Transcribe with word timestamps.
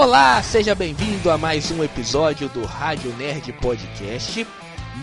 Olá, 0.00 0.42
seja 0.42 0.74
bem-vindo 0.74 1.30
a 1.30 1.36
mais 1.36 1.70
um 1.70 1.84
episódio 1.84 2.48
do 2.48 2.64
Rádio 2.64 3.14
Nerd 3.18 3.52
Podcast. 3.52 4.46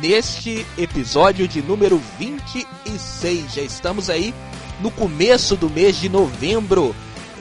Neste 0.01 0.65
episódio 0.75 1.47
de 1.47 1.61
número 1.61 2.01
26, 2.17 3.53
já 3.53 3.61
estamos 3.61 4.09
aí 4.09 4.33
no 4.81 4.89
começo 4.89 5.55
do 5.55 5.69
mês 5.69 5.97
de 5.97 6.09
novembro. 6.09 6.95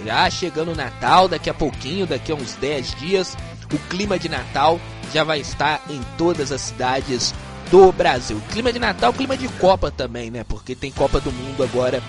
Já 0.04 0.28
chegando 0.28 0.72
o 0.72 0.76
Natal, 0.76 1.28
daqui 1.28 1.48
a 1.48 1.54
pouquinho, 1.54 2.06
daqui 2.06 2.30
a 2.30 2.34
uns 2.34 2.52
10 2.56 2.94
dias, 2.96 3.34
o 3.72 3.78
clima 3.88 4.18
de 4.18 4.28
Natal 4.28 4.78
já 5.10 5.24
vai 5.24 5.40
estar 5.40 5.80
em 5.88 6.02
todas 6.18 6.52
as 6.52 6.60
cidades 6.60 7.34
do 7.70 7.90
Brasil. 7.90 8.38
Clima 8.50 8.70
de 8.70 8.78
Natal, 8.78 9.14
clima 9.14 9.34
de 9.34 9.48
Copa 9.48 9.90
também, 9.90 10.30
né? 10.30 10.44
Porque 10.46 10.74
tem 10.74 10.92
Copa 10.92 11.20
do 11.20 11.32
Mundo 11.32 11.64
agora 11.64 12.02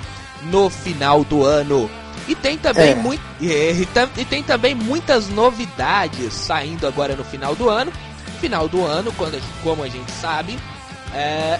no 0.43 0.70
final 0.70 1.23
do 1.23 1.45
ano. 1.45 1.89
E 2.27 2.36
tem 2.36 2.58
também, 2.58 2.91
É. 2.91 2.95
muito, 2.95 3.22
e, 3.40 3.88
e 4.17 4.26
tem 4.26 4.44
também 4.44 4.76
muitas 4.76 5.30
novidades 5.30 6.34
saindo 6.34 6.86
agora 6.86 7.16
no 7.16 7.23
final 7.23 7.55
do 7.55 7.70
ano. 7.70 7.91
Final 8.41 8.67
do 8.67 8.84
ano, 8.86 9.12
quando 9.13 9.36
a 9.36 9.40
gente- 9.40 9.53
como 9.63 9.81
a 9.84 9.88
gente 9.90 10.12
sabe, 10.12 10.58
é, 11.13 11.59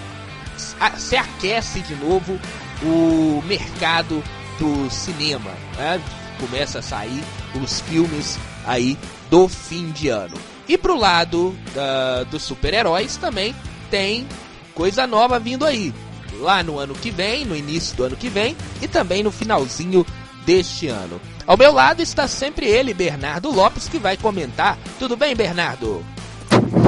se 0.98 1.16
aquece 1.16 1.80
de 1.82 1.96
novo 1.96 2.40
o 2.84 3.42
mercado 3.48 4.24
do 4.60 4.90
cinema. 4.90 5.52
né? 5.78 6.02
Começa 6.40 6.80
a 6.80 6.82
sair 6.82 7.24
os 7.56 7.80
filmes 7.82 8.38
aí 8.66 8.98
do 9.30 9.48
fim 9.48 9.90
de 9.92 10.10
ano. 10.10 10.36
E 10.68 10.78
pro 10.78 10.96
lado 10.98 11.58
da- 11.74 12.24
dos 12.26 12.44
super-heróis 12.44 13.16
também 13.18 13.56
tem 13.90 14.28
coisa 14.76 15.08
nova 15.08 15.40
vindo 15.40 15.66
aí. 15.66 15.94
Lá 16.40 16.62
no 16.62 16.78
ano 16.78 16.94
que 16.94 17.09
vem, 17.09 17.46
no 17.46 17.56
início 17.56 17.96
do 17.96 18.04
ano 18.04 18.16
que 18.16 18.30
vem 18.30 18.56
e 18.81 18.88
também 18.88 19.24
no 19.24 19.31
finalzinho 19.31 20.06
deste 20.48 20.88
ano. 20.88 21.20
Ao 21.45 21.58
meu 21.58 21.73
lado 21.73 22.02
está 22.02 22.26
sempre 22.26 22.66
ele, 22.66 22.94
Bernardo 22.94 23.52
Lopes, 23.52 23.90
que 23.90 24.00
vai 24.00 24.16
comentar. 24.16 24.78
Tudo 24.98 25.17
bem, 25.17 25.36
Bernardo? 25.36 26.03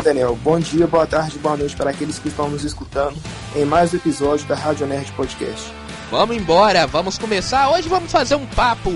Daniel, 0.01 0.39
bom 0.41 0.57
dia, 0.59 0.87
boa 0.87 1.05
tarde, 1.05 1.37
boa 1.39 1.57
noite 1.57 1.75
para 1.75 1.89
aqueles 1.89 2.17
que 2.17 2.29
estão 2.29 2.49
nos 2.49 2.63
escutando 2.63 3.17
em 3.53 3.65
mais 3.65 3.93
um 3.93 3.97
episódio 3.97 4.47
da 4.47 4.55
Rádio 4.55 4.87
Nerd 4.87 5.11
Podcast. 5.11 5.73
Vamos 6.09 6.37
embora, 6.37 6.87
vamos 6.87 7.17
começar. 7.17 7.69
Hoje 7.69 7.89
vamos 7.89 8.09
fazer 8.09 8.35
um 8.35 8.45
papo 8.47 8.93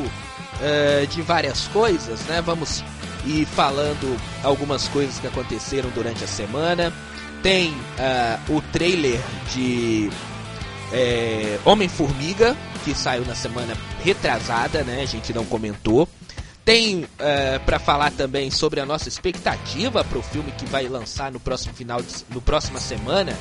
eh, 0.62 1.06
de 1.10 1.22
várias 1.22 1.68
coisas, 1.68 2.22
né? 2.22 2.42
Vamos 2.42 2.82
ir 3.26 3.46
falando 3.46 4.18
algumas 4.44 4.88
coisas 4.88 5.20
que 5.20 5.28
aconteceram 5.28 5.90
durante 5.90 6.24
a 6.24 6.28
semana. 6.28 6.94
Tem 7.42 7.76
ah, 8.00 8.40
o 8.48 8.62
trailer 8.72 9.20
de 9.54 10.10
eh, 10.94 11.60
Homem-Formiga, 11.66 12.56
que 12.84 12.94
saiu 12.94 13.26
na 13.26 13.36
semana 13.36 13.76
retrasada, 14.04 14.84
né? 14.84 15.02
A 15.02 15.06
gente 15.06 15.34
não 15.34 15.46
comentou. 15.46 16.08
Tem 16.66 17.06
eh, 17.20 17.60
pra 17.66 17.78
falar 17.78 18.12
também 18.12 18.50
sobre 18.50 18.80
a 18.80 18.86
nossa 18.86 19.10
expectativa 19.10 20.04
para 20.04 20.18
o 20.18 20.24
filme 20.24 20.52
que 20.52 20.66
vai 20.66 20.88
lançar 20.88 21.32
no 21.32 21.40
próximo 21.40 21.74
final, 21.74 22.02
de, 22.02 22.08
no 22.30 22.42
próxima 22.42 22.80
semana, 22.80 23.38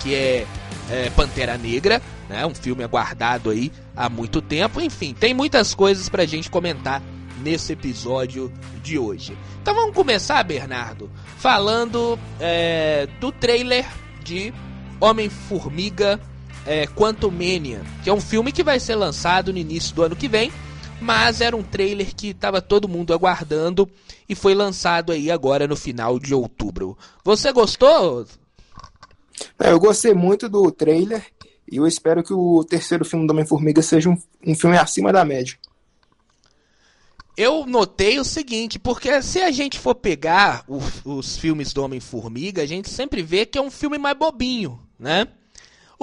que 0.00 0.14
é, 0.14 0.46
é, 0.90 1.10
Pantera 1.10 1.58
Negra, 1.58 2.00
né? 2.28 2.46
Um 2.46 2.54
filme 2.54 2.82
aguardado 2.82 3.50
aí 3.50 3.70
há 3.94 4.08
muito 4.08 4.40
tempo. 4.40 4.80
Enfim, 4.80 5.12
tem 5.12 5.34
muitas 5.34 5.74
coisas 5.74 6.08
pra 6.08 6.24
gente 6.24 6.50
comentar 6.50 7.02
nesse 7.42 7.72
episódio 7.72 8.52
de 8.82 8.98
hoje. 8.98 9.36
Então 9.60 9.74
vamos 9.74 9.94
começar, 9.94 10.42
Bernardo, 10.42 11.10
falando 11.36 12.18
é, 12.40 13.06
do 13.20 13.30
trailer 13.30 13.86
de 14.24 14.52
Homem-Formiga 15.00 16.18
é, 16.66 16.86
Quantumania, 16.86 17.82
que 18.02 18.10
é 18.10 18.12
um 18.12 18.20
filme 18.20 18.52
que 18.52 18.62
vai 18.62 18.78
ser 18.78 18.94
lançado 18.94 19.52
no 19.52 19.58
início 19.58 19.94
do 19.94 20.02
ano 20.02 20.16
que 20.16 20.28
vem, 20.28 20.52
mas 21.00 21.40
era 21.40 21.56
um 21.56 21.62
trailer 21.62 22.14
que 22.14 22.28
estava 22.28 22.62
todo 22.62 22.88
mundo 22.88 23.12
aguardando 23.12 23.90
e 24.28 24.34
foi 24.34 24.54
lançado 24.54 25.12
aí 25.12 25.30
agora 25.30 25.66
no 25.66 25.76
final 25.76 26.18
de 26.18 26.34
outubro. 26.34 26.96
Você 27.24 27.52
gostou? 27.52 28.26
É, 29.58 29.70
Eu 29.70 29.80
gostei 29.80 30.14
muito 30.14 30.48
do 30.48 30.70
trailer 30.70 31.26
e 31.70 31.76
eu 31.76 31.86
espero 31.86 32.22
que 32.22 32.32
o 32.32 32.64
terceiro 32.64 33.04
filme 33.04 33.26
do 33.26 33.32
Homem-Formiga 33.32 33.82
seja 33.82 34.08
um, 34.08 34.16
um 34.46 34.54
filme 34.54 34.76
acima 34.76 35.12
da 35.12 35.24
média. 35.24 35.56
Eu 37.36 37.66
notei 37.66 38.20
o 38.20 38.24
seguinte, 38.24 38.78
porque 38.78 39.22
se 39.22 39.40
a 39.40 39.50
gente 39.50 39.78
for 39.78 39.94
pegar 39.94 40.64
os 41.02 41.36
filmes 41.38 41.72
do 41.72 41.82
Homem-Formiga, 41.82 42.62
a 42.62 42.66
gente 42.66 42.90
sempre 42.90 43.22
vê 43.22 43.46
que 43.46 43.58
é 43.58 43.62
um 43.62 43.70
filme 43.70 43.96
mais 43.96 44.16
bobinho, 44.16 44.78
né? 44.98 45.26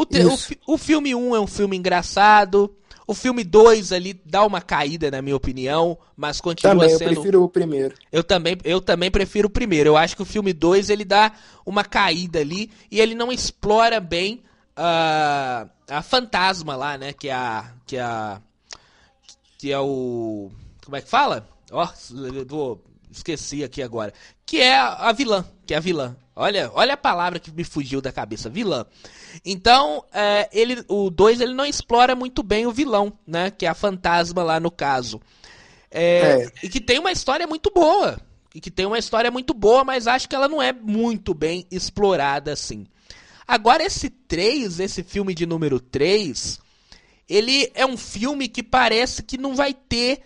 O, 0.02 0.72
o, 0.72 0.74
o 0.74 0.78
filme 0.78 1.14
1 1.14 1.36
é 1.36 1.40
um 1.40 1.48
filme 1.48 1.76
engraçado, 1.76 2.74
o 3.10 3.14
filme 3.16 3.44
2 3.44 3.92
ali 3.92 4.14
dá 4.24 4.46
uma 4.46 4.62
caída, 4.62 5.10
na 5.10 5.20
minha 5.20 5.36
opinião, 5.36 5.98
mas 6.16 6.40
continua 6.40 6.76
Também, 6.76 6.92
eu 6.92 6.98
sendo... 7.00 7.14
prefiro 7.16 7.44
o 7.44 7.50
primeiro. 7.50 7.96
Eu 8.12 8.24
também, 8.24 8.56
eu 8.64 8.80
também 8.80 9.10
prefiro 9.10 9.48
o 9.48 9.52
primeiro. 9.52 9.90
Eu 9.90 9.98
acho 9.98 10.16
que 10.16 10.22
o 10.22 10.26
filme 10.26 10.54
2 10.54 10.92
ele 10.92 11.04
dá 11.04 11.32
uma 11.66 11.84
caída 11.84 12.40
ali 12.40 12.70
e 12.92 13.02
ele 13.02 13.16
não 13.16 13.32
explora 13.32 14.00
bem 14.00 14.44
a, 14.76 15.68
a 15.90 16.02
fantasma 16.04 16.76
lá, 16.76 17.00
né? 17.00 17.12
Que 17.12 17.30
é 17.30 17.34
a. 17.34 17.74
Que 17.88 17.98
é 17.98 18.02
a. 18.02 18.42
Que 19.58 19.72
é 19.72 19.80
o. 19.80 20.52
Como 20.86 20.96
é 20.96 21.02
que 21.02 21.10
fala? 21.10 21.48
Ó, 21.72 21.88
eu 22.12 22.46
vou. 22.46 22.84
Esqueci 23.12 23.64
aqui 23.64 23.82
agora. 23.82 24.14
Que 24.46 24.62
é 24.62 24.78
a, 24.78 25.12
vilã. 25.12 25.46
Que 25.66 25.74
é 25.74 25.78
a 25.78 25.80
vilã. 25.80 26.16
Olha, 26.36 26.72
olha 26.74 26.94
a 26.94 26.98
palavra 26.98 27.40
que 27.40 27.52
me 27.52 27.64
fugiu 27.64 28.02
da 28.02 28.12
cabeça, 28.12 28.50
vilã. 28.50 28.86
Então, 29.44 30.06
é, 30.14 30.48
ele, 30.52 30.84
o 30.88 31.10
2 31.10 31.42
ele 31.42 31.54
não 31.54 31.66
explora 31.66 32.16
muito 32.16 32.44
bem 32.44 32.66
o 32.66 32.72
vilão, 32.72 33.12
né? 33.26 33.52
Que 33.52 33.66
é 33.66 33.70
a 33.70 33.74
fantasma 33.74 34.44
lá 34.44 34.60
no 34.60 34.72
caso. 34.72 35.20
É, 35.92 36.44
É. 36.44 36.52
E 36.64 36.70
que 36.70 36.80
tem 36.80 37.00
uma 37.00 37.12
história 37.12 37.48
muito 37.48 37.72
boa. 37.74 38.20
E 38.54 38.62
que 38.62 38.72
tem 38.72 38.86
uma 38.86 38.98
história 38.98 39.30
muito 39.30 39.54
boa, 39.54 39.84
mas 39.84 40.08
acho 40.08 40.28
que 40.30 40.36
ela 40.36 40.48
não 40.48 40.62
é 40.62 40.72
muito 40.72 41.34
bem 41.34 41.66
explorada 41.70 42.54
assim. 42.54 42.86
Agora, 43.48 43.84
esse 43.84 44.10
3, 44.10 44.80
esse 44.80 45.04
filme 45.04 45.34
de 45.34 45.46
número 45.46 45.80
3, 45.80 46.60
ele 47.28 47.72
é 47.74 47.86
um 47.86 47.98
filme 47.98 48.48
que 48.48 48.64
parece 48.64 49.24
que 49.24 49.38
não 49.38 49.56
vai 49.56 49.74
ter 49.74 50.22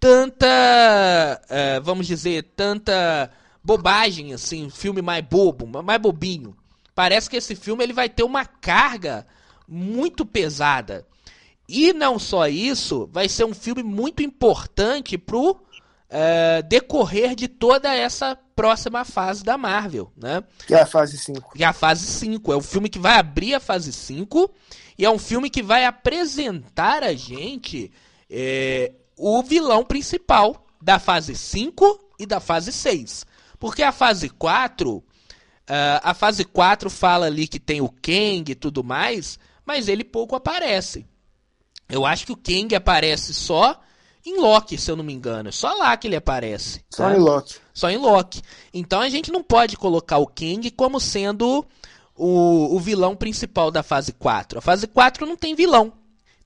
tanta. 0.00 1.40
eh, 1.48 1.80
vamos 1.80 2.06
dizer, 2.06 2.42
tanta 2.56 3.30
bobagem 3.62 4.32
assim. 4.32 4.66
Um 4.66 4.70
filme 4.70 5.02
mais 5.02 5.24
bobo, 5.24 5.66
mais 5.82 6.00
bobinho. 6.00 6.56
Parece 6.94 7.30
que 7.30 7.36
esse 7.36 7.54
filme 7.54 7.84
ele 7.84 7.92
vai 7.92 8.08
ter 8.08 8.22
uma 8.22 8.44
carga 8.44 9.26
muito 9.68 10.24
pesada. 10.26 11.06
E 11.68 11.92
não 11.92 12.18
só 12.18 12.48
isso, 12.48 13.08
vai 13.12 13.28
ser 13.28 13.44
um 13.44 13.54
filme 13.54 13.82
muito 13.82 14.22
importante 14.22 15.18
pro 15.18 15.60
eh, 16.08 16.62
decorrer 16.62 17.34
de 17.34 17.46
toda 17.46 17.94
essa 17.94 18.34
próxima 18.56 19.04
fase 19.04 19.44
da 19.44 19.58
Marvel, 19.58 20.10
né? 20.16 20.42
Que 20.66 20.74
é 20.74 20.80
a 20.80 20.86
fase 20.86 21.18
5. 21.18 21.52
Que 21.54 21.62
é 21.62 21.66
a 21.66 21.72
fase 21.74 22.06
5. 22.06 22.52
É 22.52 22.56
um 22.56 22.62
filme 22.62 22.88
que 22.88 22.98
vai 22.98 23.18
abrir 23.18 23.54
a 23.54 23.60
fase 23.60 23.92
5 23.92 24.50
e 24.96 25.04
é 25.04 25.10
um 25.10 25.18
filme 25.18 25.50
que 25.50 25.62
vai 25.62 25.84
apresentar 25.84 27.02
a 27.02 27.12
gente 27.12 27.92
eh, 28.30 28.92
o 29.18 29.42
vilão 29.42 29.84
principal 29.84 30.64
da 30.80 30.98
fase 30.98 31.34
5 31.34 32.12
e 32.18 32.26
da 32.26 32.40
fase 32.40 32.72
6. 32.72 33.26
Porque 33.58 33.82
a 33.82 33.92
fase 33.92 34.28
4, 34.28 35.02
ah, 35.66 36.00
a 36.10 36.14
fase 36.14 36.44
4 36.44 36.88
fala 36.88 37.26
ali 37.26 37.48
que 37.48 37.58
tem 37.58 37.80
o 37.80 37.88
Kang 37.88 38.50
e 38.50 38.54
tudo 38.54 38.84
mais, 38.84 39.38
mas 39.66 39.88
ele 39.88 40.04
pouco 40.04 40.36
aparece. 40.36 41.04
Eu 41.88 42.06
acho 42.06 42.26
que 42.26 42.32
o 42.32 42.36
Kang 42.36 42.74
aparece 42.74 43.34
só 43.34 43.80
em 44.24 44.38
Loki, 44.38 44.76
se 44.76 44.90
eu 44.90 44.96
não 44.96 45.04
me 45.04 45.12
engano. 45.12 45.48
É 45.48 45.52
só 45.52 45.72
lá 45.74 45.96
que 45.96 46.06
ele 46.06 46.16
aparece. 46.16 46.84
Só 46.90 47.08
tá? 47.08 47.16
em 47.16 47.18
Loki. 47.18 47.54
Só 47.72 47.90
em 47.90 47.96
Loki. 47.96 48.42
Então 48.72 49.00
a 49.00 49.08
gente 49.08 49.32
não 49.32 49.42
pode 49.42 49.76
colocar 49.76 50.18
o 50.18 50.26
Kang 50.26 50.70
como 50.70 51.00
sendo 51.00 51.66
o, 52.14 52.76
o 52.76 52.78
vilão 52.78 53.16
principal 53.16 53.70
da 53.70 53.82
fase 53.82 54.12
4. 54.12 54.58
A 54.58 54.62
fase 54.62 54.86
4 54.86 55.26
não 55.26 55.36
tem 55.36 55.54
vilão. 55.54 55.92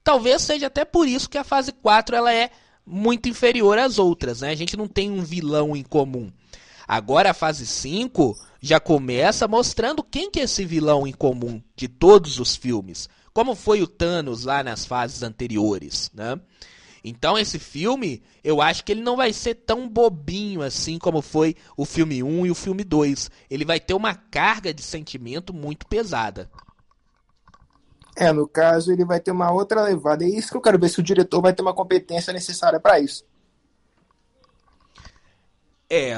Talvez 0.03 0.41
seja 0.41 0.67
até 0.67 0.85
por 0.85 1.07
isso 1.07 1.29
que 1.29 1.37
a 1.37 1.43
fase 1.43 1.71
4 1.71 2.15
ela 2.15 2.33
é 2.33 2.51
muito 2.85 3.29
inferior 3.29 3.77
às 3.77 3.97
outras, 3.97 4.41
né? 4.41 4.49
A 4.49 4.55
gente 4.55 4.75
não 4.75 4.87
tem 4.87 5.11
um 5.11 5.23
vilão 5.23 5.75
em 5.75 5.83
comum. 5.83 6.31
Agora 6.87 7.31
a 7.31 7.33
fase 7.33 7.65
5 7.65 8.37
já 8.61 8.79
começa 8.79 9.47
mostrando 9.47 10.03
quem 10.03 10.29
que 10.29 10.39
é 10.39 10.43
esse 10.43 10.65
vilão 10.65 11.07
em 11.07 11.13
comum 11.13 11.61
de 11.75 11.87
todos 11.87 12.39
os 12.39 12.55
filmes. 12.55 13.09
Como 13.33 13.55
foi 13.55 13.81
o 13.81 13.87
Thanos 13.87 14.45
lá 14.45 14.63
nas 14.63 14.85
fases 14.85 15.23
anteriores, 15.23 16.11
né? 16.13 16.39
Então 17.03 17.37
esse 17.37 17.59
filme, 17.59 18.23
eu 18.43 18.61
acho 18.61 18.83
que 18.83 18.91
ele 18.91 19.01
não 19.01 19.17
vai 19.17 19.33
ser 19.33 19.55
tão 19.55 19.89
bobinho 19.89 20.61
assim 20.61 20.97
como 20.97 21.21
foi 21.21 21.55
o 21.75 21.85
filme 21.85 22.23
1 22.23 22.45
e 22.45 22.51
o 22.51 22.55
filme 22.55 22.83
2. 22.83 23.29
Ele 23.49 23.65
vai 23.65 23.79
ter 23.79 23.93
uma 23.93 24.15
carga 24.15 24.73
de 24.73 24.81
sentimento 24.81 25.53
muito 25.53 25.85
pesada. 25.85 26.49
É, 28.15 28.31
no 28.31 28.47
caso, 28.47 28.91
ele 28.91 29.03
vai 29.03 29.19
ter 29.19 29.31
uma 29.31 29.51
outra 29.51 29.81
levada. 29.81 30.23
É 30.23 30.29
isso 30.29 30.51
que 30.51 30.57
eu 30.57 30.61
quero 30.61 30.79
ver 30.79 30.89
se 30.89 30.99
o 30.99 31.03
diretor 31.03 31.41
vai 31.41 31.53
ter 31.53 31.61
uma 31.61 31.73
competência 31.73 32.31
necessária 32.31 32.79
para 32.79 32.99
isso. 32.99 33.25
É, 35.89 36.15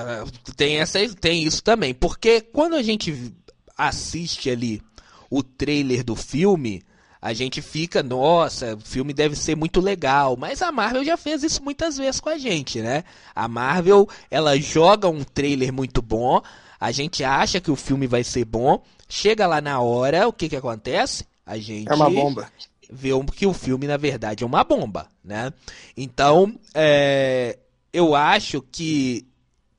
tem, 0.56 0.77
essa, 0.77 1.00
tem 1.15 1.44
isso 1.44 1.63
também. 1.63 1.94
Porque 1.94 2.42
quando 2.42 2.75
a 2.75 2.83
gente 2.83 3.33
assiste 3.77 4.50
ali 4.50 4.81
o 5.30 5.42
trailer 5.42 6.03
do 6.03 6.15
filme, 6.15 6.83
a 7.21 7.33
gente 7.33 7.62
fica, 7.62 8.03
nossa, 8.03 8.75
o 8.75 8.80
filme 8.80 9.13
deve 9.13 9.36
ser 9.36 9.56
muito 9.56 9.81
legal, 9.81 10.38
mas 10.38 10.62
a 10.62 10.71
Marvel 10.71 11.03
já 11.03 11.18
fez 11.18 11.44
isso 11.44 11.63
muitas 11.63 11.98
vezes 11.98 12.19
com 12.19 12.30
a 12.30 12.38
gente, 12.38 12.81
né? 12.81 13.03
A 13.33 13.48
Marvel, 13.48 14.07
ela 14.30 14.57
joga 14.57 15.09
um 15.09 15.24
trailer 15.24 15.74
muito 15.74 16.01
bom, 16.01 16.41
a 16.80 16.91
gente 16.91 17.24
acha 17.24 17.59
que 17.59 17.71
o 17.71 17.75
filme 17.75 18.06
vai 18.06 18.24
ser 18.24 18.45
bom, 18.45 18.83
chega 19.09 19.48
lá 19.48 19.59
na 19.59 19.80
hora, 19.80 20.27
o 20.27 20.33
que 20.33 20.48
que 20.48 20.56
acontece? 20.56 21.25
A 21.45 21.57
gente 21.57 21.89
É 21.89 21.94
uma 21.94 22.09
bomba. 22.09 22.50
vê 22.89 23.09
que 23.36 23.45
o 23.45 23.53
filme 23.53 23.88
na 23.88 23.97
verdade 23.97 24.44
é 24.44 24.47
uma 24.47 24.63
bomba, 24.63 25.07
né? 25.24 25.53
Então, 25.95 26.57
é, 26.74 27.59
eu 27.94 28.15
acho 28.15 28.62
que 28.62 29.27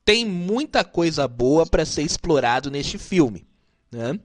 tem 0.05 0.25
muita 0.25 0.83
coisa 0.83 1.27
boa 1.27 1.65
para 1.65 1.85
ser 1.85 2.03
explorado 2.03 2.71
neste 2.71 2.97
filme, 2.97 3.45
né? 3.91 4.17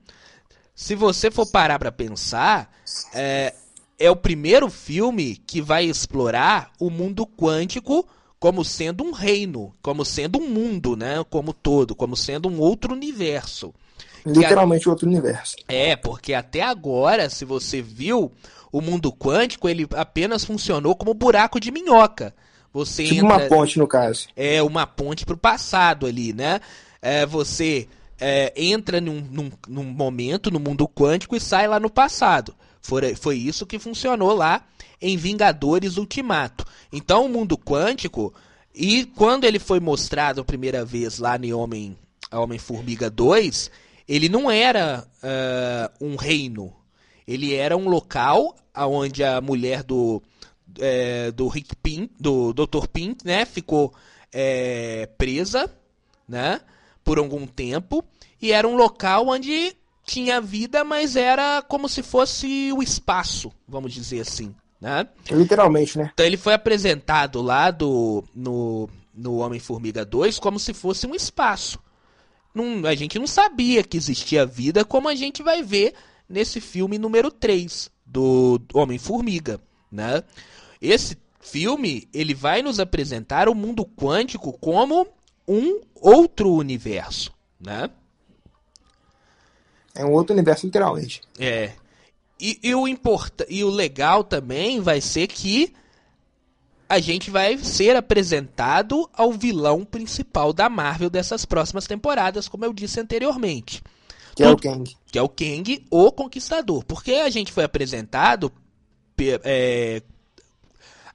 Se 0.74 0.94
você 0.94 1.30
for 1.30 1.46
parar 1.46 1.78
para 1.78 1.92
pensar, 1.92 2.72
é, 3.12 3.54
é 3.98 4.10
o 4.10 4.16
primeiro 4.16 4.70
filme 4.70 5.36
que 5.36 5.60
vai 5.60 5.84
explorar 5.84 6.72
o 6.78 6.88
mundo 6.88 7.26
quântico 7.26 8.06
como 8.38 8.64
sendo 8.64 9.04
um 9.04 9.12
reino, 9.12 9.72
como 9.80 10.04
sendo 10.04 10.38
um 10.38 10.48
mundo, 10.48 10.96
né? 10.96 11.24
Como 11.30 11.52
todo, 11.52 11.94
como 11.94 12.16
sendo 12.16 12.48
um 12.48 12.58
outro 12.58 12.92
universo. 12.92 13.72
Literalmente 14.24 14.88
outro 14.88 15.08
universo. 15.08 15.56
É, 15.68 15.96
porque 15.96 16.34
até 16.34 16.62
agora, 16.62 17.28
se 17.28 17.44
você 17.44 17.82
viu, 17.82 18.32
o 18.70 18.80
mundo 18.80 19.12
quântico 19.12 19.68
ele 19.68 19.86
apenas 19.94 20.44
funcionou 20.44 20.94
como 20.94 21.14
buraco 21.14 21.60
de 21.60 21.70
minhoca. 21.70 22.34
Você 22.72 23.04
tipo 23.04 23.26
entra, 23.26 23.36
uma 23.36 23.48
ponte, 23.48 23.78
no 23.78 23.86
caso. 23.86 24.28
É, 24.34 24.62
uma 24.62 24.86
ponte 24.86 25.26
pro 25.26 25.36
passado 25.36 26.06
ali, 26.06 26.32
né? 26.32 26.60
É, 27.02 27.26
você 27.26 27.86
é, 28.18 28.52
entra 28.56 29.00
num, 29.00 29.20
num, 29.30 29.50
num, 29.68 29.84
momento 29.84 30.50
no 30.50 30.58
mundo 30.58 30.88
quântico 30.88 31.36
e 31.36 31.40
sai 31.40 31.68
lá 31.68 31.78
no 31.78 31.90
passado. 31.90 32.54
Foi, 32.80 33.14
foi 33.14 33.36
isso 33.36 33.66
que 33.66 33.78
funcionou 33.78 34.34
lá 34.34 34.64
em 35.00 35.16
Vingadores 35.16 35.96
Ultimato. 35.96 36.64
Então, 36.92 37.26
o 37.26 37.28
mundo 37.28 37.58
quântico, 37.58 38.32
e 38.74 39.04
quando 39.04 39.44
ele 39.44 39.58
foi 39.58 39.80
mostrado 39.80 40.40
a 40.40 40.44
primeira 40.44 40.84
vez 40.84 41.18
lá 41.18 41.36
em 41.36 41.52
Homem, 41.52 41.98
Homem-Formiga 42.32 43.10
2, 43.10 43.70
ele 44.08 44.28
não 44.28 44.50
era 44.50 45.06
uh, 45.22 46.04
um 46.04 46.16
reino. 46.16 46.74
Ele 47.26 47.54
era 47.54 47.76
um 47.76 47.88
local 47.88 48.56
onde 48.74 49.22
a 49.22 49.40
mulher 49.40 49.82
do, 49.82 50.22
é, 50.78 51.30
do 51.30 51.48
Rick 51.48 51.74
Pink, 51.76 52.12
do 52.18 52.52
Dr. 52.52 52.86
Pink, 52.92 53.24
né, 53.24 53.44
ficou 53.44 53.92
é, 54.32 55.08
presa, 55.18 55.70
né, 56.28 56.60
por 57.04 57.18
algum 57.18 57.46
tempo, 57.46 58.04
e 58.40 58.52
era 58.52 58.66
um 58.66 58.76
local 58.76 59.28
onde 59.28 59.76
tinha 60.04 60.40
vida, 60.40 60.84
mas 60.84 61.16
era 61.16 61.62
como 61.62 61.88
se 61.88 62.02
fosse 62.02 62.72
o 62.72 62.82
espaço, 62.82 63.52
vamos 63.68 63.92
dizer 63.92 64.20
assim, 64.20 64.54
né? 64.80 65.06
Literalmente, 65.30 65.96
né? 65.96 66.10
Então 66.12 66.26
ele 66.26 66.36
foi 66.36 66.54
apresentado 66.54 67.40
lá 67.40 67.70
do, 67.70 68.24
no, 68.34 68.88
no 69.14 69.36
Homem-Formiga 69.36 70.04
2 70.04 70.38
como 70.38 70.58
se 70.58 70.74
fosse 70.74 71.06
um 71.06 71.14
espaço. 71.14 71.78
Não, 72.54 72.86
a 72.86 72.94
gente 72.94 73.18
não 73.18 73.26
sabia 73.26 73.82
que 73.82 73.96
existia 73.96 74.44
vida, 74.44 74.84
como 74.84 75.08
a 75.08 75.14
gente 75.14 75.42
vai 75.42 75.62
ver 75.62 75.94
nesse 76.28 76.60
filme 76.60 76.98
número 76.98 77.30
3 77.30 77.90
do 78.04 78.60
Homem-Formiga, 78.74 79.60
né? 79.90 80.22
Esse 80.80 81.16
filme, 81.40 82.08
ele 82.12 82.34
vai 82.34 82.62
nos 82.62 82.78
apresentar 82.78 83.48
o 83.48 83.54
mundo 83.54 83.84
quântico 83.84 84.52
como 84.52 85.06
um 85.46 85.80
outro 85.94 86.52
universo, 86.52 87.32
né? 87.60 87.90
É 89.94 90.04
um 90.04 90.12
outro 90.12 90.34
universo, 90.34 90.66
literalmente. 90.66 91.20
É. 91.38 91.72
E, 92.40 92.58
e, 92.62 92.74
o 92.74 92.88
import... 92.88 93.42
e 93.48 93.62
o 93.62 93.70
legal 93.70 94.24
também 94.24 94.80
vai 94.80 95.00
ser 95.00 95.26
que 95.26 95.74
a 96.92 97.00
gente 97.00 97.30
vai 97.30 97.56
ser 97.56 97.96
apresentado 97.96 99.08
ao 99.14 99.32
vilão 99.32 99.82
principal 99.82 100.52
da 100.52 100.68
Marvel 100.68 101.08
dessas 101.08 101.46
próximas 101.46 101.86
temporadas, 101.86 102.48
como 102.48 102.66
eu 102.66 102.72
disse 102.74 103.00
anteriormente. 103.00 103.82
Que 104.36 104.42
é 104.42 104.50
o 104.50 104.58
Kang. 104.58 104.96
Que 105.10 105.18
é 105.18 105.22
o 105.22 105.28
Kang, 105.28 105.86
o 105.90 106.12
Conquistador. 106.12 106.84
Porque 106.84 107.12
a 107.12 107.30
gente 107.30 107.50
foi 107.50 107.64
apresentado. 107.64 108.52
É, 109.42 110.02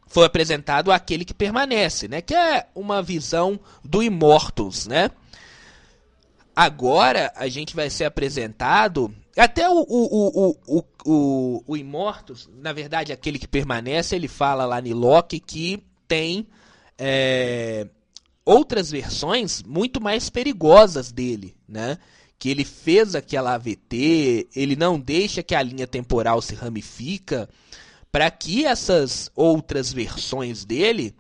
foi 0.07 0.25
apresentado 0.25 0.91
aquele 0.91 1.24
que 1.24 1.33
permanece, 1.33 2.07
né? 2.07 2.23
Que 2.23 2.33
é 2.33 2.65
uma 2.73 3.03
visão 3.03 3.59
do 3.83 4.01
Immortals, 4.01 4.88
né? 4.88 5.12
Agora 6.56 7.31
a 7.35 7.47
gente 7.47 7.75
vai 7.75 7.91
ser 7.91 8.06
apresentado. 8.06 9.13
Até 9.37 9.69
o, 9.69 9.85
o, 9.87 10.55
o, 10.67 10.85
o, 11.05 11.63
o, 11.67 11.77
Immortus, 11.77 12.49
na 12.55 12.73
verdade, 12.73 13.13
aquele 13.13 13.37
que 13.37 13.47
permanece, 13.47 14.15
ele 14.15 14.27
fala 14.27 14.65
lá 14.65 14.81
em 14.81 14.93
Loki 14.93 15.39
que 15.39 15.83
tem 16.07 16.47
é, 16.97 17.87
outras 18.43 18.89
versões 18.89 19.61
muito 19.61 20.01
mais 20.01 20.29
perigosas 20.31 21.11
dele, 21.11 21.55
né? 21.67 21.99
Que 22.39 22.49
ele 22.49 22.65
fez 22.65 23.13
aquela 23.13 23.53
AVT, 23.53 24.47
ele 24.55 24.75
não 24.75 24.99
deixa 24.99 25.43
que 25.43 25.53
a 25.53 25.61
linha 25.61 25.85
temporal 25.85 26.41
se 26.41 26.55
ramifica 26.55 27.47
para 28.11 28.31
que 28.31 28.65
essas 28.65 29.29
outras 29.35 29.93
versões 29.93 30.65
dele 30.65 31.13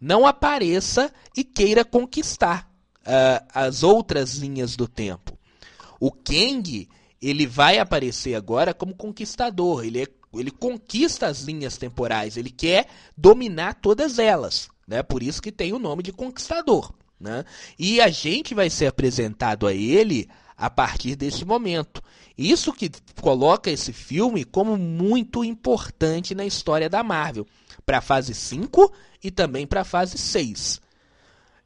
não 0.00 0.26
apareça 0.26 1.12
e 1.36 1.42
queira 1.42 1.84
conquistar 1.84 2.70
uh, 3.00 3.44
as 3.52 3.82
outras 3.82 4.34
linhas 4.34 4.76
do 4.76 4.86
tempo. 4.86 5.36
O 5.98 6.12
Kang 6.12 6.88
ele 7.24 7.46
vai 7.46 7.78
aparecer 7.78 8.34
agora 8.34 8.74
como 8.74 8.94
conquistador. 8.94 9.84
Ele, 9.84 10.02
é, 10.02 10.06
ele 10.34 10.50
conquista 10.50 11.26
as 11.26 11.40
linhas 11.40 11.78
temporais. 11.78 12.36
Ele 12.36 12.50
quer 12.50 12.86
dominar 13.16 13.74
todas 13.74 14.18
elas. 14.18 14.68
Né? 14.86 15.02
Por 15.02 15.22
isso 15.22 15.40
que 15.40 15.50
tem 15.50 15.72
o 15.72 15.78
nome 15.78 16.02
de 16.02 16.12
conquistador. 16.12 16.92
Né? 17.18 17.42
E 17.78 17.98
a 17.98 18.08
gente 18.08 18.54
vai 18.54 18.68
ser 18.68 18.86
apresentado 18.86 19.66
a 19.66 19.72
ele 19.72 20.28
a 20.54 20.68
partir 20.68 21.16
desse 21.16 21.46
momento. 21.46 22.02
Isso 22.36 22.74
que 22.74 22.90
coloca 23.20 23.70
esse 23.70 23.92
filme 23.92 24.44
como 24.44 24.76
muito 24.76 25.42
importante 25.42 26.34
na 26.34 26.44
história 26.44 26.90
da 26.90 27.02
Marvel. 27.02 27.46
Para 27.86 27.98
a 27.98 28.02
fase 28.02 28.34
5 28.34 28.92
e 29.22 29.30
também 29.30 29.66
para 29.66 29.80
a 29.80 29.84
fase 29.84 30.18
6. 30.18 30.78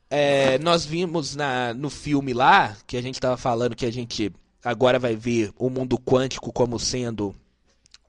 É, 0.09 0.59
nós 0.61 0.87
vimos 0.87 1.35
na, 1.35 1.75
no 1.75 1.91
filme 1.91 2.33
lá, 2.33 2.77
que 2.87 2.97
a 2.97 3.03
gente 3.03 3.17
estava 3.17 3.37
falando 3.37 3.77
que 3.77 3.85
a 3.85 3.93
gente 3.93 4.33
agora 4.69 4.99
vai 4.99 5.17
ver 5.17 5.51
o 5.59 5.71
mundo 5.71 5.99
quântico 5.99 6.53
como 6.53 6.79
sendo 6.79 7.35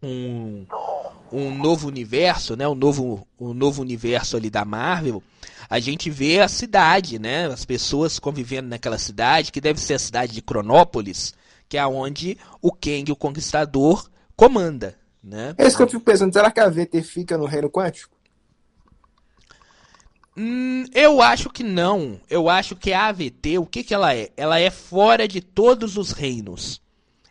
um, 0.04 0.66
um 1.32 1.58
novo 1.58 1.88
universo, 1.88 2.58
né? 2.58 2.68
Um 2.68 2.75
novo, 2.75 3.25
um 3.39 3.54
novo 3.54 3.82
universo 3.82 4.36
ali 4.36 4.50
da 4.50 4.66
Marvel. 4.66 5.24
A 5.70 5.80
gente 5.80 6.10
vê 6.10 6.42
a 6.42 6.50
cidade, 6.50 7.18
né? 7.18 7.46
As 7.46 7.63
pessoas 7.63 8.20
convivendo 8.20 8.68
naquela 8.68 8.98
cidade, 8.98 9.54
que 9.54 9.62
deve 9.62 9.80
ser 9.80 9.94
a 9.94 10.00
cidade 10.00 10.34
de 10.34 10.42
Cronópolis, 10.42 11.34
que 11.70 11.78
é 11.78 11.88
onde 11.88 12.38
o 12.62 12.74
Kang, 12.74 13.10
o 13.10 13.16
Conquistador, 13.16 14.10
comanda, 14.36 14.98
né? 15.24 15.56
É 15.58 15.66
isso 15.66 15.78
que 15.78 15.84
eu 15.84 15.88
fico 15.88 16.04
pensando, 16.04 16.34
será 16.34 16.51
que 16.51 16.60
a 16.60 16.68
VT 16.68 17.01
fica 17.04 17.38
no 17.38 17.46
reino 17.46 17.70
quântico? 17.70 18.13
Hum, 20.41 20.86
eu 20.93 21.22
acho 21.22 21.50
que 21.50 21.63
não. 21.63 22.17
Eu 22.29 22.48
acho 22.48 22.74
que 22.74 22.93
a 22.93 23.08
AVT, 23.08 23.58
o 23.60 23.65
que, 23.65 23.84
que 23.84 23.93
ela 23.93 24.15
é? 24.15 24.29
Ela 24.38 24.58
é 24.58 24.69
fora 24.69 25.27
de 25.27 25.41
todos 25.41 25.98
os 25.98 26.13
reinos. 26.13 26.81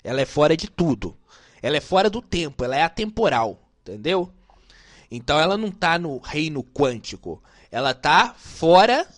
Ela 0.05 0.21
é 0.21 0.27
fora 0.27 0.55
de 0.55 0.69
tudo. 0.69 1.17
Ela 1.63 1.79
é 1.79 1.81
fora 1.81 2.11
do 2.11 2.21
tempo, 2.21 2.63
ela 2.63 2.77
é 2.77 2.83
atemporal, 2.83 3.59
entendeu? 3.81 4.31
Então 5.11 5.41
ela 5.41 5.57
não 5.57 5.71
tá 5.71 5.99
no 5.99 6.19
reino 6.19 6.63
quântico. 6.63 7.43
Ela 7.73 7.95
tá 7.95 8.35
fora 8.37 9.09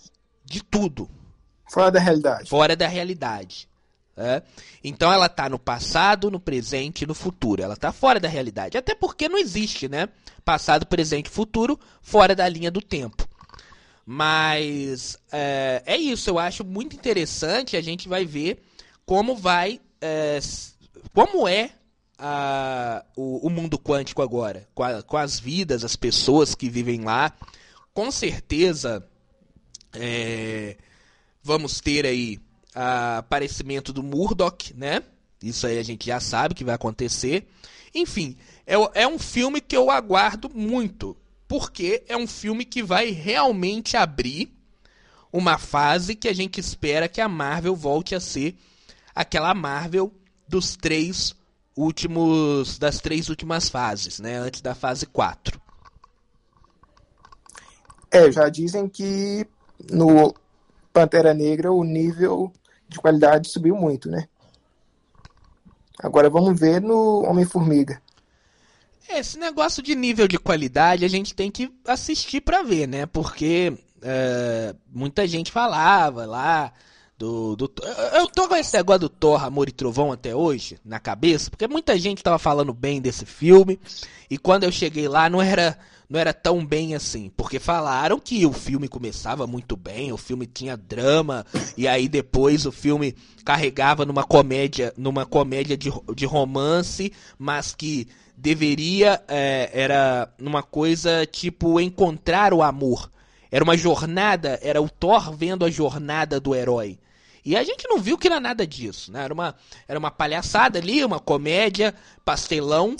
de 0.44 0.62
tudo. 0.62 1.10
Fora 1.68 1.90
da 1.90 1.98
realidade. 1.98 2.48
Fora 2.48 2.76
da 2.76 2.86
realidade. 2.86 3.68
É? 4.16 4.42
Então 4.84 5.12
ela 5.12 5.28
tá 5.28 5.48
no 5.48 5.58
passado, 5.58 6.30
no 6.30 6.38
presente 6.38 7.02
e 7.02 7.06
no 7.06 7.14
futuro. 7.14 7.60
Ela 7.60 7.76
tá 7.76 7.90
fora 7.90 8.20
da 8.20 8.28
realidade. 8.28 8.78
Até 8.78 8.94
porque 8.94 9.28
não 9.28 9.38
existe, 9.38 9.88
né? 9.88 10.08
Passado, 10.44 10.86
presente 10.86 11.26
e 11.26 11.30
futuro 11.30 11.78
fora 12.00 12.36
da 12.36 12.48
linha 12.48 12.70
do 12.70 12.80
tempo. 12.80 13.29
Mas 14.04 15.18
é, 15.30 15.82
é, 15.86 15.96
isso, 15.96 16.30
eu 16.30 16.38
acho 16.38 16.64
muito 16.64 16.96
interessante. 16.96 17.76
A 17.76 17.80
gente 17.80 18.08
vai 18.08 18.24
ver 18.24 18.62
como 19.06 19.36
vai. 19.36 19.80
É, 20.00 20.38
como 21.12 21.46
é 21.46 21.72
a, 22.18 23.04
o, 23.16 23.46
o, 23.46 23.50
mundo 23.50 23.78
quântico 23.78 24.22
agora, 24.22 24.68
com, 24.74 24.82
a, 24.82 25.02
com, 25.02 25.16
as 25.16 25.38
vidas, 25.38 25.84
as 25.84 25.96
pessoas 25.96 26.54
que 26.54 26.68
vivem 26.68 27.02
lá. 27.02 27.32
Com 27.92 28.10
certeza 28.10 29.06
é, 29.94 30.76
vamos 31.42 31.80
ter 31.80 32.06
aí 32.06 32.38
o 32.74 33.18
aparecimento 33.18 33.92
do 33.92 34.02
Murdoch, 34.02 34.74
né? 34.74 35.02
Isso 35.42 35.66
aí 35.66 35.78
a 35.78 35.82
gente 35.82 36.06
já 36.06 36.20
sabe 36.20 36.54
que 36.54 36.64
vai 36.64 36.74
acontecer. 36.74 37.48
Enfim, 37.94 38.36
é, 38.66 38.74
é 39.02 39.08
um 39.08 39.18
filme 39.18 39.60
que 39.60 39.76
eu 39.76 39.90
aguardo 39.90 40.50
muito 40.54 41.16
porque 41.50 42.04
é 42.06 42.16
um 42.16 42.28
filme 42.28 42.64
que 42.64 42.80
vai 42.80 43.10
realmente 43.10 43.96
abrir 43.96 44.56
uma 45.32 45.58
fase 45.58 46.14
que 46.14 46.28
a 46.28 46.32
gente 46.32 46.60
espera 46.60 47.08
que 47.08 47.20
a 47.20 47.28
Marvel 47.28 47.74
volte 47.74 48.14
a 48.14 48.20
ser 48.20 48.56
aquela 49.12 49.52
Marvel 49.52 50.12
dos 50.46 50.76
três 50.76 51.34
últimos 51.76 52.78
das 52.78 53.00
três 53.00 53.28
últimas 53.28 53.68
fases, 53.68 54.20
né, 54.20 54.36
antes 54.36 54.60
da 54.60 54.76
fase 54.76 55.06
4. 55.06 55.60
É, 58.12 58.30
já 58.30 58.48
dizem 58.48 58.88
que 58.88 59.44
no 59.90 60.32
Pantera 60.92 61.34
Negra 61.34 61.72
o 61.72 61.82
nível 61.82 62.52
de 62.88 63.00
qualidade 63.00 63.48
subiu 63.48 63.74
muito, 63.74 64.08
né? 64.08 64.28
Agora 65.98 66.30
vamos 66.30 66.60
ver 66.60 66.80
no 66.80 67.24
Homem-Formiga. 67.24 68.00
Esse 69.18 69.38
negócio 69.38 69.82
de 69.82 69.94
nível 69.94 70.28
de 70.28 70.38
qualidade 70.38 71.04
a 71.04 71.08
gente 71.08 71.34
tem 71.34 71.50
que 71.50 71.70
assistir 71.86 72.40
para 72.40 72.62
ver, 72.62 72.86
né? 72.86 73.06
Porque 73.06 73.72
é, 74.02 74.74
muita 74.92 75.26
gente 75.26 75.50
falava 75.50 76.24
lá 76.26 76.72
do, 77.18 77.54
do. 77.54 77.70
Eu 78.14 78.26
tô 78.28 78.48
com 78.48 78.56
esse 78.56 78.74
negócio 78.74 79.00
do 79.00 79.08
Thor, 79.08 79.44
Amor 79.44 79.68
e 79.68 79.72
Trovão 79.72 80.10
até 80.10 80.34
hoje 80.34 80.78
na 80.84 80.98
cabeça, 80.98 81.50
porque 81.50 81.68
muita 81.68 81.98
gente 81.98 82.22
tava 82.22 82.38
falando 82.38 82.72
bem 82.72 83.00
desse 83.00 83.26
filme. 83.26 83.78
E 84.30 84.38
quando 84.38 84.64
eu 84.64 84.72
cheguei 84.72 85.06
lá, 85.06 85.28
não 85.28 85.42
era 85.42 85.76
não 86.08 86.18
era 86.18 86.34
tão 86.34 86.66
bem 86.66 86.96
assim, 86.96 87.30
porque 87.36 87.60
falaram 87.60 88.18
que 88.18 88.44
o 88.44 88.52
filme 88.52 88.88
começava 88.88 89.46
muito 89.46 89.76
bem, 89.76 90.12
o 90.12 90.16
filme 90.16 90.44
tinha 90.44 90.76
drama 90.76 91.46
e 91.76 91.86
aí 91.86 92.08
depois 92.08 92.66
o 92.66 92.72
filme 92.72 93.14
carregava 93.44 94.04
numa 94.04 94.24
comédia, 94.24 94.92
numa 94.96 95.24
comédia 95.24 95.76
de, 95.76 95.88
de 96.16 96.26
romance, 96.26 97.12
mas 97.38 97.76
que 97.76 98.08
deveria 98.40 99.22
é, 99.28 99.70
era 99.72 100.32
uma 100.40 100.62
coisa 100.62 101.26
tipo 101.26 101.78
encontrar 101.78 102.54
o 102.54 102.62
amor. 102.62 103.10
Era 103.50 103.62
uma 103.62 103.76
jornada, 103.76 104.58
era 104.62 104.80
o 104.80 104.88
Thor 104.88 105.34
vendo 105.34 105.64
a 105.64 105.70
jornada 105.70 106.40
do 106.40 106.54
herói. 106.54 106.98
E 107.44 107.56
a 107.56 107.62
gente 107.64 107.88
não 107.88 107.98
viu 107.98 108.16
que 108.16 108.28
era 108.28 108.38
nada 108.38 108.66
disso, 108.66 109.12
né? 109.12 109.24
Era 109.24 109.34
uma, 109.34 109.54
era 109.88 109.98
uma 109.98 110.10
palhaçada 110.10 110.78
ali, 110.78 111.04
uma 111.04 111.18
comédia, 111.18 111.94
pastelão, 112.24 112.96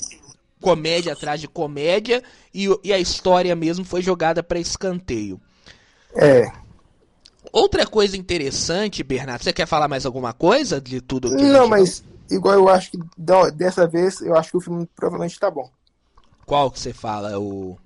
comédia 0.61 1.13
atrás 1.13 1.41
de 1.41 1.49
comédia 1.49 2.23
e, 2.53 2.69
e 2.83 2.93
a 2.93 2.99
história 2.99 3.55
mesmo 3.55 3.85
foi 3.85 4.03
jogada 4.03 4.43
para 4.43 4.59
escanteio. 4.59 5.41
É. 6.17 6.51
Outra 7.53 7.87
coisa 7.87 8.17
interessante, 8.17 9.03
Bernardo, 9.03 9.43
você 9.43 9.53
quer 9.53 9.67
falar 9.67 9.89
mais 9.89 10.05
alguma 10.05 10.33
coisa 10.33 10.81
de 10.81 11.01
tudo 11.01 11.35
que 11.35 11.43
Não, 11.43 11.69
mas 11.69 12.03
igual 12.31 12.55
eu 12.55 12.69
acho 12.69 12.91
que 12.93 12.99
dessa 13.55 13.87
vez 13.87 14.21
eu 14.21 14.37
acho 14.37 14.51
que 14.51 14.57
o 14.57 14.61
filme 14.61 14.89
provavelmente 14.95 15.39
tá 15.39 15.51
bom. 15.51 15.71
Qual 16.47 16.71
que 16.71 16.81
você 16.81 16.93
fala? 16.93 17.39
O 17.39 17.79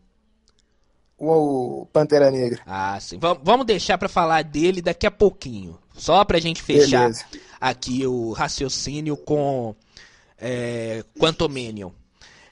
o 1.17 1.87
Pantera 1.93 2.31
Negra. 2.31 2.61
Ah, 2.67 2.99
sim. 3.01 3.19
V 3.19 3.39
vamos 3.43 3.67
deixar 3.67 3.97
para 3.99 4.09
falar 4.09 4.43
dele 4.43 4.83
daqui 4.83 5.07
a 5.07 5.11
pouquinho. 5.11 5.79
Só 5.95 6.25
pra 6.25 6.41
gente 6.41 6.63
fechar 6.63 7.03
Beleza. 7.03 7.25
aqui 7.61 8.07
o 8.07 8.33
raciocínio 8.33 9.17
com 9.17 9.75
é, 10.39 11.05
Quantumanium. 11.19 11.93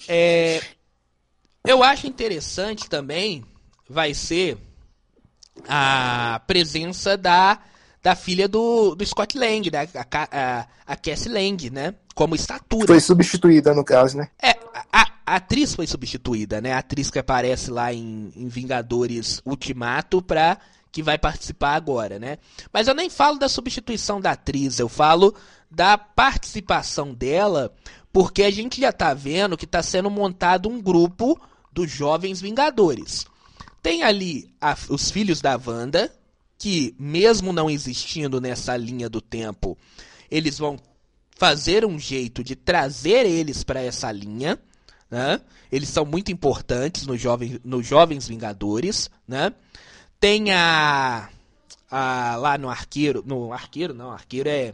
É, 0.09 0.61
eu 1.67 1.83
acho 1.83 2.07
interessante 2.07 2.89
também 2.89 3.45
vai 3.89 4.15
ser 4.15 4.59
a 5.69 6.41
presença 6.47 7.17
da, 7.17 7.59
da 8.03 8.17
filha 8.17 8.49
do, 8.49 8.95
do 8.95 9.07
Scott 9.07 9.39
Lang, 9.39 9.71
né? 9.71 9.89
a, 9.95 10.07
a, 10.11 10.67
a 10.87 10.97
Cassie 10.97 11.31
Lang, 11.31 11.71
né? 11.71 11.95
Como 12.15 12.35
estatura. 12.35 12.87
Foi 12.87 13.01
substituída, 13.01 13.73
no 13.73 13.85
caso, 13.85 14.19
né? 14.19 14.29
É, 14.43 14.51
a, 14.93 15.09
a 15.25 15.37
atriz 15.37 15.75
foi 15.75 15.87
substituída, 15.87 16.61
né? 16.61 16.73
A 16.73 16.79
atriz 16.79 17.11
que 17.11 17.19
aparece 17.19 17.71
lá 17.71 17.93
em, 17.93 18.33
em 18.35 18.49
Vingadores 18.49 19.41
Ultimato 19.45 20.21
pra 20.21 20.59
que 20.91 21.03
vai 21.03 21.17
participar 21.17 21.75
agora, 21.75 22.19
né? 22.19 22.39
Mas 22.73 22.87
eu 22.87 22.95
nem 22.95 23.09
falo 23.09 23.39
da 23.39 23.49
substituição 23.49 24.21
da 24.21 24.33
atriz, 24.33 24.79
eu 24.79 24.91
falo 24.91 25.35
da 25.71 25.97
participação 25.97 27.15
dela 27.15 27.73
porque 28.13 28.43
a 28.43 28.51
gente 28.51 28.79
já 28.79 28.91
está 28.91 29.15
vendo 29.15 29.57
que 29.57 29.65
está 29.65 29.83
sendo 29.83 30.11
montado 30.11 30.69
um 30.69 30.83
grupo 30.83 31.41
dos 31.73 31.91
Jovens 31.91 32.43
Vingadores. 32.43 33.25
Tem 33.83 34.03
ali 34.03 34.53
a, 34.61 34.77
os 34.91 35.11
filhos 35.11 35.41
da 35.41 35.59
Wanda, 35.65 36.13
que 36.63 36.95
mesmo 36.97 37.53
não 37.53 37.69
existindo 37.69 38.41
nessa 38.41 38.77
linha 38.77 39.09
do 39.09 39.21
tempo, 39.21 39.77
eles 40.31 40.61
vão 40.61 40.79
fazer 41.37 41.85
um 41.85 41.99
jeito 41.99 42.45
de 42.45 42.55
trazer 42.55 43.27
eles 43.27 43.65
para 43.65 43.83
essa 43.83 44.13
linha. 44.13 44.57
Né? 45.11 45.41
Eles 45.73 45.89
são 45.89 46.05
muito 46.05 46.31
importantes 46.31 47.05
nos 47.05 47.21
jovens, 47.21 47.59
no 47.65 47.83
Jovens 47.83 48.29
Vingadores. 48.29 49.11
Né? 49.27 49.53
Tem 50.21 50.53
a, 50.53 51.29
a. 51.91 52.37
lá 52.37 52.57
no 52.57 52.71
Arqueiro. 52.71 53.25
No 53.27 53.53
Arqueiro, 53.53 53.93
não, 53.93 54.13
Arqueiro 54.13 54.49
é 54.49 54.73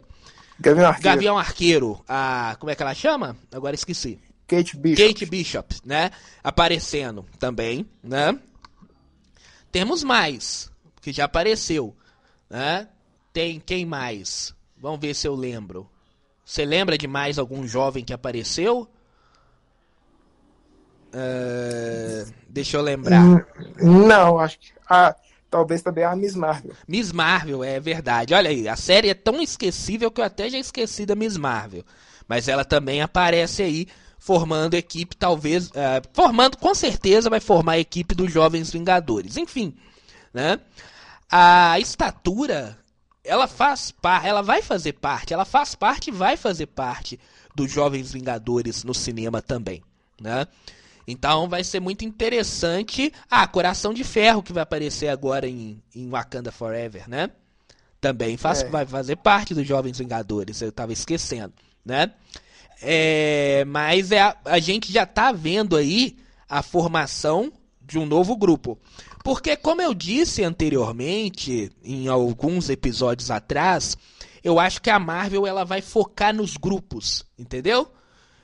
Gavião 0.59 0.87
Arqueiro. 0.87 1.15
Gavião 1.15 1.37
Arqueiro, 1.39 2.03
a. 2.07 2.55
Como 2.59 2.69
é 2.69 2.75
que 2.75 2.83
ela 2.83 2.93
chama? 2.93 3.35
Agora 3.51 3.73
esqueci. 3.73 4.19
Kate 4.45 4.77
Bishop. 4.77 5.07
Kate 5.07 5.25
Bishop, 5.25 5.75
né? 5.83 6.11
Aparecendo 6.43 7.25
também, 7.39 7.83
né? 8.03 8.37
Temos 9.71 10.03
mais, 10.03 10.69
que 11.01 11.11
já 11.11 11.25
apareceu, 11.25 11.95
né? 12.49 12.87
Tem 13.31 13.59
quem 13.59 13.85
mais? 13.85 14.53
Vamos 14.77 14.99
ver 14.99 15.13
se 15.13 15.27
eu 15.27 15.35
lembro. 15.35 15.89
Você 16.43 16.65
lembra 16.65 16.97
de 16.97 17.07
mais 17.07 17.37
algum 17.37 17.67
jovem 17.67 18.03
que 18.03 18.13
apareceu? 18.13 18.87
Uh, 21.13 22.31
deixa 22.47 22.77
eu 22.77 22.81
lembrar. 22.81 23.23
Hum, 23.81 24.07
não, 24.07 24.39
acho 24.39 24.59
que. 24.59 24.71
Ah, 24.87 25.15
talvez 25.49 25.81
também 25.81 26.03
a 26.03 26.15
Miss 26.15 26.35
Marvel. 26.35 26.71
Miss 26.87 27.11
Marvel, 27.11 27.63
é 27.63 27.79
verdade. 27.79 28.33
Olha 28.33 28.49
aí, 28.49 28.67
a 28.67 28.75
série 28.75 29.09
é 29.09 29.13
tão 29.13 29.41
esquecível 29.41 30.11
que 30.11 30.21
eu 30.21 30.25
até 30.25 30.49
já 30.49 30.57
esqueci 30.57 31.05
da 31.05 31.15
Miss 31.15 31.37
Marvel. 31.37 31.83
Mas 32.27 32.47
ela 32.47 32.63
também 32.63 33.01
aparece 33.01 33.63
aí 33.63 33.87
formando 34.19 34.75
equipe, 34.75 35.15
talvez. 35.15 35.67
Uh, 35.67 36.01
formando, 36.13 36.57
com 36.57 36.75
certeza, 36.75 37.29
vai 37.29 37.39
formar 37.39 37.73
a 37.73 37.79
equipe 37.79 38.13
dos 38.13 38.31
Jovens 38.31 38.71
Vingadores. 38.71 39.37
Enfim, 39.37 39.75
né? 40.33 40.59
A 41.31 41.79
estatura, 41.79 42.77
ela 43.23 43.47
faz 43.47 43.91
parte, 43.91 44.27
ela 44.27 44.41
vai 44.41 44.61
fazer 44.61 44.93
parte, 44.93 45.33
ela 45.33 45.45
faz 45.45 45.75
parte 45.75 46.09
e 46.09 46.13
vai 46.13 46.35
fazer 46.35 46.65
parte 46.67 47.19
dos 47.53 47.71
Jovens 47.71 48.11
Vingadores 48.11 48.83
no 48.83 48.93
cinema 48.93 49.41
também, 49.41 49.83
né? 50.19 50.47
Então 51.07 51.49
vai 51.49 51.63
ser 51.63 51.79
muito 51.79 52.05
interessante. 52.05 53.11
Ah, 53.29 53.47
Coração 53.47 53.93
de 53.93 54.03
Ferro 54.03 54.43
que 54.43 54.53
vai 54.53 54.63
aparecer 54.63 55.07
agora 55.07 55.47
em, 55.47 55.81
em 55.95 56.07
Wakanda 56.09 56.51
Forever, 56.51 57.09
né? 57.09 57.31
Também 57.99 58.37
faz, 58.37 58.61
é. 58.61 58.69
vai 58.69 58.85
fazer 58.85 59.17
parte 59.17 59.53
dos 59.53 59.67
Jovens 59.67 59.97
Vingadores, 59.97 60.61
eu 60.61 60.71
tava 60.71 60.93
esquecendo, 60.93 61.53
né? 61.83 62.13
É, 62.81 63.65
mas 63.65 64.11
é 64.11 64.21
a, 64.21 64.37
a 64.45 64.59
gente 64.59 64.91
já 64.91 65.05
tá 65.05 65.31
vendo 65.31 65.75
aí 65.75 66.15
a 66.47 66.63
formação 66.63 67.51
de 67.89 67.97
um 67.97 68.05
novo 68.05 68.37
grupo. 68.37 68.77
Porque, 69.23 69.57
como 69.57 69.81
eu 69.81 69.93
disse 69.93 70.43
anteriormente, 70.43 71.71
em 71.83 72.07
alguns 72.07 72.69
episódios 72.69 73.31
atrás, 73.31 73.97
eu 74.43 74.59
acho 74.59 74.81
que 74.81 74.89
a 74.89 74.99
Marvel 74.99 75.45
ela 75.45 75.65
vai 75.65 75.81
focar 75.81 76.33
nos 76.33 76.55
grupos, 76.55 77.25
entendeu? 77.37 77.91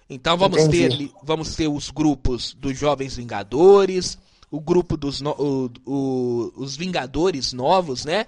Então 0.09 0.37
vamos 0.37 0.67
ter, 0.67 1.11
vamos 1.23 1.55
ter 1.55 1.67
os 1.67 1.89
grupos 1.89 2.53
dos 2.53 2.77
Jovens 2.77 3.15
Vingadores, 3.15 4.17
o 4.51 4.59
grupo 4.59 4.95
dos 4.97 5.21
no, 5.21 5.31
o, 5.31 5.71
o, 5.85 6.53
os 6.57 6.75
Vingadores 6.75 7.53
novos, 7.53 8.05
né? 8.05 8.25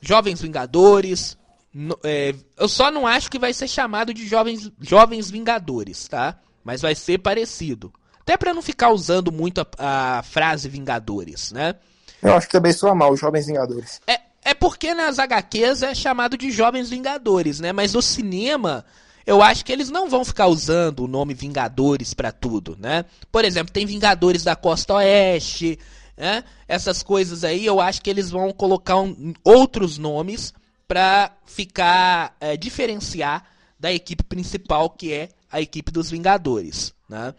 Jovens 0.00 0.40
Vingadores. 0.42 1.38
No, 1.72 1.98
é, 2.02 2.34
eu 2.56 2.68
só 2.68 2.90
não 2.90 3.06
acho 3.06 3.30
que 3.30 3.38
vai 3.38 3.54
ser 3.54 3.68
chamado 3.68 4.12
de 4.12 4.26
Jovens, 4.26 4.70
Jovens 4.80 5.30
Vingadores, 5.30 6.08
tá? 6.08 6.38
Mas 6.64 6.82
vai 6.82 6.94
ser 6.94 7.18
parecido. 7.18 7.92
Até 8.20 8.36
para 8.36 8.54
não 8.54 8.62
ficar 8.62 8.90
usando 8.90 9.32
muito 9.32 9.60
a, 9.60 10.18
a, 10.18 10.22
frase 10.22 10.68
Vingadores, 10.68 11.52
né? 11.52 11.74
Eu 12.22 12.34
acho 12.34 12.46
que 12.46 12.52
também 12.52 12.72
soa 12.72 12.94
mal, 12.94 13.12
os 13.12 13.20
Jovens 13.20 13.46
Vingadores. 13.46 14.00
É, 14.06 14.20
é 14.44 14.54
porque 14.54 14.94
nas 14.94 15.18
HQs 15.18 15.82
é 15.82 15.94
chamado 15.94 16.36
de 16.36 16.50
Jovens 16.50 16.90
Vingadores, 16.90 17.60
né? 17.60 17.72
Mas 17.72 17.94
no 17.94 18.02
cinema 18.02 18.84
eu 19.26 19.42
acho 19.42 19.64
que 19.64 19.72
eles 19.72 19.90
não 19.90 20.08
vão 20.08 20.24
ficar 20.24 20.46
usando 20.46 21.04
o 21.04 21.08
nome 21.08 21.34
Vingadores 21.34 22.14
para 22.14 22.32
tudo, 22.32 22.76
né? 22.78 23.04
Por 23.30 23.44
exemplo, 23.44 23.72
tem 23.72 23.86
Vingadores 23.86 24.42
da 24.42 24.56
Costa 24.56 24.94
Oeste, 24.94 25.78
né? 26.16 26.44
Essas 26.66 27.02
coisas 27.02 27.44
aí, 27.44 27.64
eu 27.64 27.80
acho 27.80 28.02
que 28.02 28.10
eles 28.10 28.30
vão 28.30 28.52
colocar 28.52 28.96
um, 28.96 29.32
outros 29.44 29.98
nomes 29.98 30.52
para 30.86 31.32
ficar 31.46 32.34
é, 32.40 32.56
diferenciar 32.56 33.44
da 33.78 33.92
equipe 33.92 34.24
principal 34.24 34.90
que 34.90 35.12
é 35.12 35.28
a 35.50 35.60
equipe 35.60 35.90
dos 35.90 36.10
Vingadores, 36.10 36.92
né? 37.08 37.34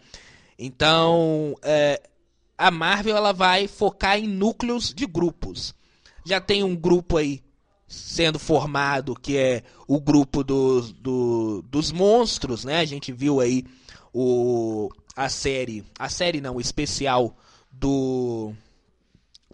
Então, 0.58 1.56
é, 1.62 2.02
a 2.56 2.70
Marvel 2.70 3.16
ela 3.16 3.32
vai 3.32 3.66
focar 3.66 4.18
em 4.18 4.28
núcleos 4.28 4.92
de 4.94 5.06
grupos. 5.06 5.74
Já 6.24 6.40
tem 6.40 6.62
um 6.62 6.76
grupo 6.76 7.16
aí 7.16 7.42
sendo 7.88 8.38
formado, 8.38 9.14
que 9.14 9.36
é 9.36 9.62
o 9.86 10.00
grupo 10.00 10.42
dos, 10.42 10.92
do, 10.92 11.62
dos 11.62 11.92
monstros, 11.92 12.64
né? 12.64 12.78
A 12.78 12.84
gente 12.84 13.12
viu 13.12 13.40
aí 13.40 13.64
o, 14.14 14.88
a 15.14 15.28
série, 15.28 15.84
a 15.98 16.08
série 16.08 16.40
não, 16.40 16.56
o 16.56 16.60
especial 16.60 17.36
do 17.70 18.54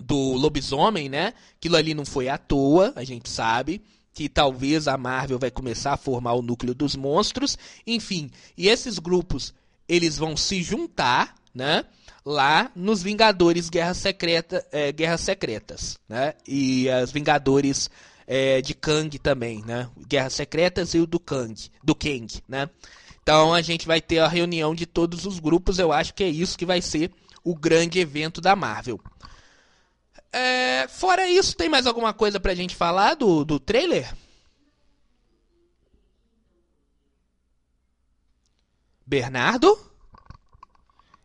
do 0.01 0.35
lobisomem, 0.35 1.09
né? 1.09 1.35
Aquilo 1.57 1.77
ali 1.77 1.93
não 1.93 2.05
foi 2.05 2.29
à 2.29 2.39
toa, 2.39 2.93
a 2.95 3.03
gente 3.03 3.29
sabe, 3.29 3.83
que 4.13 4.29
talvez 4.29 4.87
a 4.87 4.97
Marvel 4.97 5.39
vai 5.39 5.51
começar 5.51 5.93
a 5.93 5.97
formar 5.97 6.35
o 6.35 6.43
núcleo 6.43 6.75
dos 6.75 6.95
monstros, 6.95 7.59
enfim, 7.87 8.31
e 8.57 8.69
esses 8.69 8.99
grupos 8.99 9.53
eles 9.89 10.19
vão 10.19 10.37
se 10.37 10.63
juntar, 10.63 11.35
né? 11.55 11.85
Lá 12.25 12.71
nos 12.77 13.03
Vingadores 13.03 13.71
Guerra 13.71 13.95
Secreta, 13.95 14.67
é, 14.71 14.93
Guerras 14.93 15.23
Secretas, 15.23 15.99
né? 16.09 16.35
E 16.47 16.89
as 16.91 17.11
Vingadores 17.11 17.89
é, 18.27 18.61
de 18.61 18.75
Kang 18.75 19.19
também, 19.19 19.63
né? 19.65 19.89
Guerras 20.07 20.35
Secretas 20.35 20.93
e 20.95 20.99
o 20.99 21.07
do 21.07 21.19
Kang, 21.19 21.55
do 21.83 21.95
Kang, 21.95 22.29
né? 22.47 22.69
Então 23.23 23.55
a 23.55 23.63
gente 23.63 23.87
vai 23.87 24.01
ter 24.01 24.19
a 24.19 24.29
reunião 24.29 24.75
de 24.75 24.87
todos 24.87 25.25
os 25.25 25.39
grupos. 25.39 25.79
Eu 25.79 25.93
acho 25.93 26.15
que 26.15 26.25
é 26.25 26.29
isso 26.29 26.59
que 26.59 26.67
vai 26.67 26.83
ser 26.83 27.11
o 27.43 27.55
grande 27.55 27.99
evento 27.99 28.41
da 28.41 28.55
Marvel. 28.55 29.01
É, 30.33 30.87
fora 30.89 31.29
isso, 31.29 31.57
tem 31.57 31.69
mais 31.69 31.87
alguma 31.87 32.13
coisa 32.13 32.39
pra 32.39 32.55
gente 32.55 32.77
falar 32.77 33.15
do, 33.15 33.45
do 33.45 33.59
trailer? 33.59 34.15
Bernardo? 39.09 39.79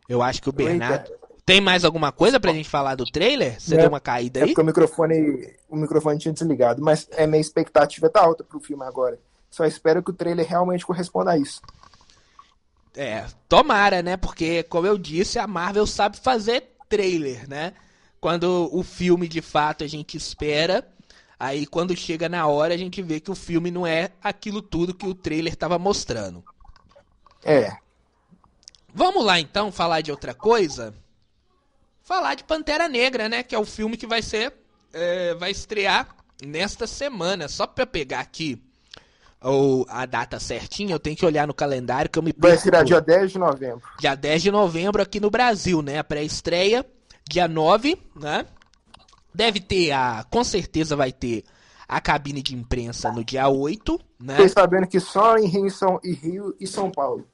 Eu 0.08 0.22
acho 0.22 0.40
que 0.40 0.48
o 0.48 0.52
Bernardo. 0.52 1.10
Eita. 1.10 1.24
Tem 1.44 1.60
mais 1.60 1.84
alguma 1.84 2.10
coisa 2.10 2.40
pra 2.40 2.54
gente 2.54 2.68
falar 2.68 2.94
do 2.94 3.04
trailer? 3.04 3.60
Você 3.60 3.74
é, 3.74 3.78
deu 3.78 3.90
uma 3.90 4.00
caída 4.00 4.40
aí? 4.40 4.44
É 4.44 4.46
porque 4.46 4.62
o 4.62 4.64
microfone, 4.64 5.54
o 5.68 5.76
microfone 5.76 6.18
tinha 6.18 6.32
desligado, 6.32 6.82
mas 6.82 7.06
é 7.12 7.26
minha 7.26 7.40
expectativa 7.40 8.08
tá 8.08 8.22
alta 8.22 8.42
pro 8.42 8.58
filme 8.58 8.82
agora. 8.82 9.20
Só 9.50 9.66
espero 9.66 10.02
que 10.02 10.10
o 10.10 10.14
trailer 10.14 10.46
realmente 10.46 10.86
corresponda 10.86 11.32
a 11.32 11.38
isso. 11.38 11.60
É, 12.96 13.26
tomara, 13.46 14.02
né? 14.02 14.16
Porque, 14.16 14.62
como 14.62 14.86
eu 14.86 14.96
disse, 14.96 15.38
a 15.38 15.46
Marvel 15.46 15.86
sabe 15.86 16.16
fazer 16.18 16.64
trailer, 16.88 17.46
né? 17.46 17.74
Quando 18.18 18.70
o 18.72 18.82
filme 18.82 19.28
de 19.28 19.42
fato 19.42 19.84
a 19.84 19.86
gente 19.86 20.16
espera, 20.16 20.88
aí 21.38 21.66
quando 21.66 21.94
chega 21.94 22.26
na 22.26 22.46
hora 22.46 22.72
a 22.72 22.78
gente 22.78 23.02
vê 23.02 23.20
que 23.20 23.30
o 23.30 23.34
filme 23.34 23.70
não 23.70 23.86
é 23.86 24.12
aquilo 24.22 24.62
tudo 24.62 24.94
que 24.94 25.06
o 25.06 25.14
trailer 25.14 25.52
estava 25.52 25.78
mostrando. 25.78 26.42
É. 27.44 27.76
Vamos 28.92 29.24
lá 29.24 29.40
então 29.40 29.72
falar 29.72 30.00
de 30.00 30.10
outra 30.10 30.34
coisa? 30.34 30.94
Falar 32.02 32.34
de 32.34 32.44
Pantera 32.44 32.88
Negra, 32.88 33.28
né? 33.28 33.42
Que 33.42 33.54
é 33.54 33.58
o 33.58 33.64
filme 33.64 33.96
que 33.96 34.06
vai 34.06 34.22
ser. 34.22 34.52
É, 34.92 35.34
vai 35.34 35.50
estrear 35.50 36.14
nesta 36.44 36.86
semana. 36.86 37.48
Só 37.48 37.66
pra 37.66 37.86
pegar 37.86 38.20
aqui 38.20 38.62
ou 39.40 39.84
a 39.90 40.06
data 40.06 40.40
certinha, 40.40 40.94
eu 40.94 40.98
tenho 40.98 41.16
que 41.16 41.26
olhar 41.26 41.46
no 41.46 41.52
calendário 41.52 42.10
que 42.10 42.18
eu 42.18 42.22
me 42.22 42.32
perco. 42.32 42.48
Vai 42.48 42.56
estrear 42.56 42.84
dia 42.84 43.00
10 43.00 43.32
de 43.32 43.38
novembro. 43.38 43.82
Dia 43.98 44.14
10 44.14 44.42
de 44.42 44.50
novembro 44.50 45.02
aqui 45.02 45.20
no 45.20 45.30
Brasil, 45.30 45.82
né? 45.82 45.98
A 45.98 46.04
pré-estreia 46.04 46.84
dia 47.28 47.48
9, 47.48 47.98
né? 48.16 48.46
Deve 49.34 49.60
ter 49.60 49.92
a. 49.92 50.24
Com 50.30 50.44
certeza 50.44 50.94
vai 50.94 51.12
ter 51.12 51.44
a 51.88 52.00
cabine 52.00 52.42
de 52.42 52.54
imprensa 52.54 53.12
no 53.12 53.24
dia 53.24 53.48
8, 53.48 53.98
né? 54.20 54.36
Fiquei 54.36 54.48
sabendo 54.48 54.86
que 54.86 55.00
só 55.00 55.36
em 55.36 55.46
Rio, 55.46 55.70
São, 55.70 56.00
em 56.02 56.12
Rio 56.12 56.56
e 56.58 56.66
São 56.66 56.90
Paulo. 56.90 57.26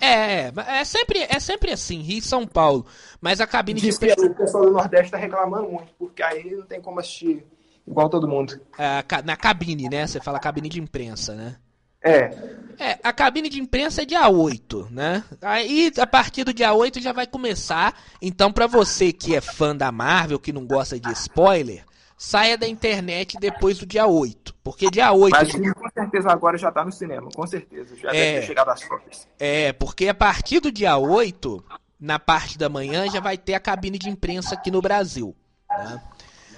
É, 0.00 0.52
é 0.80 0.84
sempre, 0.84 1.20
é 1.20 1.40
sempre 1.40 1.72
assim, 1.72 2.00
Rio 2.00 2.18
e 2.18 2.22
São 2.22 2.46
Paulo. 2.46 2.86
Mas 3.20 3.40
a 3.40 3.46
cabine 3.46 3.80
Diz 3.80 3.98
de 3.98 4.06
imprensa. 4.06 4.26
O 4.26 4.34
pessoal 4.34 4.64
do 4.64 4.72
Nordeste 4.72 5.10
tá 5.10 5.18
reclamando 5.18 5.68
muito, 5.68 5.92
porque 5.98 6.22
aí 6.22 6.54
não 6.54 6.66
tem 6.66 6.80
como 6.80 7.00
assistir 7.00 7.44
igual 7.86 8.08
todo 8.08 8.28
mundo. 8.28 8.60
É, 8.78 9.04
na 9.24 9.36
cabine, 9.36 9.88
né? 9.88 10.06
Você 10.06 10.20
fala 10.20 10.38
cabine 10.38 10.68
de 10.68 10.80
imprensa, 10.80 11.34
né? 11.34 11.56
É. 12.04 12.30
É, 12.78 12.98
a 13.02 13.12
cabine 13.12 13.48
de 13.48 13.60
imprensa 13.60 14.02
é 14.02 14.04
dia 14.04 14.28
8, 14.28 14.88
né? 14.90 15.22
Aí, 15.40 15.92
a 15.96 16.06
partir 16.06 16.42
do 16.42 16.52
dia 16.52 16.72
8 16.72 17.00
já 17.00 17.12
vai 17.12 17.26
começar. 17.26 17.96
Então, 18.20 18.52
para 18.52 18.66
você 18.66 19.12
que 19.12 19.36
é 19.36 19.40
fã 19.40 19.76
da 19.76 19.92
Marvel, 19.92 20.40
que 20.40 20.52
não 20.52 20.66
gosta 20.66 20.98
de 20.98 21.12
spoiler, 21.12 21.84
saia 22.18 22.58
da 22.58 22.66
internet 22.66 23.36
depois 23.38 23.78
do 23.78 23.86
dia 23.86 24.06
8. 24.06 24.54
Porque 24.64 24.90
dia 24.90 25.12
8. 25.12 25.32
Mas 25.32 25.52
certeza 25.94 26.30
agora 26.30 26.56
já 26.58 26.70
tá 26.70 26.84
no 26.84 26.92
cinema, 26.92 27.28
com 27.34 27.46
certeza. 27.46 27.96
Já 27.96 28.08
é, 28.10 28.12
deve 28.12 28.40
ter 28.40 28.46
chegado 28.46 28.68
às 28.70 28.84
cópias. 28.84 29.28
É, 29.38 29.72
porque 29.72 30.08
a 30.08 30.14
partir 30.14 30.60
do 30.60 30.72
dia 30.72 30.96
8, 30.96 31.64
na 32.00 32.18
parte 32.18 32.58
da 32.58 32.68
manhã, 32.68 33.10
já 33.10 33.20
vai 33.20 33.36
ter 33.36 33.54
a 33.54 33.60
cabine 33.60 33.98
de 33.98 34.08
imprensa 34.08 34.54
aqui 34.54 34.70
no 34.70 34.82
Brasil. 34.82 35.34
Né? 35.70 36.02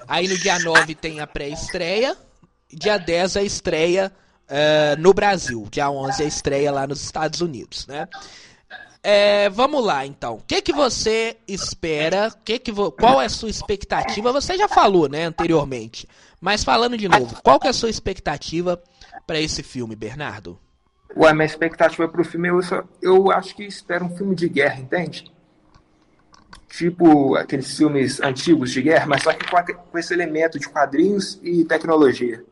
Aí 0.08 0.28
no 0.28 0.36
dia 0.38 0.58
9 0.58 0.94
tem 0.94 1.20
a 1.20 1.26
pré-estreia. 1.26 2.16
Dia 2.72 2.98
10 2.98 3.36
a 3.36 3.42
estreia 3.42 4.12
uh, 4.48 5.00
no 5.00 5.12
Brasil. 5.12 5.66
Dia 5.70 5.90
11 5.90 6.22
a 6.22 6.26
estreia 6.26 6.72
lá 6.72 6.86
nos 6.86 7.02
Estados 7.02 7.40
Unidos, 7.40 7.86
né? 7.86 8.08
É, 9.06 9.50
vamos 9.50 9.84
lá, 9.84 10.06
então. 10.06 10.36
O 10.36 10.42
que, 10.46 10.62
que 10.62 10.72
você 10.72 11.36
espera? 11.46 12.32
Que 12.42 12.58
que 12.58 12.72
vo... 12.72 12.90
Qual 12.90 13.20
é 13.20 13.26
a 13.26 13.28
sua 13.28 13.50
expectativa? 13.50 14.32
Você 14.32 14.56
já 14.56 14.66
falou, 14.66 15.10
né, 15.10 15.24
anteriormente. 15.24 16.08
Mas 16.40 16.64
falando 16.64 16.96
de 16.96 17.06
novo, 17.06 17.38
qual 17.42 17.60
que 17.60 17.66
é 17.66 17.70
a 17.70 17.74
sua 17.74 17.90
expectativa 17.90 18.82
para 19.26 19.40
esse 19.40 19.62
filme, 19.62 19.96
Bernardo? 19.96 20.58
Ué, 21.16 21.32
minha 21.32 21.44
expectativa 21.44 22.08
para 22.08 22.20
o 22.20 22.24
filme, 22.24 22.48
eu, 22.48 22.62
só, 22.62 22.82
eu 23.00 23.30
acho 23.30 23.54
que 23.54 23.64
espero 23.64 24.04
um 24.04 24.16
filme 24.16 24.34
de 24.34 24.48
guerra, 24.48 24.80
entende? 24.80 25.32
Tipo 26.68 27.36
aqueles 27.36 27.76
filmes 27.76 28.20
antigos 28.20 28.72
de 28.72 28.82
guerra, 28.82 29.06
mas 29.06 29.22
só 29.22 29.32
que 29.32 29.48
com, 29.48 29.56
a, 29.56 29.62
com 29.62 29.96
esse 29.96 30.12
elemento 30.12 30.58
de 30.58 30.68
quadrinhos 30.68 31.38
e 31.42 31.64
tecnologia. 31.64 32.44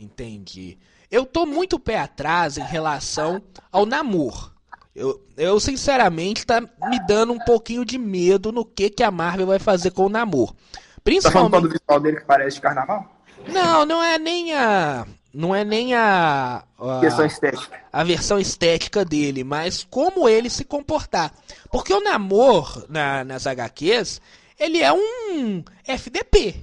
Entendi. 0.00 0.78
Eu 1.10 1.26
tô 1.26 1.44
muito 1.44 1.78
pé 1.78 1.98
atrás 1.98 2.56
em 2.56 2.62
relação 2.62 3.42
ao 3.70 3.84
namoro. 3.84 4.50
Eu, 4.94 5.22
eu 5.36 5.60
sinceramente 5.60 6.46
tá 6.46 6.60
me 6.60 7.06
dando 7.06 7.32
um 7.32 7.38
pouquinho 7.38 7.84
de 7.84 7.98
medo 7.98 8.50
no 8.50 8.64
que 8.64 8.88
que 8.88 9.02
a 9.02 9.10
Marvel 9.10 9.46
vai 9.46 9.58
fazer 9.58 9.90
com 9.90 10.06
o 10.06 10.08
namoro. 10.08 10.56
Principalmente. 11.04 11.50
Tá 11.50 11.50
falando 11.50 11.68
do 11.68 11.78
visual 11.78 12.00
dele 12.00 12.16
que 12.16 12.26
parece 12.26 12.56
de 12.56 12.62
carnaval? 12.62 13.22
Não, 13.46 13.84
não 13.84 14.02
é 14.02 14.18
nem 14.18 14.54
a 14.54 15.06
não 15.32 15.54
é 15.54 15.64
nem 15.64 15.94
a, 15.94 16.64
a 16.78 17.00
versão 17.00 17.26
estética. 17.26 17.80
A 17.92 18.04
versão 18.04 18.38
estética 18.38 19.04
dele, 19.04 19.44
mas 19.44 19.86
como 19.88 20.28
ele 20.28 20.48
se 20.48 20.64
comportar. 20.64 21.32
Porque 21.70 21.92
o 21.92 22.02
Namor 22.02 22.86
na, 22.88 23.24
nas 23.24 23.46
HQs, 23.46 24.20
ele 24.58 24.82
é 24.82 24.92
um 24.92 25.62
FDP. 25.86 26.56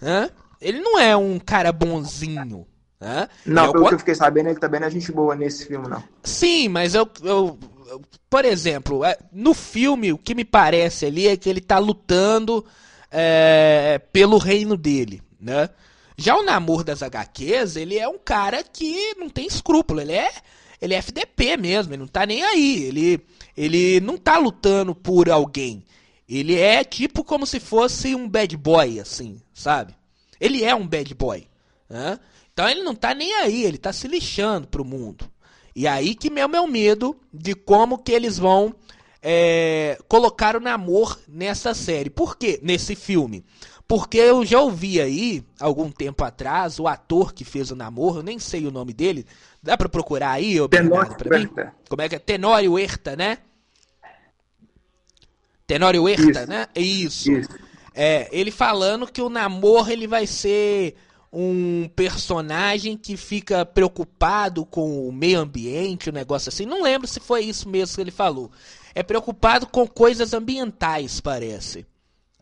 Né? 0.00 0.30
Ele 0.60 0.80
não 0.80 0.98
é 0.98 1.16
um 1.16 1.38
cara 1.38 1.72
bonzinho. 1.72 2.66
Né? 3.00 3.28
Não, 3.44 3.72
pelo 3.72 3.88
que 3.88 3.94
eu 3.94 3.98
fiquei 3.98 4.14
sabendo, 4.14 4.48
ele 4.50 4.60
também 4.60 4.80
não 4.80 4.86
é 4.86 4.90
gente 4.90 5.10
boa 5.10 5.34
nesse 5.34 5.66
filme, 5.66 5.88
não. 5.88 6.02
Sim, 6.22 6.68
mas 6.68 6.94
eu, 6.94 7.08
eu, 7.22 7.58
eu, 7.88 8.02
por 8.30 8.44
exemplo, 8.44 9.04
é, 9.04 9.18
no 9.32 9.52
filme, 9.52 10.12
o 10.12 10.18
que 10.18 10.34
me 10.34 10.44
parece 10.44 11.06
ali 11.06 11.26
é 11.26 11.36
que 11.36 11.48
ele 11.48 11.60
tá 11.60 11.78
lutando 11.78 12.64
é, 13.10 14.00
pelo 14.12 14.38
reino 14.38 14.76
dele, 14.76 15.22
né? 15.40 15.68
Já 16.16 16.36
o 16.36 16.42
Namor 16.42 16.84
das 16.84 17.02
HQs, 17.02 17.76
ele 17.76 17.98
é 17.98 18.08
um 18.08 18.18
cara 18.18 18.62
que 18.62 19.14
não 19.16 19.28
tem 19.28 19.46
escrúpulo, 19.46 20.00
ele 20.00 20.12
é, 20.12 20.30
ele 20.80 20.94
é 20.94 20.98
FDP 20.98 21.56
mesmo, 21.56 21.92
ele 21.92 22.00
não 22.00 22.08
tá 22.08 22.24
nem 22.24 22.42
aí, 22.42 22.84
ele, 22.84 23.20
ele 23.56 24.00
não 24.00 24.16
tá 24.16 24.38
lutando 24.38 24.94
por 24.94 25.28
alguém. 25.28 25.84
Ele 26.28 26.58
é 26.58 26.84
tipo 26.84 27.24
como 27.24 27.46
se 27.46 27.60
fosse 27.60 28.14
um 28.14 28.28
bad 28.28 28.56
boy, 28.56 29.00
assim, 29.00 29.40
sabe? 29.52 29.94
Ele 30.40 30.64
é 30.64 30.74
um 30.74 30.86
bad 30.86 31.12
boy. 31.14 31.46
Né? 31.88 32.18
Então 32.52 32.68
ele 32.68 32.82
não 32.82 32.94
tá 32.94 33.14
nem 33.14 33.34
aí, 33.34 33.64
ele 33.64 33.76
tá 33.76 33.92
se 33.92 34.06
lixando 34.06 34.68
pro 34.68 34.84
mundo. 34.84 35.28
E 35.74 35.88
aí 35.88 36.14
que 36.14 36.28
o 36.28 36.48
meu 36.48 36.66
medo 36.66 37.16
de 37.32 37.54
como 37.54 37.98
que 37.98 38.12
eles 38.12 38.38
vão 38.38 38.74
é, 39.20 39.98
colocar 40.06 40.54
o 40.54 40.60
namoro 40.60 41.16
nessa 41.26 41.74
série. 41.74 42.10
Por 42.10 42.36
quê? 42.36 42.60
Nesse 42.62 42.94
filme. 42.94 43.44
Porque 43.86 44.16
eu 44.16 44.44
já 44.44 44.60
ouvi 44.60 45.00
aí, 45.00 45.44
algum 45.60 45.90
tempo 45.90 46.24
atrás, 46.24 46.78
o 46.78 46.88
ator 46.88 47.34
que 47.34 47.44
fez 47.44 47.70
o 47.70 47.76
namoro, 47.76 48.22
nem 48.22 48.38
sei 48.38 48.66
o 48.66 48.70
nome 48.70 48.94
dele. 48.94 49.26
Dá 49.62 49.76
pra 49.76 49.88
procurar 49.88 50.30
aí, 50.30 50.58
ô 50.60 50.66
Bernardo, 50.66 51.16
pra 51.16 51.38
mim? 51.38 51.48
Como 51.88 52.02
é 52.02 52.08
que 52.08 52.16
é? 52.16 52.18
Tenório 52.18 52.78
Herta, 52.78 53.14
né? 53.14 53.38
Tenório 55.66 56.08
Herta, 56.08 56.40
Isso. 56.40 56.46
né? 56.46 56.66
Isso. 56.74 57.32
Isso. 57.32 57.50
É, 57.94 58.28
ele 58.32 58.50
falando 58.50 59.06
que 59.06 59.22
o 59.22 59.28
namoro 59.28 59.90
ele 59.90 60.06
vai 60.06 60.26
ser 60.26 60.96
um 61.32 61.88
personagem 61.94 62.96
que 62.96 63.16
fica 63.16 63.66
preocupado 63.66 64.64
com 64.64 65.08
o 65.08 65.12
meio 65.12 65.40
ambiente, 65.40 66.08
o 66.08 66.12
um 66.12 66.14
negócio 66.14 66.48
assim. 66.48 66.64
Não 66.64 66.82
lembro 66.82 67.06
se 67.06 67.20
foi 67.20 67.44
isso 67.44 67.68
mesmo 67.68 67.94
que 67.94 68.00
ele 68.00 68.10
falou. 68.10 68.50
É 68.94 69.02
preocupado 69.02 69.66
com 69.66 69.86
coisas 69.86 70.32
ambientais, 70.32 71.20
parece. 71.20 71.84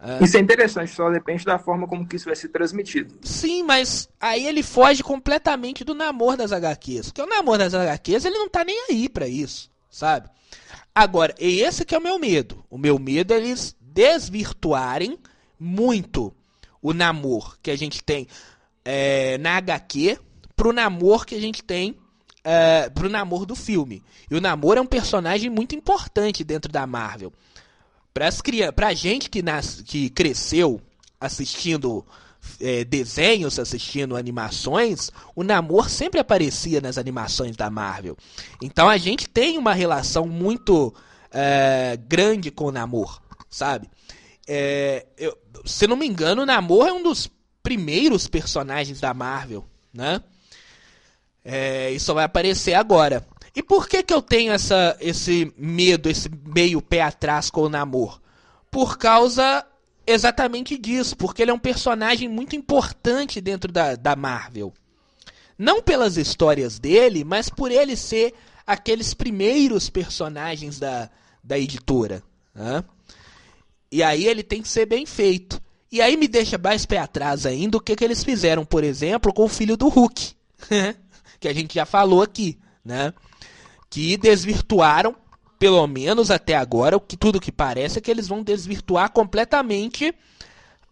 Ah. 0.04 0.18
Isso 0.20 0.36
é 0.36 0.40
interessante, 0.40 0.90
só 0.92 1.08
depende 1.10 1.44
da 1.44 1.60
forma 1.60 1.86
como 1.86 2.04
que 2.04 2.16
isso 2.16 2.24
vai 2.24 2.34
ser 2.34 2.48
transmitido. 2.48 3.14
Sim, 3.22 3.62
mas 3.62 4.08
aí 4.20 4.44
ele 4.44 4.60
foge 4.60 5.00
completamente 5.00 5.84
do 5.84 5.94
namoro 5.94 6.36
das 6.36 6.50
HQs. 6.50 7.06
Porque 7.06 7.22
o 7.22 7.26
namoro 7.26 7.58
das 7.58 7.72
HQs, 7.72 8.24
ele 8.24 8.36
não 8.36 8.48
tá 8.48 8.64
nem 8.64 8.86
aí 8.90 9.08
para 9.08 9.28
isso, 9.28 9.70
sabe? 9.88 10.28
Agora, 10.92 11.32
esse 11.38 11.84
que 11.84 11.94
é 11.94 11.98
o 11.98 12.02
meu 12.02 12.18
medo. 12.18 12.64
O 12.68 12.76
meu 12.76 12.98
medo 12.98 13.32
é 13.32 13.36
eles 13.36 13.76
desvirtuarem 13.80 15.16
muito 15.58 16.34
o 16.82 16.92
namoro 16.92 17.54
que 17.62 17.70
a 17.70 17.76
gente 17.76 18.02
tem 18.02 18.26
é, 18.84 19.38
na 19.38 19.56
HQ 19.56 20.18
pro 20.56 20.72
namoro 20.72 21.24
que 21.24 21.36
a 21.36 21.40
gente 21.40 21.62
tem 21.62 21.96
é, 22.42 22.90
pro 22.90 23.08
namoro 23.08 23.46
do 23.46 23.54
filme. 23.54 24.02
E 24.28 24.34
o 24.34 24.40
namoro 24.40 24.80
é 24.80 24.82
um 24.82 24.86
personagem 24.86 25.48
muito 25.48 25.76
importante 25.76 26.42
dentro 26.42 26.72
da 26.72 26.86
Marvel. 26.86 27.32
Para 28.12 28.28
as 28.28 28.40
crianças, 28.40 28.74
pra 28.74 28.94
gente 28.94 29.30
que, 29.30 29.42
nas, 29.42 29.80
que 29.80 30.10
cresceu 30.10 30.80
assistindo 31.20 32.04
é, 32.60 32.84
desenhos, 32.84 33.58
assistindo 33.58 34.16
animações, 34.16 35.10
o 35.34 35.42
Namor 35.42 35.88
sempre 35.88 36.20
aparecia 36.20 36.80
nas 36.80 36.98
animações 36.98 37.56
da 37.56 37.70
Marvel. 37.70 38.16
Então 38.60 38.88
a 38.88 38.98
gente 38.98 39.28
tem 39.28 39.56
uma 39.56 39.72
relação 39.72 40.26
muito 40.26 40.94
é, 41.30 41.98
grande 42.08 42.50
com 42.50 42.64
o 42.64 42.72
Namor, 42.72 43.20
sabe? 43.48 43.88
É, 44.46 45.06
eu, 45.16 45.36
se 45.64 45.86
não 45.86 45.96
me 45.96 46.06
engano, 46.06 46.42
o 46.42 46.46
Namor 46.46 46.88
é 46.88 46.92
um 46.92 47.02
dos 47.02 47.30
primeiros 47.62 48.26
personagens 48.26 49.00
da 49.00 49.14
Marvel, 49.14 49.64
né? 49.92 50.22
É, 51.44 51.90
isso 51.90 52.12
vai 52.14 52.24
aparecer 52.24 52.74
agora. 52.74 53.26
E 53.54 53.62
por 53.62 53.88
que, 53.88 54.02
que 54.02 54.14
eu 54.14 54.22
tenho 54.22 54.52
essa, 54.52 54.96
esse 55.00 55.52
medo, 55.56 56.08
esse 56.08 56.30
meio 56.46 56.80
pé 56.80 57.02
atrás 57.02 57.50
com 57.50 57.62
o 57.62 57.68
Namor? 57.68 58.20
Por 58.70 58.96
causa 58.96 59.64
exatamente 60.06 60.78
disso, 60.78 61.16
porque 61.16 61.42
ele 61.42 61.50
é 61.50 61.54
um 61.54 61.58
personagem 61.58 62.28
muito 62.28 62.56
importante 62.56 63.40
dentro 63.40 63.70
da, 63.70 63.94
da 63.94 64.16
Marvel. 64.16 64.72
Não 65.58 65.82
pelas 65.82 66.16
histórias 66.16 66.78
dele, 66.78 67.24
mas 67.24 67.48
por 67.48 67.70
ele 67.70 67.94
ser 67.94 68.34
aqueles 68.66 69.12
primeiros 69.12 69.90
personagens 69.90 70.78
da, 70.78 71.10
da 71.44 71.58
editora. 71.58 72.22
Né? 72.54 72.82
E 73.90 74.02
aí 74.02 74.26
ele 74.26 74.42
tem 74.42 74.62
que 74.62 74.68
ser 74.68 74.86
bem 74.86 75.04
feito. 75.04 75.60
E 75.90 76.00
aí 76.00 76.16
me 76.16 76.26
deixa 76.26 76.56
mais 76.56 76.86
pé 76.86 76.98
atrás 76.98 77.44
ainda 77.44 77.76
o 77.76 77.80
que, 77.80 77.94
que 77.94 78.02
eles 78.02 78.24
fizeram, 78.24 78.64
por 78.64 78.82
exemplo, 78.82 79.32
com 79.32 79.44
o 79.44 79.48
filho 79.48 79.76
do 79.76 79.88
Hulk. 79.88 80.34
que 81.38 81.48
a 81.48 81.52
gente 81.52 81.74
já 81.74 81.84
falou 81.84 82.22
aqui, 82.22 82.58
né? 82.84 83.12
Que 83.88 84.16
desvirtuaram, 84.16 85.14
pelo 85.58 85.86
menos 85.86 86.30
até 86.30 86.56
agora, 86.56 86.96
o 86.96 87.00
que 87.00 87.16
tudo 87.16 87.40
que 87.40 87.52
parece 87.52 87.98
é 87.98 88.00
que 88.00 88.10
eles 88.10 88.28
vão 88.28 88.42
desvirtuar 88.42 89.10
completamente 89.10 90.14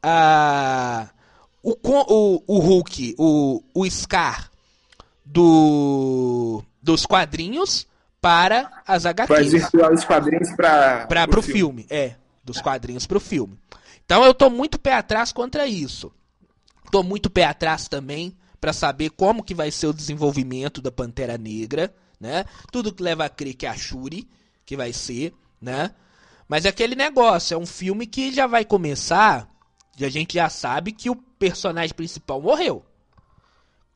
a 0.03 1.09
o, 1.62 1.76
o, 1.83 2.42
o 2.46 2.59
Hulk, 2.59 3.14
o, 3.18 3.62
o 3.74 3.90
Scar 3.90 4.50
do, 5.24 6.62
dos 6.83 7.05
quadrinhos 7.05 7.87
para 8.20 8.70
as 8.87 9.05
HQs. 9.05 9.26
Para 9.29 9.42
desvirtuar 9.42 9.92
os 9.92 10.05
quadrinhos 10.05 10.50
para 10.57 11.07
o 11.38 11.42
filme. 11.42 11.83
filme. 11.83 11.87
É, 11.90 12.14
dos 12.44 12.61
quadrinhos 12.61 13.07
para 13.07 13.18
o 13.18 13.20
filme. 13.20 13.59
Então 14.05 14.24
eu 14.24 14.35
tô 14.35 14.50
muito 14.50 14.79
pé 14.79 14.94
atrás 14.94 15.33
contra 15.33 15.66
isso. 15.66 16.12
Tô 16.90 17.03
muito 17.03 17.31
pé 17.31 17.44
atrás 17.44 17.88
também 17.88 18.37
para 18.60 18.72
saber 18.72 19.10
como 19.10 19.42
que 19.42 19.54
vai 19.54 19.70
ser 19.70 19.86
o 19.86 19.94
desenvolvimento 19.94 20.82
da 20.82 20.92
Pantera 20.92 21.38
Negra, 21.38 21.94
né? 22.20 22.44
Tudo 22.70 22.92
que 22.92 23.02
leva 23.02 23.24
a 23.24 23.28
crer 23.28 23.54
que 23.54 23.66
é 23.66 23.70
a 23.70 23.76
Shuri 23.76 24.28
que 24.66 24.76
vai 24.76 24.92
ser, 24.92 25.34
né? 25.60 25.94
Mas 26.46 26.64
é 26.64 26.68
aquele 26.68 26.94
negócio, 26.94 27.54
é 27.54 27.58
um 27.58 27.66
filme 27.66 28.06
que 28.06 28.32
já 28.32 28.46
vai 28.46 28.64
começar, 28.64 29.48
e 29.98 30.04
a 30.04 30.08
gente 30.08 30.34
já 30.34 30.48
sabe 30.48 30.92
que 30.92 31.08
o 31.08 31.16
personagem 31.16 31.94
principal 31.94 32.40
morreu. 32.42 32.84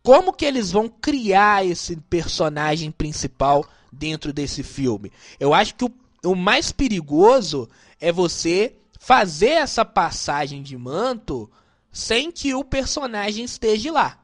Como 0.02 0.32
que 0.32 0.44
eles 0.44 0.70
vão 0.70 0.88
criar 0.88 1.66
esse 1.66 1.96
personagem 1.96 2.90
principal 2.90 3.66
dentro 3.92 4.32
desse 4.32 4.62
filme? 4.62 5.10
Eu 5.40 5.54
acho 5.54 5.74
que 5.74 5.84
o, 5.84 5.92
o 6.24 6.34
mais 6.34 6.72
perigoso 6.72 7.68
é 8.00 8.12
você 8.12 8.76
fazer 9.00 9.50
essa 9.50 9.84
passagem 9.84 10.62
de 10.62 10.76
manto 10.76 11.50
sem 11.90 12.30
que 12.30 12.54
o 12.54 12.64
personagem 12.64 13.44
esteja 13.44 13.92
lá. 13.92 14.23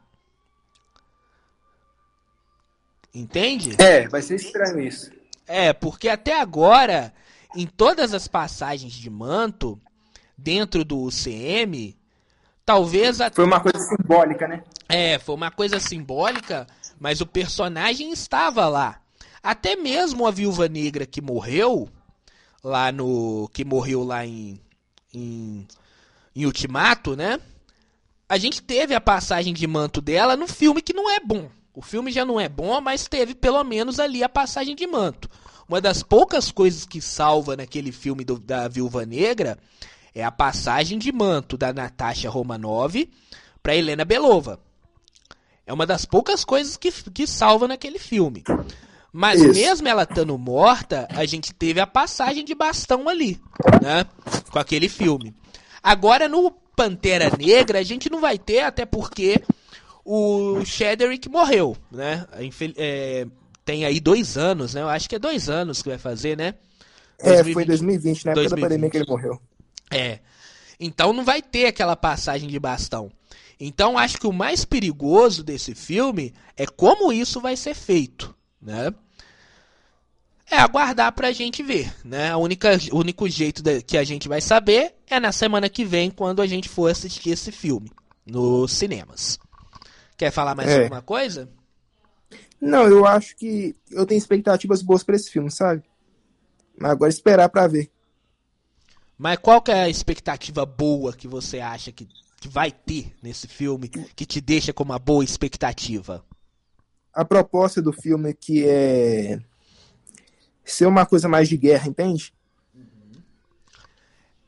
Entende? 3.14 3.74
É, 3.78 4.08
vai 4.08 4.22
ser 4.22 4.36
estranho 4.36 4.80
isso. 4.80 5.10
É, 5.46 5.72
porque 5.72 6.08
até 6.08 6.40
agora, 6.40 7.12
em 7.56 7.66
todas 7.66 8.14
as 8.14 8.28
passagens 8.28 8.92
de 8.92 9.10
manto, 9.10 9.80
dentro 10.36 10.84
do 10.84 11.00
UCM, 11.00 11.96
talvez. 12.64 13.20
A... 13.20 13.30
Foi 13.30 13.44
uma 13.44 13.60
coisa 13.60 13.78
simbólica, 13.78 14.46
né? 14.46 14.62
É, 14.88 15.18
foi 15.18 15.34
uma 15.34 15.50
coisa 15.50 15.80
simbólica, 15.80 16.66
mas 16.98 17.20
o 17.20 17.26
personagem 17.26 18.12
estava 18.12 18.68
lá. 18.68 19.00
Até 19.42 19.74
mesmo 19.74 20.26
a 20.26 20.30
viúva 20.30 20.68
negra 20.68 21.06
que 21.06 21.20
morreu, 21.20 21.88
lá 22.62 22.92
no. 22.92 23.48
que 23.52 23.64
morreu 23.64 24.04
lá 24.04 24.24
em 24.24 24.60
em, 25.12 25.66
em 26.34 26.46
Ultimato, 26.46 27.16
né? 27.16 27.40
A 28.28 28.38
gente 28.38 28.62
teve 28.62 28.94
a 28.94 29.00
passagem 29.00 29.52
de 29.52 29.66
manto 29.66 30.00
dela 30.00 30.36
no 30.36 30.46
filme 30.46 30.80
que 30.80 30.92
não 30.92 31.10
é 31.10 31.18
bom. 31.20 31.50
O 31.80 31.82
filme 31.82 32.12
já 32.12 32.26
não 32.26 32.38
é 32.38 32.46
bom, 32.46 32.78
mas 32.78 33.08
teve 33.08 33.34
pelo 33.34 33.64
menos 33.64 33.98
ali 33.98 34.22
a 34.22 34.28
passagem 34.28 34.76
de 34.76 34.86
manto. 34.86 35.30
Uma 35.66 35.80
das 35.80 36.02
poucas 36.02 36.52
coisas 36.52 36.84
que 36.84 37.00
salva 37.00 37.56
naquele 37.56 37.90
filme 37.90 38.22
do, 38.22 38.38
da 38.38 38.68
Viúva 38.68 39.06
Negra 39.06 39.58
é 40.14 40.22
a 40.22 40.30
passagem 40.30 40.98
de 40.98 41.10
manto 41.10 41.56
da 41.56 41.72
Natasha 41.72 42.28
Romanov 42.28 43.08
para 43.62 43.74
Helena 43.74 44.04
Belova. 44.04 44.60
É 45.66 45.72
uma 45.72 45.86
das 45.86 46.04
poucas 46.04 46.44
coisas 46.44 46.76
que, 46.76 46.92
que 46.92 47.26
salva 47.26 47.66
naquele 47.66 47.98
filme. 47.98 48.44
Mas 49.10 49.40
Isso. 49.40 49.54
mesmo 49.54 49.88
ela 49.88 50.02
estando 50.02 50.36
morta, 50.36 51.08
a 51.16 51.24
gente 51.24 51.54
teve 51.54 51.80
a 51.80 51.86
passagem 51.86 52.44
de 52.44 52.54
bastão 52.54 53.08
ali, 53.08 53.40
né? 53.80 54.04
Com 54.50 54.58
aquele 54.58 54.90
filme. 54.90 55.34
Agora 55.82 56.28
no 56.28 56.50
Pantera 56.76 57.34
Negra 57.38 57.78
a 57.78 57.82
gente 57.82 58.10
não 58.10 58.20
vai 58.20 58.36
ter, 58.36 58.60
até 58.60 58.84
porque 58.84 59.42
o 60.04 60.64
Shederick 60.64 61.28
morreu, 61.28 61.76
né? 61.90 62.26
É, 62.76 63.26
tem 63.64 63.84
aí 63.84 64.00
dois 64.00 64.36
anos, 64.36 64.74
né? 64.74 64.82
Eu 64.82 64.88
acho 64.88 65.08
que 65.08 65.14
é 65.14 65.18
dois 65.18 65.48
anos 65.48 65.82
que 65.82 65.88
vai 65.88 65.98
fazer, 65.98 66.36
né? 66.36 66.54
2020, 67.22 67.50
é, 67.50 67.52
foi 67.52 67.62
em 67.62 67.66
2020, 67.66 68.24
na 68.24 68.32
época 68.32 68.48
2020. 68.48 68.50
da 68.50 68.68
pandemia 68.68 68.90
que 68.90 68.96
ele 68.96 69.06
morreu. 69.06 69.40
É. 69.90 70.18
Então 70.78 71.12
não 71.12 71.24
vai 71.24 71.42
ter 71.42 71.66
aquela 71.66 71.94
passagem 71.94 72.48
de 72.48 72.58
bastão. 72.58 73.10
Então 73.58 73.98
acho 73.98 74.18
que 74.18 74.26
o 74.26 74.32
mais 74.32 74.64
perigoso 74.64 75.44
desse 75.44 75.74
filme 75.74 76.32
é 76.56 76.66
como 76.66 77.12
isso 77.12 77.40
vai 77.40 77.56
ser 77.56 77.74
feito 77.74 78.34
né? 78.60 78.92
É 80.50 80.58
aguardar 80.58 81.12
pra 81.12 81.32
gente 81.32 81.62
ver, 81.62 81.92
né? 82.04 82.30
A 82.30 82.36
única, 82.36 82.76
o 82.92 82.98
único 82.98 83.28
jeito 83.28 83.62
de, 83.62 83.82
que 83.82 83.96
a 83.96 84.02
gente 84.02 84.28
vai 84.28 84.40
saber 84.40 84.94
é 85.06 85.20
na 85.20 85.30
semana 85.30 85.68
que 85.68 85.84
vem, 85.84 86.10
quando 86.10 86.42
a 86.42 86.46
gente 86.46 86.68
for 86.68 86.90
assistir 86.90 87.30
esse 87.30 87.52
filme 87.52 87.90
nos 88.26 88.72
cinemas. 88.72 89.38
Quer 90.20 90.30
falar 90.30 90.54
mais 90.54 90.68
é. 90.68 90.82
alguma 90.82 91.00
coisa? 91.00 91.48
Não, 92.60 92.86
eu 92.86 93.06
acho 93.06 93.34
que 93.36 93.74
eu 93.90 94.04
tenho 94.04 94.18
expectativas 94.18 94.82
boas 94.82 95.02
para 95.02 95.16
esse 95.16 95.30
filme, 95.30 95.50
sabe? 95.50 95.82
Mas 96.78 96.90
agora 96.90 97.08
esperar 97.08 97.48
para 97.48 97.66
ver. 97.66 97.90
Mas 99.16 99.38
qual 99.38 99.62
que 99.62 99.70
é 99.70 99.84
a 99.84 99.88
expectativa 99.88 100.66
boa 100.66 101.14
que 101.14 101.26
você 101.26 101.60
acha 101.60 101.90
que, 101.90 102.06
que 102.38 102.48
vai 102.48 102.70
ter 102.70 103.16
nesse 103.22 103.48
filme 103.48 103.88
que 103.88 104.26
te 104.26 104.42
deixa 104.42 104.74
com 104.74 104.84
uma 104.84 104.98
boa 104.98 105.24
expectativa? 105.24 106.22
a 107.14 107.24
proposta 107.24 107.82
do 107.82 107.90
filme 107.90 108.34
que 108.34 108.64
é 108.68 109.40
ser 110.62 110.86
uma 110.86 111.04
coisa 111.04 111.28
mais 111.28 111.48
de 111.48 111.56
guerra, 111.56 111.88
entende? 111.88 112.32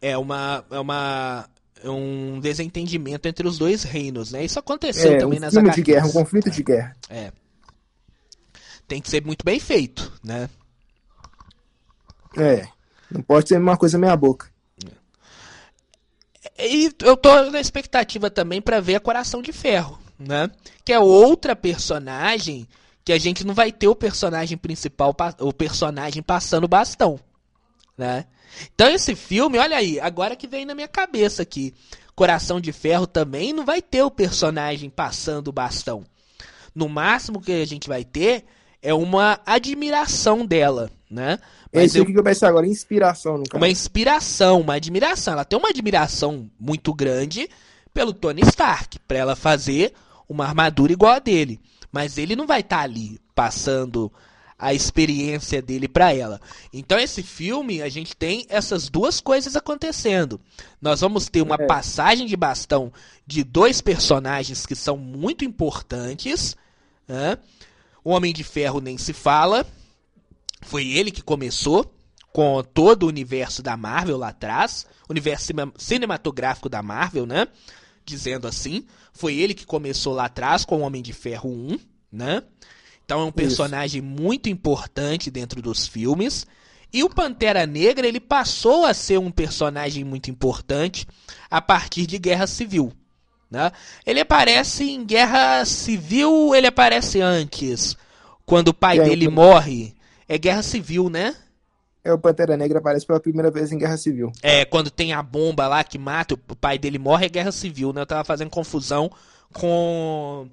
É 0.02 0.18
uma 0.18 0.64
é 0.70 0.78
uma 0.78 1.48
um 1.84 2.40
desentendimento 2.40 3.26
entre 3.26 3.46
os 3.46 3.58
dois 3.58 3.82
reinos, 3.82 4.32
né? 4.32 4.44
Isso 4.44 4.58
aconteceu 4.58 5.12
é, 5.12 5.18
também 5.18 5.38
um 5.38 5.42
nas 5.42 5.52
filme 5.52 5.68
HQs. 5.68 5.84
de 5.84 5.92
guerra, 5.92 6.06
um 6.06 6.12
conflito 6.12 6.50
de 6.50 6.62
guerra. 6.62 6.96
É. 7.08 7.32
Tem 8.86 9.00
que 9.00 9.08
ser 9.08 9.24
muito 9.24 9.44
bem 9.44 9.58
feito, 9.58 10.12
né? 10.22 10.48
É. 12.36 12.66
Não 13.10 13.22
pode 13.22 13.48
ser 13.48 13.58
uma 13.58 13.76
coisa 13.76 13.98
meia 13.98 14.16
boca. 14.16 14.50
É. 16.56 16.68
E 16.68 16.90
eu 17.02 17.16
tô 17.16 17.50
na 17.50 17.60
expectativa 17.60 18.30
também 18.30 18.60
para 18.60 18.80
ver 18.80 18.96
a 18.96 19.00
Coração 19.00 19.42
de 19.42 19.52
Ferro 19.52 20.02
né? 20.26 20.50
Que 20.84 20.92
é 20.92 20.98
outra 20.98 21.54
personagem 21.54 22.66
que 23.04 23.12
a 23.12 23.18
gente 23.18 23.44
não 23.44 23.54
vai 23.54 23.72
ter 23.72 23.88
o 23.88 23.96
personagem 23.96 24.56
principal, 24.56 25.14
o 25.40 25.52
personagem 25.52 26.22
passando 26.22 26.68
bastão, 26.68 27.18
né? 27.98 28.26
Então 28.74 28.88
esse 28.88 29.14
filme, 29.14 29.58
olha 29.58 29.76
aí, 29.76 29.98
agora 30.00 30.36
que 30.36 30.46
vem 30.46 30.64
na 30.64 30.74
minha 30.74 30.88
cabeça 30.88 31.42
aqui, 31.42 31.74
Coração 32.14 32.60
de 32.60 32.72
Ferro 32.72 33.06
também 33.06 33.52
não 33.52 33.64
vai 33.64 33.80
ter 33.80 34.02
o 34.02 34.10
personagem 34.10 34.90
passando 34.90 35.48
o 35.48 35.52
bastão. 35.52 36.04
No 36.74 36.88
máximo 36.88 37.40
que 37.40 37.52
a 37.52 37.66
gente 37.66 37.88
vai 37.88 38.04
ter 38.04 38.44
é 38.82 38.92
uma 38.92 39.40
admiração 39.46 40.44
dela, 40.44 40.90
né? 41.10 41.38
Mas 41.72 41.84
Esse 41.84 41.98
eu... 41.98 42.06
que 42.06 42.12
eu 42.18 42.24
pensei 42.24 42.48
agora, 42.48 42.66
inspiração 42.66 43.38
no 43.38 43.44
caso. 43.44 43.56
Uma 43.56 43.68
inspiração, 43.68 44.60
uma 44.60 44.74
admiração. 44.74 45.34
Ela 45.34 45.44
tem 45.44 45.58
uma 45.58 45.68
admiração 45.68 46.50
muito 46.58 46.92
grande 46.92 47.48
pelo 47.94 48.12
Tony 48.12 48.42
Stark, 48.42 48.98
para 49.06 49.18
ela 49.18 49.36
fazer 49.36 49.92
uma 50.28 50.44
armadura 50.44 50.92
igual 50.92 51.12
a 51.12 51.18
dele. 51.18 51.60
Mas 51.90 52.18
ele 52.18 52.34
não 52.34 52.46
vai 52.46 52.60
estar 52.60 52.78
tá 52.78 52.82
ali 52.82 53.20
passando 53.34 54.12
a 54.62 54.72
experiência 54.72 55.60
dele 55.60 55.88
para 55.88 56.14
ela. 56.14 56.40
Então 56.72 56.96
esse 56.96 57.20
filme 57.20 57.82
a 57.82 57.88
gente 57.88 58.14
tem 58.14 58.46
essas 58.48 58.88
duas 58.88 59.20
coisas 59.20 59.56
acontecendo. 59.56 60.40
Nós 60.80 61.00
vamos 61.00 61.28
ter 61.28 61.42
uma 61.42 61.56
é. 61.56 61.66
passagem 61.66 62.28
de 62.28 62.36
bastão 62.36 62.92
de 63.26 63.42
dois 63.42 63.80
personagens 63.80 64.64
que 64.64 64.76
são 64.76 64.96
muito 64.96 65.44
importantes. 65.44 66.56
Né? 67.08 67.36
O 68.04 68.10
Homem 68.10 68.32
de 68.32 68.44
Ferro 68.44 68.80
nem 68.80 68.96
se 68.96 69.12
fala. 69.12 69.66
Foi 70.60 70.86
ele 70.86 71.10
que 71.10 71.22
começou 71.22 71.92
com 72.32 72.62
todo 72.62 73.02
o 73.02 73.08
universo 73.08 73.64
da 73.64 73.76
Marvel 73.76 74.16
lá 74.16 74.28
atrás, 74.28 74.86
universo 75.10 75.52
cinematográfico 75.76 76.68
da 76.68 76.80
Marvel, 76.84 77.26
né? 77.26 77.48
dizendo 78.04 78.46
assim. 78.46 78.86
Foi 79.12 79.34
ele 79.34 79.54
que 79.54 79.66
começou 79.66 80.14
lá 80.14 80.26
atrás 80.26 80.64
com 80.64 80.76
o 80.78 80.82
Homem 80.82 81.02
de 81.02 81.12
Ferro 81.12 81.50
1, 81.50 81.78
né? 82.12 82.44
Então 83.04 83.20
é 83.20 83.24
um 83.24 83.32
personagem 83.32 84.02
Isso. 84.02 84.22
muito 84.22 84.48
importante 84.48 85.30
dentro 85.30 85.60
dos 85.60 85.86
filmes. 85.86 86.46
E 86.92 87.02
o 87.02 87.08
Pantera 87.08 87.66
Negra, 87.66 88.06
ele 88.06 88.20
passou 88.20 88.84
a 88.84 88.92
ser 88.92 89.18
um 89.18 89.30
personagem 89.30 90.04
muito 90.04 90.30
importante 90.30 91.06
a 91.50 91.60
partir 91.60 92.06
de 92.06 92.18
Guerra 92.18 92.46
Civil. 92.46 92.92
Né? 93.50 93.70
Ele 94.06 94.20
aparece 94.20 94.90
em 94.90 95.04
Guerra 95.04 95.64
Civil, 95.64 96.54
ele 96.54 96.66
aparece 96.66 97.20
antes, 97.20 97.96
quando 98.46 98.68
o 98.68 98.74
pai 98.74 98.98
dele 98.98 99.28
morre. 99.28 99.94
É 100.28 100.38
Guerra 100.38 100.62
Civil, 100.62 101.10
né? 101.10 101.34
É, 102.04 102.12
o 102.12 102.18
Pantera 102.18 102.56
Negra 102.56 102.78
aparece 102.78 103.06
pela 103.06 103.20
primeira 103.20 103.50
vez 103.50 103.70
em 103.70 103.78
Guerra 103.78 103.96
Civil. 103.96 104.32
É, 104.42 104.64
quando 104.64 104.90
tem 104.90 105.12
a 105.12 105.22
bomba 105.22 105.68
lá 105.68 105.84
que 105.84 105.98
mata, 105.98 106.34
o 106.34 106.56
pai 106.56 106.78
dele 106.78 106.98
morre, 106.98 107.26
é 107.26 107.28
Guerra 107.28 107.52
Civil, 107.52 107.92
né? 107.92 108.00
Eu 108.00 108.06
tava 108.06 108.24
fazendo 108.24 108.50
confusão 108.50 109.10
com 109.52 110.48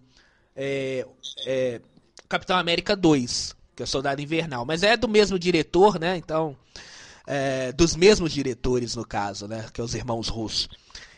é, 0.56 1.06
é, 1.46 1.82
Capitão 2.30 2.58
América 2.58 2.96
2, 2.96 3.56
que 3.76 3.82
é 3.82 3.86
Soldado 3.88 4.22
Invernal. 4.22 4.64
Mas 4.64 4.84
é 4.84 4.96
do 4.96 5.08
mesmo 5.08 5.40
diretor, 5.40 6.00
né? 6.00 6.16
Então, 6.16 6.56
é, 7.26 7.72
dos 7.72 7.96
mesmos 7.96 8.32
diretores, 8.32 8.96
no 8.96 9.04
caso, 9.04 9.48
né? 9.48 9.66
Que 9.74 9.82
é 9.82 9.84
os 9.84 9.96
irmãos 9.96 10.28
russos. 10.28 10.70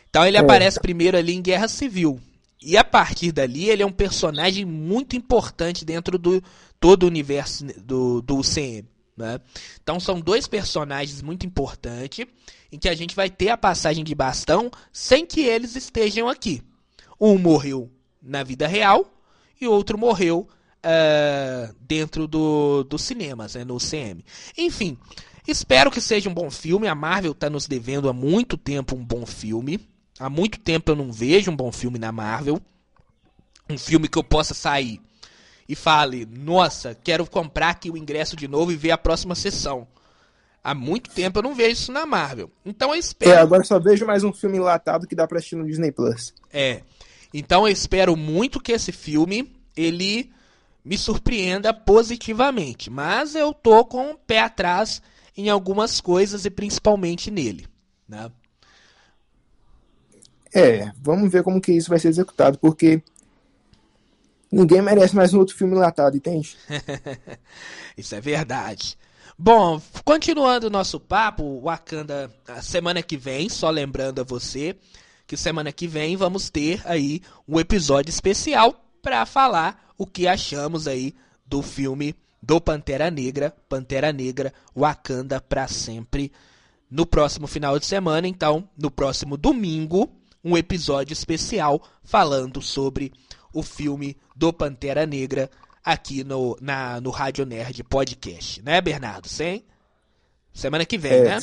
Então 0.08 0.26
ele 0.26 0.36
é. 0.36 0.40
aparece 0.40 0.80
primeiro 0.80 1.16
ali 1.16 1.34
em 1.34 1.42
Guerra 1.42 1.68
Civil. 1.68 2.20
E 2.60 2.76
a 2.76 2.84
partir 2.84 3.32
dali 3.32 3.68
ele 3.68 3.82
é 3.82 3.86
um 3.86 3.92
personagem 3.92 4.64
muito 4.64 5.16
importante 5.16 5.84
dentro 5.84 6.18
do 6.18 6.42
todo 6.78 7.04
o 7.04 7.06
universo 7.06 7.64
do, 7.78 8.20
do 8.22 8.36
UCM. 8.36 8.86
Né? 9.16 9.40
Então 9.82 9.98
são 9.98 10.20
dois 10.20 10.46
personagens 10.46 11.22
muito 11.22 11.44
importantes 11.46 12.26
em 12.70 12.78
que 12.78 12.88
a 12.88 12.94
gente 12.94 13.16
vai 13.16 13.28
ter 13.28 13.48
a 13.48 13.56
passagem 13.56 14.04
de 14.04 14.14
bastão 14.14 14.70
sem 14.92 15.26
que 15.26 15.40
eles 15.40 15.76
estejam 15.76 16.28
aqui. 16.28 16.62
Um 17.20 17.38
morreu 17.38 17.90
na 18.20 18.42
vida 18.42 18.66
real 18.66 19.10
e 19.60 19.66
outro 19.66 19.96
morreu 19.98 20.46
uh, 20.84 21.74
dentro 21.80 22.26
do, 22.26 22.84
dos 22.84 23.02
cinemas, 23.02 23.54
né, 23.54 23.64
no 23.64 23.78
CM. 23.78 24.24
Enfim, 24.56 24.98
espero 25.46 25.90
que 25.90 26.00
seja 26.00 26.28
um 26.28 26.34
bom 26.34 26.50
filme. 26.50 26.88
A 26.88 26.94
Marvel 26.94 27.32
está 27.32 27.48
nos 27.48 27.66
devendo 27.66 28.08
há 28.08 28.12
muito 28.12 28.56
tempo 28.56 28.96
um 28.96 29.04
bom 29.04 29.24
filme. 29.24 29.88
Há 30.18 30.28
muito 30.28 30.58
tempo 30.60 30.90
eu 30.90 30.96
não 30.96 31.12
vejo 31.12 31.50
um 31.50 31.56
bom 31.56 31.72
filme 31.72 31.98
na 31.98 32.12
Marvel. 32.12 32.60
Um 33.70 33.78
filme 33.78 34.08
que 34.08 34.18
eu 34.18 34.24
possa 34.24 34.54
sair 34.54 35.00
e 35.68 35.74
fale: 35.74 36.26
Nossa, 36.26 36.94
quero 36.94 37.26
comprar 37.26 37.70
aqui 37.70 37.90
o 37.90 37.96
ingresso 37.96 38.36
de 38.36 38.46
novo 38.46 38.72
e 38.72 38.76
ver 38.76 38.90
a 38.90 38.98
próxima 38.98 39.34
sessão. 39.34 39.86
Há 40.64 40.74
muito 40.74 41.10
tempo 41.10 41.38
eu 41.38 41.42
não 41.42 41.54
vejo 41.54 41.72
isso 41.72 41.92
na 41.92 42.06
Marvel. 42.06 42.50
Então 42.64 42.90
eu 42.90 43.00
espero. 43.00 43.32
É, 43.32 43.38
agora 43.38 43.64
só 43.64 43.80
vejo 43.80 44.06
mais 44.06 44.22
um 44.22 44.32
filme 44.32 44.58
enlatado 44.58 45.08
que 45.08 45.14
dá 45.14 45.26
pra 45.26 45.38
assistir 45.38 45.56
no 45.56 45.66
Disney 45.66 45.90
Plus. 45.90 46.32
É. 46.52 46.82
Então 47.34 47.66
eu 47.66 47.72
espero 47.72 48.16
muito 48.16 48.60
que 48.60 48.70
esse 48.70 48.92
filme 48.92 49.50
ele 49.76 50.30
me 50.84 50.98
surpreenda 50.98 51.72
positivamente. 51.72 52.90
Mas 52.90 53.34
eu 53.34 53.52
tô 53.52 53.84
com 53.84 54.12
o 54.12 54.18
pé 54.18 54.40
atrás 54.40 55.02
em 55.36 55.48
algumas 55.48 56.00
coisas 56.00 56.44
e 56.44 56.50
principalmente 56.50 57.30
nele. 57.30 57.66
Né? 58.08 58.30
É, 60.54 60.92
vamos 61.00 61.30
ver 61.30 61.42
como 61.42 61.60
que 61.60 61.72
isso 61.72 61.88
vai 61.88 61.98
ser 61.98 62.08
executado, 62.08 62.58
porque 62.58 63.02
ninguém 64.50 64.82
merece 64.82 65.16
mais 65.16 65.32
um 65.32 65.38
outro 65.38 65.56
filme 65.56 65.74
enlatado, 65.74 66.16
entende? 66.16 66.56
isso 67.96 68.14
é 68.14 68.20
verdade. 68.20 68.98
Bom, 69.38 69.80
continuando 70.04 70.66
o 70.66 70.70
nosso 70.70 71.00
papo, 71.00 71.60
Wakanda, 71.62 72.30
a 72.46 72.60
semana 72.60 73.02
que 73.02 73.16
vem, 73.16 73.48
só 73.48 73.70
lembrando 73.70 74.20
a 74.20 74.24
você 74.24 74.76
que 75.26 75.36
semana 75.36 75.72
que 75.72 75.86
vem 75.86 76.14
vamos 76.14 76.50
ter 76.50 76.82
aí 76.84 77.22
um 77.48 77.58
episódio 77.58 78.10
especial 78.10 78.81
para 79.02 79.26
falar 79.26 79.92
o 79.98 80.06
que 80.06 80.28
achamos 80.28 80.86
aí 80.86 81.14
do 81.44 81.60
filme 81.60 82.14
do 82.40 82.60
Pantera 82.60 83.10
Negra, 83.10 83.54
Pantera 83.68 84.12
Negra, 84.12 84.52
Wakanda 84.74 85.40
para 85.40 85.68
sempre, 85.68 86.32
no 86.90 87.04
próximo 87.04 87.46
final 87.46 87.78
de 87.78 87.86
semana. 87.86 88.26
Então, 88.26 88.68
no 88.76 88.90
próximo 88.90 89.36
domingo, 89.36 90.10
um 90.42 90.56
episódio 90.56 91.12
especial 91.12 91.82
falando 92.02 92.62
sobre 92.62 93.12
o 93.52 93.62
filme 93.62 94.16
do 94.34 94.52
Pantera 94.52 95.06
Negra 95.06 95.50
aqui 95.84 96.24
no, 96.24 96.56
na, 96.60 97.00
no 97.00 97.10
Rádio 97.10 97.44
Nerd 97.44 97.82
Podcast, 97.84 98.62
né, 98.62 98.80
Bernardo? 98.80 99.28
Sim? 99.28 99.62
Semana 100.52 100.84
que 100.84 100.98
vem, 100.98 101.12
é, 101.12 101.24
né? 101.24 101.38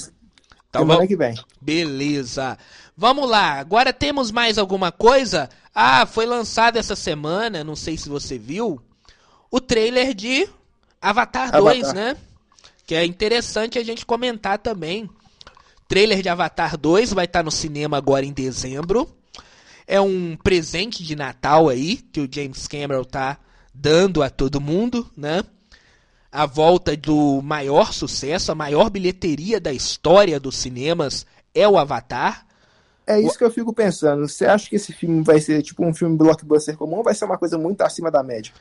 Então, 0.69 0.81
semana 0.81 0.99
vamos... 0.99 1.07
que 1.07 1.15
vem. 1.15 1.35
Beleza. 1.59 2.57
Vamos 2.99 3.29
lá. 3.29 3.53
Agora 3.53 3.93
temos 3.93 4.29
mais 4.29 4.57
alguma 4.57 4.91
coisa? 4.91 5.49
Ah, 5.73 6.05
foi 6.05 6.25
lançado 6.25 6.75
essa 6.75 6.97
semana, 6.97 7.63
não 7.63 7.73
sei 7.73 7.95
se 7.95 8.09
você 8.09 8.37
viu, 8.37 8.81
o 9.49 9.61
trailer 9.61 10.13
de 10.13 10.49
Avatar, 11.01 11.47
Avatar 11.47 11.61
2, 11.61 11.93
né? 11.93 12.17
Que 12.85 12.95
é 12.95 13.05
interessante 13.05 13.79
a 13.79 13.83
gente 13.85 14.05
comentar 14.05 14.57
também. 14.57 15.09
Trailer 15.87 16.21
de 16.21 16.27
Avatar 16.27 16.77
2 16.77 17.13
vai 17.13 17.23
estar 17.23 17.41
no 17.41 17.51
cinema 17.51 17.95
agora 17.95 18.25
em 18.25 18.33
dezembro. 18.33 19.09
É 19.87 20.01
um 20.01 20.35
presente 20.35 21.01
de 21.01 21.15
Natal 21.15 21.69
aí 21.69 21.95
que 21.95 22.19
o 22.19 22.29
James 22.29 22.67
Cameron 22.67 23.05
tá 23.05 23.37
dando 23.73 24.21
a 24.21 24.29
todo 24.29 24.59
mundo, 24.59 25.09
né? 25.15 25.41
A 26.29 26.45
volta 26.45 26.97
do 26.97 27.41
maior 27.41 27.93
sucesso, 27.93 28.51
a 28.51 28.55
maior 28.55 28.89
bilheteria 28.89 29.57
da 29.57 29.71
história 29.71 30.37
dos 30.37 30.57
cinemas 30.57 31.25
é 31.55 31.65
o 31.65 31.77
Avatar. 31.77 32.48
É 33.09 33.19
isso 33.19 33.35
que 33.35 33.43
eu 33.43 33.49
fico 33.49 33.73
pensando. 33.73 34.27
Você 34.27 34.45
acha 34.45 34.69
que 34.69 34.75
esse 34.75 34.93
filme 34.93 35.23
vai 35.23 35.41
ser 35.41 35.63
tipo 35.63 35.83
um 35.83 35.91
filme 35.91 36.15
blockbuster 36.15 36.77
comum 36.77 36.97
ou 36.97 37.03
vai 37.03 37.15
ser 37.15 37.25
uma 37.25 37.39
coisa 37.39 37.57
muito 37.57 37.81
acima 37.81 38.11
da 38.11 38.21
média? 38.21 38.53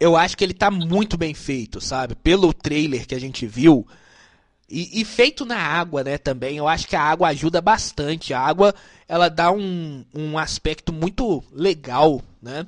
Eu 0.00 0.16
acho 0.16 0.34
que 0.34 0.42
ele 0.42 0.54
tá 0.54 0.70
muito 0.70 1.18
bem 1.18 1.34
feito, 1.34 1.78
sabe? 1.78 2.14
Pelo 2.14 2.54
trailer 2.54 3.06
que 3.06 3.14
a 3.14 3.20
gente 3.20 3.46
viu, 3.46 3.86
e, 4.66 5.00
e, 5.00 5.04
feito 5.04 5.44
na 5.44 5.58
água, 5.58 6.04
né, 6.04 6.16
também. 6.16 6.56
Eu 6.56 6.68
acho 6.68 6.86
que 6.86 6.94
a 6.94 7.02
água 7.02 7.28
ajuda 7.28 7.60
bastante. 7.60 8.32
A 8.32 8.40
água, 8.40 8.72
ela 9.08 9.28
dá 9.28 9.50
um, 9.50 10.04
um 10.14 10.38
aspecto 10.38 10.92
muito 10.92 11.42
legal, 11.52 12.22
né? 12.40 12.64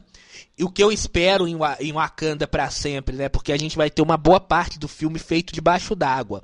E 0.59 0.65
o 0.65 0.69
que 0.69 0.83
eu 0.83 0.91
espero 0.91 1.47
em, 1.47 1.57
em 1.81 1.93
Wakanda 1.93 2.47
para 2.47 2.69
sempre, 2.71 3.17
né? 3.17 3.29
Porque 3.29 3.53
a 3.53 3.57
gente 3.57 3.77
vai 3.77 3.89
ter 3.89 4.03
uma 4.03 4.17
boa 4.17 4.41
parte 4.41 4.81
do 4.81 4.89
filme 4.89 5.19
feito 5.19 5.55
debaixo 5.55 5.95
d'água. 5.95 6.43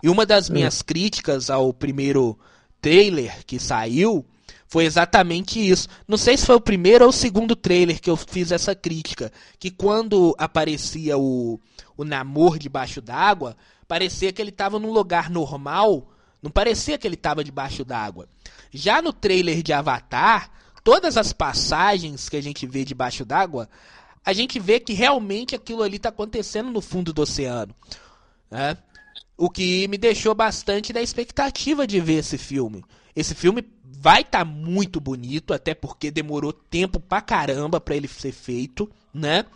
E 0.00 0.08
uma 0.08 0.24
das 0.24 0.48
minhas 0.48 0.80
críticas 0.80 1.50
ao 1.50 1.74
primeiro 1.74 2.38
trailer 2.80 3.44
que 3.44 3.58
saiu 3.58 4.24
foi 4.66 4.84
exatamente 4.84 5.58
isso. 5.58 5.88
Não 6.06 6.16
sei 6.16 6.36
se 6.36 6.46
foi 6.46 6.54
o 6.54 6.60
primeiro 6.60 7.04
ou 7.04 7.10
o 7.10 7.12
segundo 7.12 7.56
trailer 7.56 8.00
que 8.00 8.08
eu 8.08 8.16
fiz 8.16 8.52
essa 8.52 8.74
crítica. 8.74 9.32
Que 9.58 9.68
quando 9.68 10.34
aparecia 10.38 11.18
o, 11.18 11.60
o 11.96 12.04
Namor 12.04 12.56
debaixo 12.56 13.00
d'água, 13.00 13.56
parecia 13.88 14.32
que 14.32 14.40
ele 14.40 14.50
estava 14.50 14.78
num 14.78 14.92
lugar 14.92 15.28
normal, 15.28 16.08
não 16.40 16.52
parecia 16.52 16.96
que 16.96 17.06
ele 17.06 17.16
estava 17.16 17.42
debaixo 17.42 17.84
d'água. 17.84 18.28
Já 18.72 19.02
no 19.02 19.12
trailer 19.12 19.60
de 19.60 19.72
Avatar, 19.72 20.50
todas 20.84 21.16
as 21.16 21.32
passagens 21.32 22.28
que 22.28 22.36
a 22.36 22.42
gente 22.42 22.64
vê 22.64 22.84
debaixo 22.84 23.24
d'água, 23.24 23.68
a 24.24 24.32
gente 24.32 24.60
vê 24.60 24.78
que 24.78 24.92
realmente 24.92 25.56
aquilo 25.56 25.82
ali 25.82 25.96
está 25.96 26.10
acontecendo 26.10 26.70
no 26.70 26.80
fundo 26.80 27.12
do 27.12 27.22
oceano. 27.22 27.74
Né? 28.48 28.76
O 29.40 29.48
que 29.48 29.88
me 29.88 29.96
deixou 29.96 30.34
bastante 30.34 30.92
da 30.92 31.00
expectativa 31.00 31.86
de 31.86 31.98
ver 31.98 32.18
esse 32.18 32.36
filme. 32.36 32.84
Esse 33.16 33.34
filme 33.34 33.64
vai 33.82 34.20
estar 34.20 34.40
tá 34.40 34.44
muito 34.44 35.00
bonito, 35.00 35.54
até 35.54 35.72
porque 35.72 36.10
demorou 36.10 36.52
tempo 36.52 37.00
pra 37.00 37.22
caramba 37.22 37.80
para 37.80 37.96
ele 37.96 38.06
ser 38.06 38.32
feito, 38.32 38.86
né? 39.14 39.46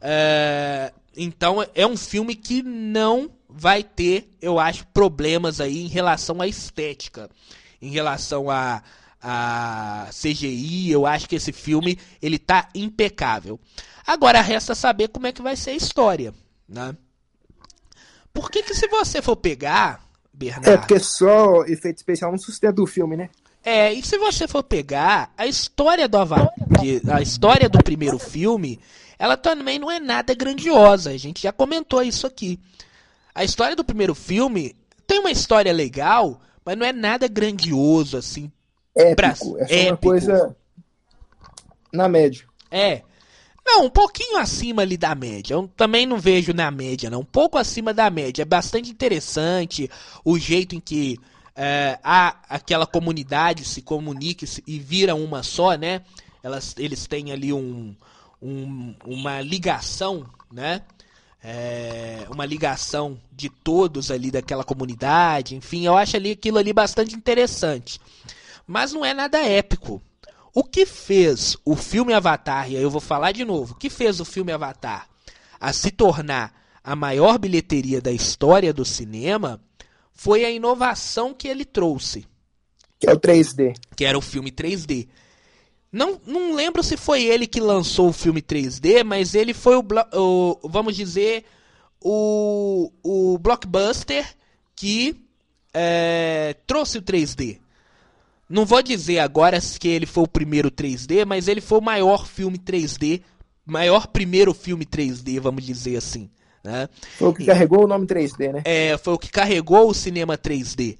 É, 0.00 0.90
então 1.14 1.62
é 1.74 1.86
um 1.86 1.98
filme 1.98 2.34
que 2.34 2.62
não 2.62 3.30
vai 3.46 3.82
ter, 3.84 4.26
eu 4.40 4.58
acho, 4.58 4.86
problemas 4.86 5.60
aí 5.60 5.84
em 5.84 5.88
relação 5.88 6.40
à 6.40 6.48
estética, 6.48 7.28
em 7.82 7.90
relação 7.90 8.48
a, 8.48 8.82
a 9.20 10.08
CGI. 10.08 10.90
Eu 10.90 11.04
acho 11.04 11.28
que 11.28 11.36
esse 11.36 11.52
filme 11.52 11.98
ele 12.22 12.38
tá 12.38 12.70
impecável. 12.74 13.60
Agora 14.06 14.40
resta 14.40 14.74
saber 14.74 15.08
como 15.08 15.26
é 15.26 15.32
que 15.32 15.42
vai 15.42 15.56
ser 15.56 15.72
a 15.72 15.76
história, 15.76 16.32
né? 16.66 16.96
Por 18.32 18.50
que 18.50 18.62
que 18.62 18.74
se 18.74 18.86
você 18.88 19.20
for 19.20 19.36
pegar, 19.36 20.04
Bernardo... 20.32 20.68
É 20.68 20.76
porque 20.76 20.98
só 20.98 21.64
efeito 21.64 21.98
especial 21.98 22.30
não 22.30 22.38
sustenta 22.38 22.80
o 22.80 22.86
filme, 22.86 23.16
né? 23.16 23.30
É, 23.62 23.92
e 23.92 24.02
se 24.02 24.16
você 24.16 24.48
for 24.48 24.62
pegar 24.62 25.32
a 25.36 25.46
história 25.46 26.08
do 26.08 26.16
Avatar, 26.16 26.52
a 27.12 27.20
história 27.20 27.68
do 27.68 27.82
primeiro 27.82 28.18
filme, 28.18 28.80
ela 29.18 29.36
também 29.36 29.78
não 29.78 29.90
é 29.90 30.00
nada 30.00 30.34
grandiosa. 30.34 31.10
A 31.10 31.16
gente 31.16 31.42
já 31.42 31.52
comentou 31.52 32.02
isso 32.02 32.26
aqui. 32.26 32.58
A 33.34 33.44
história 33.44 33.76
do 33.76 33.84
primeiro 33.84 34.14
filme 34.14 34.74
tem 35.06 35.18
uma 35.18 35.30
história 35.30 35.72
legal, 35.72 36.40
mas 36.64 36.76
não 36.76 36.86
é 36.86 36.92
nada 36.92 37.28
grandioso, 37.28 38.16
assim. 38.16 38.50
Épico. 38.96 39.16
Pra... 39.16 39.28
É 39.28 39.34
só 39.34 39.54
épico. 39.74 39.90
uma 39.90 39.96
coisa 39.96 40.56
na 41.92 42.08
média. 42.08 42.46
É. 42.70 43.02
Não, 43.72 43.84
um 43.84 43.90
pouquinho 43.90 44.36
acima 44.36 44.82
ali 44.82 44.96
da 44.96 45.14
média. 45.14 45.54
Eu 45.54 45.70
também 45.76 46.04
não 46.04 46.18
vejo 46.18 46.52
na 46.52 46.72
média, 46.72 47.08
não. 47.08 47.20
Um 47.20 47.24
pouco 47.24 47.56
acima 47.56 47.94
da 47.94 48.10
média. 48.10 48.42
É 48.42 48.44
bastante 48.44 48.90
interessante 48.90 49.88
o 50.24 50.36
jeito 50.36 50.74
em 50.74 50.80
que 50.80 51.20
é, 51.54 51.96
a, 52.02 52.36
aquela 52.48 52.84
comunidade 52.84 53.64
se 53.64 53.80
comunique 53.80 54.44
e 54.66 54.78
vira 54.80 55.14
uma 55.14 55.44
só, 55.44 55.76
né? 55.76 56.02
Elas, 56.42 56.74
eles 56.78 57.06
têm 57.06 57.30
ali 57.30 57.52
um, 57.52 57.94
um 58.42 58.96
uma 59.04 59.40
ligação, 59.40 60.26
né? 60.50 60.82
É, 61.42 62.26
uma 62.28 62.44
ligação 62.44 63.20
de 63.30 63.48
todos 63.48 64.10
ali 64.10 64.32
daquela 64.32 64.64
comunidade, 64.64 65.54
enfim, 65.54 65.86
eu 65.86 65.96
acho 65.96 66.16
ali 66.16 66.32
aquilo 66.32 66.58
ali 66.58 66.72
bastante 66.72 67.14
interessante. 67.14 68.00
Mas 68.66 68.92
não 68.92 69.04
é 69.04 69.14
nada 69.14 69.38
épico. 69.38 70.02
O 70.54 70.64
que 70.64 70.84
fez 70.84 71.56
o 71.64 71.76
filme 71.76 72.12
Avatar, 72.12 72.70
e 72.70 72.76
aí 72.76 72.82
eu 72.82 72.90
vou 72.90 73.00
falar 73.00 73.32
de 73.32 73.44
novo, 73.44 73.74
o 73.74 73.76
que 73.76 73.88
fez 73.88 74.20
o 74.20 74.24
filme 74.24 74.52
Avatar 74.52 75.08
a 75.60 75.72
se 75.72 75.90
tornar 75.90 76.58
a 76.82 76.96
maior 76.96 77.38
bilheteria 77.38 78.00
da 78.00 78.10
história 78.10 78.72
do 78.72 78.84
cinema 78.84 79.60
foi 80.12 80.44
a 80.44 80.50
inovação 80.50 81.34
que 81.34 81.46
ele 81.46 81.64
trouxe. 81.64 82.26
Que 82.98 83.08
é 83.08 83.12
o 83.12 83.20
3D. 83.20 83.74
Que 83.94 84.04
era 84.04 84.18
o 84.18 84.22
filme 84.22 84.50
3D. 84.50 85.08
Não, 85.92 86.20
não 86.26 86.54
lembro 86.54 86.82
se 86.82 86.96
foi 86.96 87.24
ele 87.24 87.46
que 87.46 87.60
lançou 87.60 88.08
o 88.08 88.12
filme 88.12 88.40
3D, 88.40 89.02
mas 89.04 89.34
ele 89.34 89.52
foi 89.52 89.76
o, 89.76 89.84
o 90.14 90.68
vamos 90.68 90.96
dizer, 90.96 91.44
o, 92.00 92.92
o 93.02 93.38
blockbuster 93.38 94.26
que 94.76 95.16
é, 95.74 96.56
trouxe 96.66 96.98
o 96.98 97.02
3D. 97.02 97.58
Não 98.50 98.66
vou 98.66 98.82
dizer 98.82 99.20
agora 99.20 99.60
que 99.60 99.86
ele 99.86 100.06
foi 100.06 100.24
o 100.24 100.28
primeiro 100.28 100.72
3D, 100.72 101.24
mas 101.24 101.46
ele 101.46 101.60
foi 101.60 101.78
o 101.78 101.82
maior 101.82 102.26
filme 102.26 102.58
3D, 102.58 103.22
maior 103.64 104.08
primeiro 104.08 104.52
filme 104.52 104.84
3D, 104.84 105.38
vamos 105.38 105.64
dizer 105.64 105.96
assim. 105.96 106.28
Né? 106.64 106.88
Foi 107.16 107.28
o 107.28 107.32
que 107.32 107.46
carregou 107.46 107.84
o 107.84 107.86
nome 107.86 108.08
3D, 108.08 108.52
né? 108.52 108.62
É, 108.64 108.98
foi 108.98 109.14
o 109.14 109.18
que 109.18 109.30
carregou 109.30 109.88
o 109.88 109.94
cinema 109.94 110.36
3D. 110.36 110.98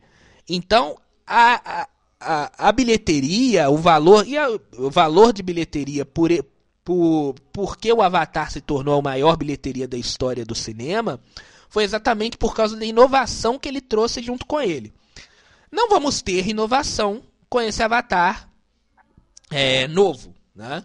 Então, 0.48 0.96
a, 1.26 1.82
a, 1.82 1.88
a, 2.20 2.68
a 2.68 2.72
bilheteria, 2.72 3.68
o 3.68 3.76
valor 3.76 4.24
e 4.28 4.38
a, 4.38 4.48
o 4.48 4.88
valor 4.88 5.32
de 5.32 5.42
bilheteria 5.42 6.04
por, 6.04 6.30
por 6.84 7.34
porque 7.52 7.92
o 7.92 8.00
Avatar 8.00 8.52
se 8.52 8.60
tornou 8.60 9.00
a 9.00 9.02
maior 9.02 9.36
bilheteria 9.36 9.88
da 9.88 9.98
história 9.98 10.44
do 10.44 10.54
cinema, 10.54 11.18
foi 11.68 11.82
exatamente 11.82 12.38
por 12.38 12.54
causa 12.54 12.76
da 12.76 12.84
inovação 12.84 13.58
que 13.58 13.68
ele 13.68 13.80
trouxe 13.80 14.22
junto 14.22 14.46
com 14.46 14.60
ele. 14.60 14.92
Não 15.70 15.88
vamos 15.88 16.22
ter 16.22 16.46
inovação 16.46 17.24
com 17.50 17.60
esse 17.60 17.82
Avatar 17.82 18.48
é, 19.50 19.88
novo, 19.88 20.32
né? 20.54 20.84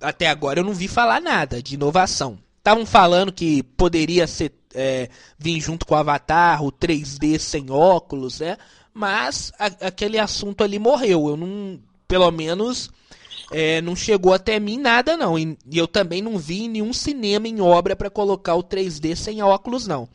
Até 0.00 0.28
agora 0.28 0.58
eu 0.58 0.64
não 0.64 0.74
vi 0.74 0.88
falar 0.88 1.20
nada 1.20 1.62
de 1.62 1.74
inovação. 1.74 2.36
Estavam 2.58 2.84
falando 2.84 3.32
que 3.32 3.62
poderia 3.62 4.26
ser 4.26 4.52
é, 4.74 5.08
vir 5.38 5.60
junto 5.60 5.86
com 5.86 5.94
o 5.94 5.98
Avatar, 5.98 6.64
o 6.64 6.72
3D 6.72 7.38
sem 7.38 7.70
óculos, 7.70 8.40
né? 8.40 8.58
Mas 8.92 9.52
a, 9.56 9.66
aquele 9.86 10.18
assunto 10.18 10.64
ali 10.64 10.80
morreu. 10.80 11.28
Eu 11.28 11.36
não, 11.36 11.80
pelo 12.08 12.30
menos, 12.32 12.90
é, 13.52 13.80
não 13.80 13.94
chegou 13.94 14.34
até 14.34 14.58
mim 14.58 14.78
nada 14.78 15.16
não. 15.16 15.38
E, 15.38 15.56
e 15.70 15.78
eu 15.78 15.86
também 15.86 16.20
não 16.20 16.36
vi 16.36 16.66
nenhum 16.66 16.92
cinema 16.92 17.46
em 17.46 17.60
obra 17.60 17.94
para 17.94 18.10
colocar 18.10 18.56
o 18.56 18.64
3D 18.64 19.14
sem 19.14 19.40
óculos 19.40 19.86
não. 19.86 20.08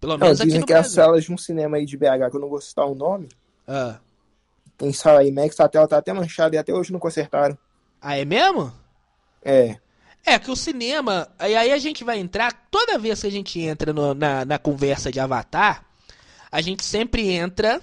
Pelo 0.00 0.16
menos 0.16 0.38
não, 0.38 0.46
aqui 0.46 0.58
no 0.58 0.66
que 0.66 0.72
Brasil. 0.72 0.88
as 0.88 0.92
salas 0.92 1.24
de 1.24 1.32
um 1.32 1.38
cinema 1.38 1.76
aí 1.76 1.86
de 1.86 1.96
BH, 1.96 2.30
que 2.30 2.36
eu 2.36 2.40
não 2.40 2.48
vou 2.48 2.60
citar 2.60 2.86
o 2.86 2.94
nome, 2.94 3.28
ah. 3.66 3.98
Tem 4.76 4.92
sala 4.92 5.24
IMAX, 5.24 5.58
a 5.60 5.68
tela 5.68 5.88
tá 5.88 5.98
até 5.98 6.12
manchada 6.12 6.56
e 6.56 6.58
até 6.58 6.72
hoje 6.72 6.92
não 6.92 6.98
consertaram. 6.98 7.56
Ah, 8.00 8.16
é 8.16 8.24
mesmo? 8.24 8.72
É. 9.44 9.76
É 10.24 10.38
que 10.38 10.50
o 10.50 10.56
cinema, 10.56 11.28
e 11.40 11.54
aí 11.54 11.72
a 11.72 11.78
gente 11.78 12.04
vai 12.04 12.18
entrar, 12.18 12.68
toda 12.70 12.98
vez 12.98 13.20
que 13.20 13.26
a 13.26 13.30
gente 13.30 13.60
entra 13.60 13.92
no, 13.92 14.14
na, 14.14 14.44
na 14.44 14.58
conversa 14.58 15.10
de 15.10 15.18
Avatar, 15.18 15.84
a 16.50 16.60
gente 16.60 16.84
sempre 16.84 17.30
entra 17.30 17.80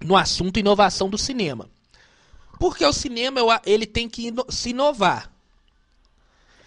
no 0.00 0.16
assunto 0.16 0.58
inovação 0.58 1.08
do 1.08 1.18
cinema. 1.18 1.70
Porque 2.58 2.84
o 2.84 2.92
cinema 2.92 3.40
ele 3.64 3.86
tem 3.86 4.08
que 4.08 4.32
se 4.48 4.70
inovar. 4.70 5.30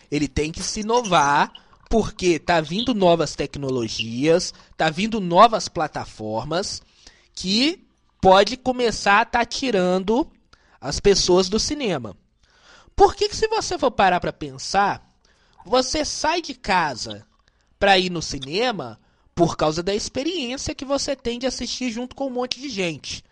Ele 0.10 0.28
tem 0.28 0.52
que 0.52 0.62
se 0.62 0.82
inovar 0.82 1.52
porque 1.90 2.40
tá 2.40 2.62
vindo 2.62 2.94
novas 2.94 3.36
tecnologias, 3.36 4.54
tá 4.76 4.90
vindo 4.90 5.20
novas 5.20 5.68
plataformas 5.68 6.82
que 7.34 7.85
pode 8.26 8.58
começar 8.58 9.20
a 9.20 9.22
estar 9.22 9.40
tá 9.40 9.46
tirando 9.46 10.28
as 10.82 11.00
pessoas 11.00 11.48
do 11.48 11.60
cinema. 11.60 12.18
Por 12.96 13.14
que, 13.14 13.30
que 13.30 13.36
se 13.36 13.48
você 13.48 13.78
for 13.78 13.92
parar 13.92 14.20
para 14.20 14.34
pensar, 14.34 15.08
você 15.64 16.04
sai 16.04 16.42
de 16.42 16.56
casa 16.56 17.24
para 17.78 18.00
ir 18.00 18.10
no 18.10 18.24
cinema 18.24 19.00
por 19.36 19.56
causa 19.56 19.84
da 19.84 19.94
experiência 19.94 20.74
que 20.74 20.84
você 20.84 21.16
tem 21.16 21.38
de 21.38 21.46
assistir 21.46 21.92
junto 21.92 22.16
com 22.16 22.26
um 22.26 22.32
monte 22.32 22.60
de 22.60 22.68
gente. 22.68 23.24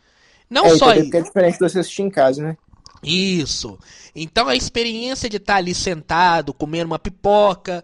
Não 0.48 0.68
é, 0.68 0.78
só 0.78 0.94
isso. 0.94 1.18
É 1.18 1.22
diferente 1.22 1.54
de 1.54 1.60
você 1.60 1.80
assistir 1.80 2.04
em 2.04 2.12
casa, 2.12 2.44
né? 2.44 2.58
Isso. 3.02 3.80
Então 4.14 4.48
a 4.48 4.56
experiência 4.56 5.28
de 5.28 5.38
estar 5.38 5.54
tá 5.54 5.58
ali 5.58 5.74
sentado, 5.74 6.54
comendo 6.54 6.86
uma 6.86 7.00
pipoca, 7.00 7.84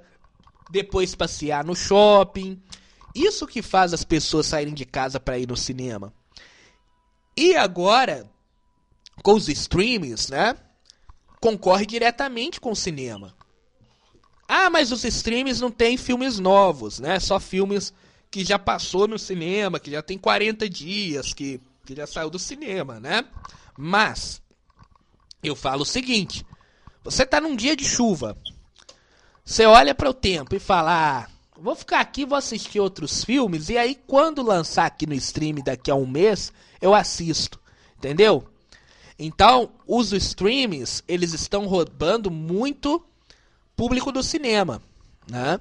depois 0.69 1.15
passear 1.15 1.65
no 1.65 1.75
shopping, 1.75 2.61
isso 3.15 3.47
que 3.47 3.63
faz 3.63 3.95
as 3.95 4.03
pessoas 4.03 4.45
saírem 4.45 4.75
de 4.75 4.85
casa 4.85 5.19
para 5.19 5.39
ir 5.39 5.47
no 5.47 5.57
cinema. 5.57 6.13
E 7.39 7.55
agora, 7.55 8.29
com 9.23 9.33
os 9.33 9.47
streamings, 9.47 10.27
né? 10.27 10.57
concorre 11.39 11.85
diretamente 11.85 12.59
com 12.59 12.71
o 12.71 12.75
cinema. 12.75 13.33
Ah, 14.47 14.69
mas 14.69 14.91
os 14.91 15.03
streams 15.03 15.61
não 15.61 15.71
têm 15.71 15.95
filmes 15.95 16.39
novos, 16.39 16.99
né? 16.99 17.19
Só 17.19 17.39
filmes 17.39 17.93
que 18.29 18.43
já 18.43 18.59
passou 18.59 19.07
no 19.07 19.17
cinema, 19.17 19.79
que 19.79 19.91
já 19.91 20.01
tem 20.01 20.17
40 20.17 20.67
dias, 20.69 21.33
que, 21.33 21.61
que 21.85 21.95
já 21.95 22.05
saiu 22.05 22.29
do 22.29 22.39
cinema, 22.39 22.99
né? 22.99 23.23
Mas 23.77 24.41
eu 25.41 25.55
falo 25.55 25.83
o 25.83 25.85
seguinte: 25.85 26.45
você 27.03 27.25
tá 27.25 27.39
num 27.39 27.55
dia 27.55 27.75
de 27.75 27.85
chuva. 27.85 28.37
Você 29.45 29.65
olha 29.65 29.95
para 29.95 30.09
o 30.09 30.13
tempo 30.13 30.55
e 30.55 30.59
fala: 30.59 31.21
ah, 31.21 31.27
vou 31.57 31.75
ficar 31.75 31.99
aqui, 32.01 32.25
vou 32.25 32.37
assistir 32.37 32.79
outros 32.79 33.23
filmes 33.23 33.69
e 33.69 33.77
aí 33.77 33.95
quando 34.07 34.41
lançar 34.41 34.87
aqui 34.87 35.05
no 35.05 35.13
stream 35.13 35.55
daqui 35.63 35.91
a 35.91 35.95
um 35.95 36.07
mês, 36.07 36.51
eu 36.81 36.93
assisto. 36.93 37.59
Entendeu? 37.97 38.45
Então, 39.17 39.71
os 39.85 40.13
streams, 40.13 41.03
eles 41.07 41.33
estão 41.33 41.67
roubando 41.67 42.31
muito 42.31 43.03
público 43.75 44.11
do 44.11 44.23
cinema, 44.23 44.81
né? 45.29 45.59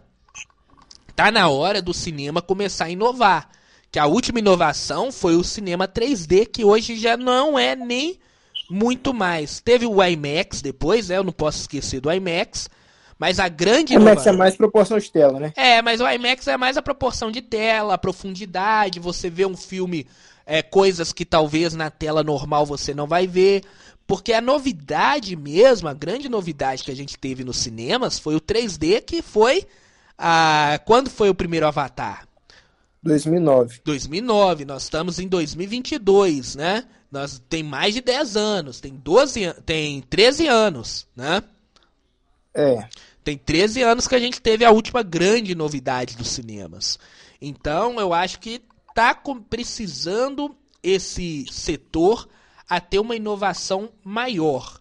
Tá 1.16 1.33
na 1.33 1.48
hora 1.48 1.83
do 1.83 1.92
cinema 1.92 2.40
começar 2.40 2.85
a 2.85 2.90
inovar. 2.90 3.48
Que 3.90 3.98
a 3.98 4.07
última 4.07 4.38
inovação 4.38 5.11
foi 5.11 5.35
o 5.35 5.42
cinema 5.42 5.88
3D, 5.88 6.46
que 6.46 6.64
hoje 6.64 6.96
já 6.96 7.16
não 7.16 7.59
é 7.59 7.74
nem 7.74 8.20
muito 8.70 9.12
mais. 9.12 9.61
Teve 9.61 9.87
o 9.87 10.04
IMAX 10.04 10.62
depois, 10.62 11.09
né? 11.09 11.16
Eu 11.16 11.24
não 11.24 11.33
posso 11.33 11.62
esquecer 11.62 12.00
do 12.00 12.12
IMAX. 12.12 12.68
Mas 13.18 13.40
a 13.40 13.48
grande. 13.48 13.96
O 13.96 14.00
IMAX 14.00 14.26
é 14.26 14.33
mais 14.33 14.57
proporção 14.57 14.98
de 14.98 15.11
tela, 15.11 15.40
né? 15.40 15.52
É, 15.57 15.83
mas 15.83 16.00
o 16.00 16.09
IMAX 16.09 16.46
é 16.46 16.57
mais 16.57 16.76
a 16.76 16.83
proporção 16.83 17.33
de 17.33 17.42
tela, 17.42 17.94
a 17.94 17.98
profundidade. 17.98 19.00
Você 19.00 19.28
vê 19.28 19.44
um 19.44 19.57
filme 19.57 20.07
é, 20.48 20.62
coisas 20.62 21.12
que 21.12 21.26
talvez 21.26 21.74
na 21.74 21.90
tela 21.90 22.24
normal 22.24 22.64
você 22.64 22.94
não 22.94 23.06
vai 23.06 23.26
ver. 23.26 23.62
Porque 24.06 24.32
a 24.32 24.40
novidade 24.40 25.37
mesmo, 25.37 25.87
a 25.87 25.92
grande 25.92 26.26
novidade 26.26 26.82
que 26.82 26.90
a 26.90 26.96
gente 26.96 27.18
teve 27.18 27.44
nos 27.44 27.58
cinemas 27.58 28.18
foi 28.18 28.34
o 28.34 28.40
3D, 28.40 29.02
que 29.02 29.20
foi. 29.20 29.66
A... 30.16 30.80
Quando 30.87 31.11
foi 31.11 31.28
o 31.28 31.34
primeiro 31.34 31.66
Avatar? 31.66 32.26
2009. 33.02 33.80
2009, 33.84 34.64
nós 34.64 34.84
estamos 34.84 35.18
em 35.18 35.28
2022, 35.28 36.56
né? 36.56 36.84
Nós 37.12 37.40
tem 37.50 37.62
mais 37.62 37.92
de 37.92 38.00
10 38.00 38.37
anos, 38.37 38.80
tem 38.80 38.94
12, 38.94 39.52
tem 39.66 40.00
13 40.00 40.46
anos, 40.46 41.06
né? 41.14 41.42
É. 42.54 42.88
Tem 43.22 43.37
13 43.37 43.82
anos 43.82 44.08
que 44.08 44.14
a 44.14 44.18
gente 44.18 44.40
teve 44.40 44.64
a 44.64 44.70
última 44.70 45.02
grande 45.02 45.54
novidade 45.54 46.16
dos 46.16 46.28
cinemas. 46.28 46.98
Então, 47.40 48.00
eu 48.00 48.14
acho 48.14 48.40
que 48.40 48.62
está 48.98 49.14
precisando 49.48 50.56
esse 50.82 51.46
setor 51.52 52.28
a 52.68 52.80
ter 52.80 52.99
uma 52.99 53.14
inovação 53.14 53.90
maior. 54.03 54.80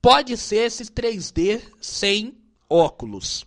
Pode 0.00 0.34
ser 0.38 0.66
esse 0.66 0.86
3D 0.86 1.62
sem 1.78 2.38
óculos. 2.70 3.44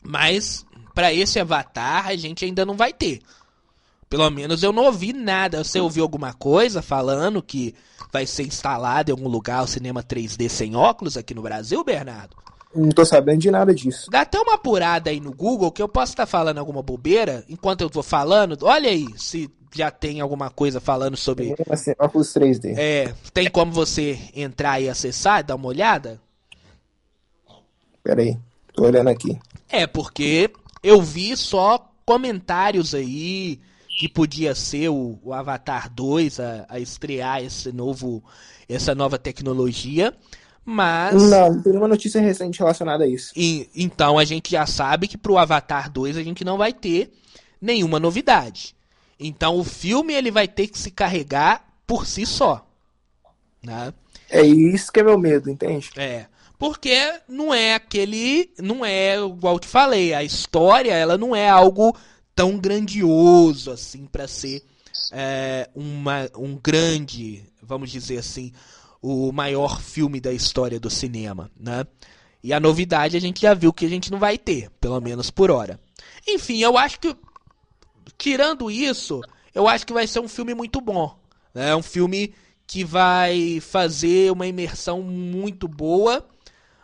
Mas 0.00 0.66
para 0.92 1.14
esse 1.14 1.38
avatar 1.38 2.08
a 2.08 2.16
gente 2.16 2.44
ainda 2.44 2.66
não 2.66 2.76
vai 2.76 2.92
ter. 2.92 3.22
Pelo 4.10 4.28
menos 4.28 4.64
eu 4.64 4.72
não 4.72 4.86
ouvi 4.86 5.12
nada. 5.12 5.62
Você 5.62 5.78
ouviu 5.78 6.02
alguma 6.02 6.34
coisa 6.34 6.82
falando 6.82 7.40
que 7.40 7.74
vai 8.12 8.26
ser 8.26 8.42
instalado 8.42 9.10
em 9.10 9.12
algum 9.12 9.28
lugar 9.28 9.62
o 9.62 9.68
cinema 9.68 10.02
3D 10.02 10.48
sem 10.48 10.74
óculos 10.74 11.16
aqui 11.16 11.32
no 11.32 11.42
Brasil, 11.42 11.84
Bernardo? 11.84 12.36
Não 12.74 12.88
tô 12.90 13.04
sabendo 13.04 13.40
de 13.40 13.50
nada 13.50 13.74
disso. 13.74 14.10
Dá 14.10 14.22
até 14.22 14.38
uma 14.38 14.54
apurada 14.54 15.10
aí 15.10 15.20
no 15.20 15.32
Google 15.32 15.70
que 15.70 15.82
eu 15.82 15.88
posso 15.88 16.12
estar 16.12 16.26
falando 16.26 16.58
alguma 16.58 16.82
bobeira 16.82 17.44
enquanto 17.48 17.82
eu 17.82 17.90
tô 17.90 18.02
falando. 18.02 18.56
Olha 18.62 18.88
aí 18.88 19.06
se 19.16 19.50
já 19.74 19.90
tem 19.90 20.20
alguma 20.20 20.50
coisa 20.50 20.80
falando 20.80 21.16
sobre. 21.16 21.54
Assim, 21.68 21.92
óculos 21.98 22.28
3D. 22.28 22.74
É, 22.76 23.14
tem 23.32 23.50
como 23.50 23.72
você 23.72 24.18
entrar 24.34 24.80
e 24.80 24.88
acessar 24.88 25.44
dar 25.44 25.56
uma 25.56 25.68
olhada? 25.68 26.20
Pera 28.02 28.20
aí, 28.20 28.36
tô 28.74 28.84
olhando 28.84 29.08
aqui. 29.08 29.38
É, 29.68 29.86
porque 29.86 30.50
eu 30.82 31.00
vi 31.00 31.36
só 31.36 31.90
comentários 32.04 32.94
aí 32.94 33.60
que 33.98 34.08
podia 34.08 34.54
ser 34.54 34.88
o, 34.88 35.18
o 35.22 35.32
Avatar 35.32 35.90
2 35.92 36.40
a, 36.40 36.66
a, 36.68 36.80
estrear 36.80 37.42
esse 37.42 37.70
novo, 37.72 38.22
essa 38.68 38.94
nova 38.94 39.18
tecnologia. 39.18 40.12
Mas. 40.64 41.14
Não, 41.14 41.52
não 41.54 41.62
tem 41.62 41.72
nenhuma 41.72 41.88
notícia 41.88 42.20
recente 42.20 42.58
relacionada 42.58 43.04
a 43.04 43.06
isso. 43.06 43.32
E, 43.36 43.68
então 43.74 44.18
a 44.18 44.24
gente 44.24 44.50
já 44.50 44.66
sabe 44.66 45.08
que 45.08 45.18
pro 45.18 45.38
Avatar 45.38 45.90
2 45.90 46.16
a 46.16 46.22
gente 46.22 46.44
não 46.44 46.56
vai 46.56 46.72
ter 46.72 47.12
nenhuma 47.60 47.98
novidade. 47.98 48.74
Então 49.18 49.58
o 49.58 49.64
filme 49.64 50.14
ele 50.14 50.30
vai 50.30 50.48
ter 50.48 50.68
que 50.68 50.78
se 50.78 50.90
carregar 50.90 51.64
por 51.86 52.06
si 52.06 52.26
só. 52.26 52.66
Né? 53.62 53.92
É 54.30 54.42
isso 54.42 54.90
que 54.90 55.00
é 55.00 55.02
meu 55.02 55.18
medo, 55.18 55.50
entende? 55.50 55.90
É. 55.96 56.26
Porque 56.58 56.96
não 57.28 57.52
é 57.52 57.74
aquele. 57.74 58.50
Não 58.58 58.84
é, 58.84 59.16
igual 59.16 59.54
eu 59.54 59.60
te 59.60 59.66
falei, 59.66 60.14
a 60.14 60.22
história 60.22 60.92
ela 60.92 61.18
não 61.18 61.34
é 61.34 61.48
algo 61.48 61.96
tão 62.34 62.56
grandioso 62.56 63.70
assim 63.70 64.06
para 64.06 64.26
ser 64.26 64.62
é, 65.12 65.68
uma, 65.74 66.30
um 66.36 66.56
grande, 66.56 67.44
vamos 67.60 67.90
dizer 67.90 68.18
assim, 68.18 68.52
o 69.02 69.32
maior 69.32 69.80
filme 69.82 70.20
da 70.20 70.32
história 70.32 70.78
do 70.78 70.88
cinema, 70.88 71.50
né? 71.58 71.84
E 72.42 72.52
a 72.52 72.60
novidade 72.60 73.16
a 73.16 73.20
gente 73.20 73.42
já 73.42 73.52
viu 73.52 73.72
que 73.72 73.84
a 73.84 73.88
gente 73.88 74.10
não 74.10 74.18
vai 74.18 74.38
ter, 74.38 74.70
pelo 74.80 75.00
menos 75.00 75.30
por 75.30 75.50
hora. 75.50 75.78
Enfim, 76.26 76.58
eu 76.58 76.78
acho 76.78 77.00
que 77.00 77.16
tirando 78.16 78.70
isso, 78.70 79.20
eu 79.54 79.68
acho 79.68 79.86
que 79.86 79.92
vai 79.92 80.06
ser 80.06 80.20
um 80.20 80.28
filme 80.28 80.54
muito 80.54 80.80
bom. 80.80 81.16
Né? 81.52 81.70
É 81.70 81.76
um 81.76 81.82
filme 81.82 82.34
que 82.66 82.84
vai 82.84 83.60
fazer 83.60 84.30
uma 84.32 84.46
imersão 84.46 85.02
muito 85.02 85.68
boa, 85.68 86.26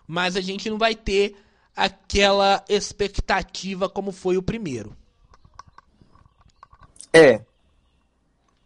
mas 0.06 0.36
a 0.36 0.40
gente 0.40 0.68
não 0.68 0.78
vai 0.78 0.94
ter 0.94 1.36
aquela 1.74 2.64
expectativa 2.68 3.88
como 3.88 4.10
foi 4.12 4.36
o 4.36 4.42
primeiro. 4.42 4.96
É. 7.12 7.42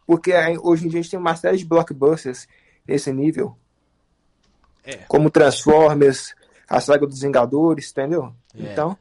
Porque 0.05 0.33
hoje 0.61 0.85
em 0.85 0.89
dia 0.89 0.99
a 0.99 1.03
gente 1.03 1.11
tem 1.11 1.19
uma 1.19 1.35
série 1.35 1.57
de 1.57 1.65
blockbusters 1.65 2.47
nesse 2.87 3.11
nível. 3.11 3.57
É. 4.83 4.97
Como 5.07 5.29
Transformers, 5.29 6.33
a 6.67 6.79
saga 6.79 7.07
dos 7.07 7.21
Vingadores, 7.21 7.91
entendeu? 7.91 8.33
É. 8.55 8.71
Então. 8.71 8.97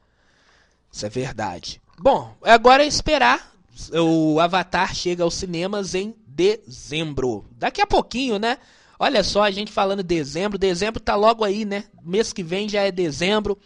Isso 0.90 1.06
é 1.06 1.08
verdade. 1.08 1.80
Bom, 1.98 2.34
agora 2.42 2.84
é 2.84 2.86
esperar. 2.86 3.52
O 3.92 4.38
Avatar 4.38 4.94
chega 4.94 5.24
aos 5.24 5.34
cinemas 5.34 5.94
em 5.94 6.14
dezembro. 6.26 7.44
Daqui 7.52 7.80
a 7.80 7.86
pouquinho, 7.86 8.38
né? 8.38 8.58
Olha 8.98 9.24
só, 9.24 9.42
a 9.42 9.50
gente 9.50 9.72
falando 9.72 10.02
dezembro. 10.02 10.58
Dezembro 10.58 11.00
tá 11.00 11.16
logo 11.16 11.44
aí, 11.44 11.64
né? 11.64 11.84
Mês 12.02 12.32
que 12.32 12.42
vem 12.42 12.68
já 12.68 12.82
é 12.82 12.92
dezembro, 12.92 13.58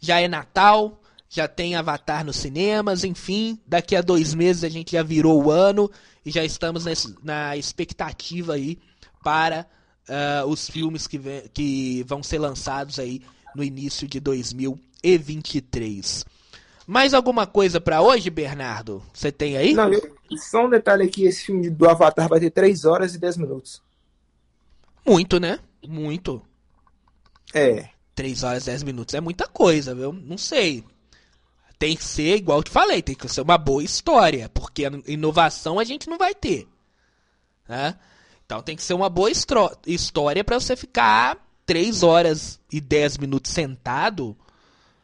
já 0.00 0.20
é 0.20 0.28
Natal 0.28 0.98
já 1.32 1.48
tem 1.48 1.74
Avatar 1.74 2.26
nos 2.26 2.36
cinemas, 2.36 3.04
enfim, 3.04 3.58
daqui 3.66 3.96
a 3.96 4.02
dois 4.02 4.34
meses 4.34 4.64
a 4.64 4.68
gente 4.68 4.92
já 4.92 5.02
virou 5.02 5.42
o 5.42 5.50
ano 5.50 5.90
e 6.26 6.30
já 6.30 6.44
estamos 6.44 6.84
nesse, 6.84 7.16
na 7.24 7.56
expectativa 7.56 8.52
aí 8.52 8.78
para 9.22 9.66
uh, 10.08 10.46
os 10.46 10.68
filmes 10.68 11.06
que, 11.06 11.18
vem, 11.18 11.42
que 11.52 12.02
vão 12.06 12.22
ser 12.22 12.38
lançados 12.38 12.98
aí 12.98 13.20
no 13.54 13.62
início 13.62 14.08
de 14.08 14.18
2023. 14.20 16.24
Mais 16.86 17.12
alguma 17.14 17.46
coisa 17.46 17.80
para 17.80 18.02
hoje, 18.02 18.28
Bernardo? 18.28 19.02
Você 19.12 19.30
tem 19.30 19.56
aí? 19.56 19.72
Não, 19.72 19.92
eu, 19.92 20.16
só 20.36 20.66
um 20.66 20.70
detalhe 20.70 21.04
aqui, 21.04 21.24
esse 21.24 21.44
filme 21.44 21.70
do 21.70 21.88
Avatar 21.88 22.28
vai 22.28 22.40
ter 22.40 22.50
3 22.50 22.84
horas 22.84 23.14
e 23.14 23.18
10 23.18 23.36
minutos. 23.36 23.80
Muito, 25.06 25.38
né? 25.38 25.60
Muito. 25.86 26.42
É. 27.54 27.88
3 28.14 28.42
horas 28.42 28.64
e 28.64 28.66
10 28.66 28.82
minutos 28.82 29.14
é 29.14 29.20
muita 29.20 29.46
coisa, 29.46 29.94
viu? 29.94 30.12
Não 30.12 30.36
sei 30.36 30.84
tem 31.82 31.96
que 31.96 32.04
ser, 32.04 32.36
igual 32.36 32.60
eu 32.60 32.62
te 32.62 32.70
falei, 32.70 33.02
tem 33.02 33.16
que 33.16 33.28
ser 33.28 33.40
uma 33.40 33.58
boa 33.58 33.82
história, 33.82 34.48
porque 34.48 34.84
inovação 35.04 35.80
a 35.80 35.84
gente 35.84 36.08
não 36.08 36.16
vai 36.16 36.32
ter. 36.32 36.68
Né? 37.68 37.98
Então 38.44 38.62
tem 38.62 38.76
que 38.76 38.82
ser 38.82 38.94
uma 38.94 39.08
boa 39.08 39.30
história 39.30 40.44
para 40.44 40.58
você 40.60 40.76
ficar 40.76 41.38
3 41.66 42.02
horas 42.02 42.60
e 42.70 42.80
10 42.80 43.18
minutos 43.18 43.52
sentado. 43.52 44.36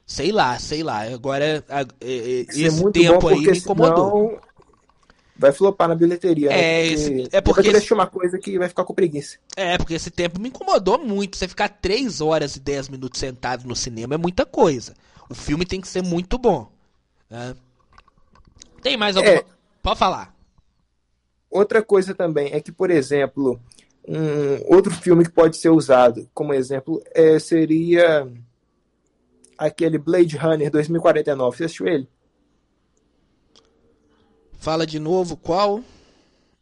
Sei 0.06 0.32
lá, 0.32 0.58
sei 0.58 0.82
lá. 0.82 1.02
Agora, 1.02 1.64
a, 1.68 1.80
a, 1.80 1.86
esse 2.00 2.90
tempo 2.92 3.28
aí 3.28 3.40
me 3.40 3.58
incomodou. 3.58 4.40
Vai 5.36 5.52
flopar 5.52 5.88
na 5.88 5.94
bilheteria. 5.94 6.50
É, 6.50 6.52
né? 6.52 6.86
esse, 6.86 7.28
é 7.30 7.40
porque. 7.40 7.68
Esse... 7.68 7.94
uma 7.94 8.06
coisa 8.06 8.38
que 8.38 8.58
vai 8.58 8.68
ficar 8.68 8.84
com 8.84 8.92
preguiça. 8.92 9.38
É, 9.54 9.78
porque 9.78 9.94
esse 9.94 10.10
tempo 10.10 10.40
me 10.40 10.48
incomodou 10.48 10.98
muito. 10.98 11.36
Você 11.36 11.46
ficar 11.46 11.68
3 11.68 12.20
horas 12.20 12.56
e 12.56 12.60
10 12.60 12.88
minutos 12.88 13.20
sentado 13.20 13.68
no 13.68 13.76
cinema 13.76 14.14
é 14.14 14.18
muita 14.18 14.44
coisa. 14.44 14.94
O 15.30 15.34
filme 15.34 15.64
tem 15.64 15.80
que 15.80 15.86
ser 15.86 16.02
muito 16.02 16.38
bom. 16.38 16.72
Né? 17.30 17.54
Tem 18.82 18.96
mais 18.96 19.16
alguma. 19.16 19.36
É, 19.36 19.44
Pode 19.82 19.98
falar. 19.98 20.34
Outra 21.50 21.82
coisa 21.82 22.14
também 22.14 22.52
é 22.52 22.60
que, 22.60 22.70
por 22.70 22.90
exemplo, 22.90 23.60
um 24.06 24.74
outro 24.74 24.92
filme 24.92 25.24
que 25.24 25.30
pode 25.30 25.56
ser 25.56 25.70
usado 25.70 26.28
como 26.34 26.54
exemplo 26.54 27.02
é, 27.14 27.38
seria 27.38 28.30
aquele 29.56 29.98
Blade 29.98 30.36
Runner 30.36 30.70
2049. 30.70 31.56
Você 31.56 31.64
assistiu 31.64 31.86
ele? 31.86 32.08
Fala 34.58 34.86
de 34.86 34.98
novo, 34.98 35.36
qual? 35.36 35.82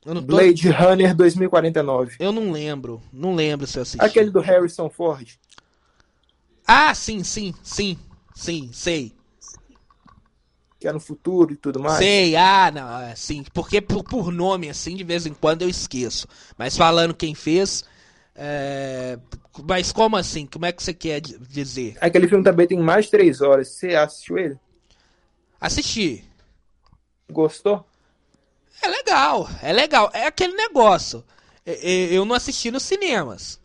Tô... 0.03 0.21
Blade 0.21 0.69
Runner 0.71 1.15
2049. 1.15 2.17
Eu 2.21 2.33
não 2.33 2.53
lembro. 2.53 3.03
Não 3.13 3.35
lembro 3.35 3.67
se 3.67 3.79
eu 3.79 3.83
assisti. 3.83 4.05
Aquele 4.05 4.31
do 4.31 4.41
Harrison 4.41 4.89
Ford. 4.89 5.37
Ah, 6.67 6.95
sim, 6.95 7.25
sim, 7.25 7.55
sim. 7.63 7.99
Sim, 8.35 8.71
sei. 8.73 9.13
Que 10.87 10.91
é 10.91 10.93
no 10.93 11.01
futuro 11.01 11.53
e 11.53 11.57
tudo 11.57 11.81
mais. 11.81 11.99
Sei, 11.99 12.37
ah, 12.37 12.71
não, 12.71 13.01
é, 13.01 13.13
sim. 13.17 13.45
Porque 13.53 13.81
por, 13.81 14.05
por 14.05 14.31
nome, 14.31 14.71
assim, 14.71 14.95
de 14.95 15.03
vez 15.03 15.27
em 15.27 15.35
quando 15.35 15.63
eu 15.63 15.69
esqueço. 15.69 16.29
Mas 16.57 16.77
falando 16.77 17.13
quem 17.13 17.35
fez. 17.35 17.83
É... 18.37 19.19
Mas 19.69 19.91
como 19.91 20.17
assim? 20.17 20.47
Como 20.47 20.65
é 20.65 20.71
que 20.71 20.81
você 20.81 20.95
quer 20.95 21.21
dizer? 21.21 21.97
Aquele 22.01 22.29
filme 22.29 22.45
também 22.45 22.69
tem 22.69 22.79
mais 22.79 23.07
de 23.07 23.11
três 23.11 23.41
horas. 23.41 23.67
Você 23.67 23.97
assistiu 23.97 24.39
ele? 24.39 24.57
Assisti. 25.61 26.25
Gostou? 27.33 27.85
É 28.81 28.87
legal, 28.87 29.51
é 29.61 29.73
legal. 29.73 30.09
É 30.15 30.29
aquele 30.29 30.55
negócio. 30.55 31.25
Eu 31.65 32.25
não 32.25 32.37
assisti 32.37 32.71
nos 32.71 32.85
cinemas. 32.85 33.61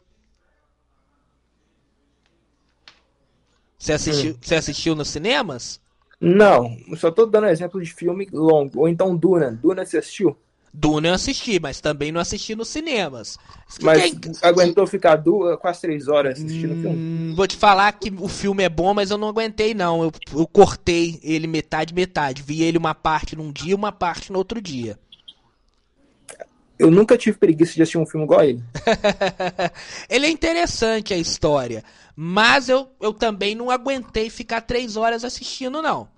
Você 3.78 3.94
assistiu, 3.94 4.32
hum. 4.34 4.38
você 4.42 4.56
assistiu 4.56 4.96
nos 4.96 5.10
cinemas? 5.10 5.80
Não, 6.22 6.78
só 6.96 7.10
tô 7.10 7.26
dando 7.26 7.48
exemplo 7.48 7.82
de 7.82 7.92
filme 7.92 8.28
longo. 8.32 8.82
Ou 8.82 8.88
então 8.88 9.18
Duna. 9.18 9.60
Duna 9.60 9.84
você 9.84 9.98
assistiu? 9.98 10.38
Duna 10.74 11.10
eu 11.10 11.14
assisti, 11.16 11.60
mas 11.60 11.82
também 11.82 12.12
não 12.12 12.22
assisti 12.22 12.56
nos 12.56 12.70
cinemas. 12.70 13.38
Mas 13.82 14.14
Quem... 14.14 14.32
aguentou 14.42 14.88
ficar 14.88 15.18
duas, 15.18 15.58
quase 15.60 15.82
três 15.82 16.08
horas 16.08 16.38
assistindo 16.38 16.72
o 16.72 16.78
hum, 16.78 16.82
filme? 16.82 17.34
Vou 17.36 17.48
te 17.48 17.58
falar 17.58 17.92
que 17.94 18.14
o 18.18 18.28
filme 18.30 18.64
é 18.64 18.70
bom, 18.70 18.94
mas 18.94 19.12
eu 19.12 19.18
não 19.18 19.28
aguentei 19.28 19.74
não. 19.74 20.04
Eu, 20.04 20.12
eu 20.34 20.48
cortei 20.48 21.20
ele 21.24 21.48
metade, 21.48 21.94
metade. 21.94 22.44
Vi 22.44 22.64
ele 22.64 22.78
uma 22.78 22.96
parte 22.96 23.36
num 23.36 23.52
dia 23.52 23.76
uma 23.76 23.92
parte 23.92 24.32
no 24.32 24.38
outro 24.38 24.62
dia. 24.62 24.98
Eu 26.82 26.90
nunca 26.90 27.16
tive 27.16 27.38
preguiça 27.38 27.76
de 27.76 27.84
assistir 27.84 28.00
um 28.00 28.08
filme 28.08 28.26
igual 28.26 28.40
a 28.40 28.46
ele. 28.48 28.64
ele 30.10 30.26
é 30.26 30.30
interessante 30.32 31.14
a 31.14 31.18
história. 31.18 31.84
Mas 32.16 32.70
eu, 32.70 32.90
eu 33.00 33.14
também 33.14 33.54
não 33.54 33.70
aguentei 33.70 34.32
ficar 34.32 34.62
três 34.62 34.98
horas 34.98 35.24
assistindo, 35.24 35.80
não. 35.80 36.10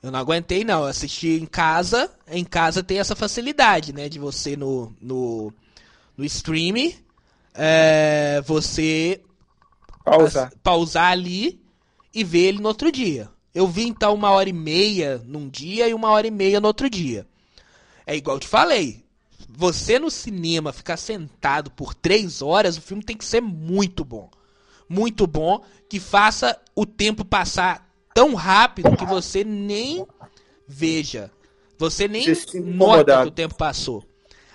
Eu 0.00 0.12
não 0.12 0.20
aguentei, 0.20 0.62
não. 0.62 0.82
Eu 0.82 0.86
assisti 0.86 1.40
em 1.40 1.44
casa. 1.44 2.08
Em 2.30 2.44
casa 2.44 2.84
tem 2.84 3.00
essa 3.00 3.16
facilidade, 3.16 3.92
né? 3.92 4.08
De 4.08 4.16
você 4.16 4.56
no, 4.56 4.94
no, 5.00 5.52
no 6.16 6.24
stream. 6.24 6.92
É, 7.52 8.40
você 8.46 9.20
pausar. 10.04 10.52
pausar 10.62 11.10
ali 11.10 11.60
e 12.14 12.22
ver 12.22 12.46
ele 12.46 12.60
no 12.60 12.68
outro 12.68 12.92
dia. 12.92 13.28
Eu 13.52 13.66
vi 13.66 13.88
então 13.88 14.14
uma 14.14 14.30
hora 14.30 14.48
e 14.48 14.52
meia 14.52 15.20
num 15.26 15.48
dia 15.48 15.88
e 15.88 15.94
uma 15.94 16.10
hora 16.10 16.28
e 16.28 16.30
meia 16.30 16.60
no 16.60 16.68
outro 16.68 16.88
dia. 16.88 17.26
É 18.06 18.14
igual 18.14 18.36
eu 18.36 18.40
te 18.40 18.46
falei. 18.46 19.03
Você 19.56 19.98
no 19.98 20.10
cinema 20.10 20.72
ficar 20.72 20.96
sentado 20.96 21.70
por 21.70 21.94
três 21.94 22.42
horas, 22.42 22.76
o 22.76 22.82
filme 22.82 23.02
tem 23.02 23.16
que 23.16 23.24
ser 23.24 23.40
muito 23.40 24.04
bom 24.04 24.28
muito 24.88 25.26
bom 25.26 25.62
que 25.88 25.98
faça 25.98 26.58
o 26.74 26.84
tempo 26.86 27.24
passar 27.24 27.88
tão 28.14 28.34
rápido 28.34 28.96
que 28.96 29.04
você 29.04 29.44
nem 29.44 30.06
veja. 30.66 31.30
Você 31.78 32.06
nem 32.06 32.26
nota 32.64 33.22
que 33.22 33.28
o 33.28 33.32
tempo 33.32 33.54
passou. 33.54 34.04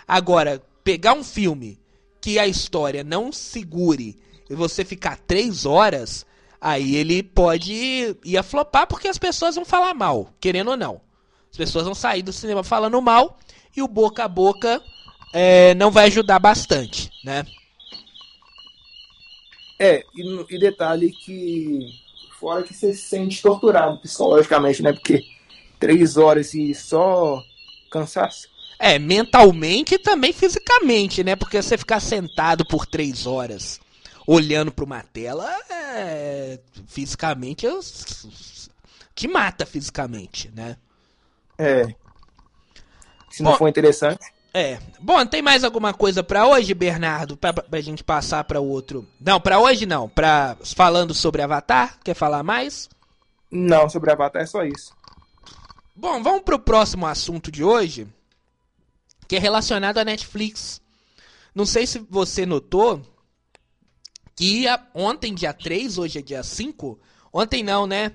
Agora, 0.07 0.61
pegar 0.83 1.13
um 1.13 1.23
filme 1.23 1.79
que 2.21 2.39
a 2.39 2.47
história 2.47 3.03
não 3.03 3.31
segure 3.31 4.17
e 4.49 4.55
você 4.55 4.83
ficar 4.83 5.17
três 5.17 5.65
horas, 5.65 6.25
aí 6.59 6.95
ele 6.95 7.21
pode 7.21 8.17
ir 8.23 8.37
a 8.37 8.43
flopar 8.43 8.87
porque 8.87 9.07
as 9.07 9.17
pessoas 9.17 9.55
vão 9.55 9.65
falar 9.65 9.93
mal, 9.93 10.33
querendo 10.39 10.71
ou 10.71 10.77
não. 10.77 11.01
As 11.51 11.57
pessoas 11.57 11.85
vão 11.85 11.95
sair 11.95 12.21
do 12.21 12.31
cinema 12.31 12.63
falando 12.63 13.01
mal 13.01 13.37
e 13.75 13.81
o 13.81 13.87
boca 13.87 14.23
a 14.23 14.27
boca 14.27 14.81
é, 15.33 15.73
não 15.75 15.91
vai 15.91 16.07
ajudar 16.07 16.39
bastante, 16.39 17.09
né? 17.23 17.45
É, 19.79 20.03
e, 20.15 20.45
e 20.49 20.59
detalhe 20.59 21.11
que 21.11 21.87
fora 22.39 22.63
que 22.63 22.73
você 22.73 22.93
se 22.93 23.03
sente 23.03 23.41
torturado 23.41 23.99
psicologicamente, 23.99 24.81
né? 24.81 24.93
Porque 24.93 25.23
três 25.79 26.17
horas 26.17 26.53
e 26.53 26.73
só 26.73 27.41
cansaço. 27.89 28.47
É, 28.77 28.97
mentalmente 28.97 29.95
e 29.95 29.99
também 29.99 30.31
fisicamente, 30.31 31.23
né? 31.23 31.35
Porque 31.35 31.61
você 31.61 31.77
ficar 31.77 31.99
sentado 31.99 32.65
por 32.65 32.85
três 32.85 33.25
horas 33.25 33.79
olhando 34.25 34.71
para 34.71 34.85
uma 34.85 35.01
tela, 35.01 35.49
é, 35.69 36.59
fisicamente, 36.87 37.65
eu, 37.65 37.79
te 39.15 39.27
mata 39.27 39.65
fisicamente, 39.65 40.51
né? 40.53 40.77
É. 41.57 41.87
Se 43.29 43.43
Bom, 43.43 43.51
não 43.51 43.57
for 43.57 43.67
interessante. 43.67 44.19
É. 44.53 44.79
Bom, 44.99 45.25
tem 45.25 45.41
mais 45.41 45.63
alguma 45.63 45.93
coisa 45.93 46.23
para 46.23 46.47
hoje, 46.47 46.73
Bernardo? 46.73 47.37
Pra, 47.37 47.53
pra 47.53 47.81
gente 47.81 48.03
passar 48.03 48.43
para 48.43 48.59
outro. 48.59 49.07
Não, 49.19 49.39
para 49.39 49.59
hoje 49.59 49.85
não. 49.85 50.09
Pra... 50.09 50.57
Falando 50.75 51.13
sobre 51.13 51.41
Avatar, 51.41 51.99
quer 52.03 52.15
falar 52.15 52.43
mais? 52.43 52.89
Não, 53.51 53.89
sobre 53.89 54.11
Avatar 54.11 54.41
é 54.41 54.45
só 54.45 54.63
isso. 54.63 54.93
Bom, 55.95 56.23
vamos 56.23 56.43
pro 56.43 56.59
próximo 56.59 57.05
assunto 57.05 57.51
de 57.51 57.63
hoje, 57.63 58.07
que 59.27 59.35
é 59.35 59.39
relacionado 59.39 59.97
à 59.97 60.05
Netflix. 60.05 60.81
Não 61.53 61.65
sei 61.65 61.85
se 61.85 61.99
você 62.09 62.45
notou 62.45 63.01
que 64.35 64.65
ontem, 64.93 65.33
dia 65.33 65.51
3, 65.51 65.97
hoje 65.97 66.19
é 66.19 66.21
dia 66.21 66.41
5. 66.41 66.97
Ontem 67.33 67.61
não, 67.61 67.85
né? 67.85 68.13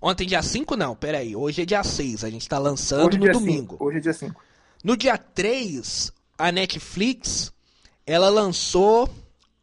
Ontem, 0.00 0.26
dia 0.26 0.42
5, 0.42 0.74
não, 0.76 0.96
peraí. 0.96 1.36
Hoje 1.36 1.62
é 1.62 1.66
dia 1.66 1.84
6. 1.84 2.24
A 2.24 2.30
gente 2.30 2.48
tá 2.48 2.58
lançando 2.58 3.08
hoje 3.08 3.18
é 3.18 3.20
no 3.20 3.32
domingo. 3.32 3.72
5. 3.74 3.84
Hoje 3.84 3.98
é 3.98 4.00
dia 4.00 4.12
5. 4.14 4.45
No 4.86 4.96
dia 4.96 5.18
3, 5.18 6.12
a 6.38 6.52
Netflix 6.52 7.52
ela 8.06 8.28
lançou 8.28 9.10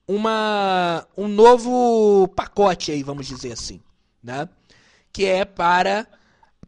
uma 0.05 1.07
um 1.15 1.29
novo 1.29 2.27
pacote 2.35 2.91
aí, 2.91 3.01
vamos 3.03 3.25
dizer 3.25 3.53
assim, 3.53 3.79
né? 4.21 4.49
Que 5.13 5.23
é 5.23 5.45
para 5.45 6.05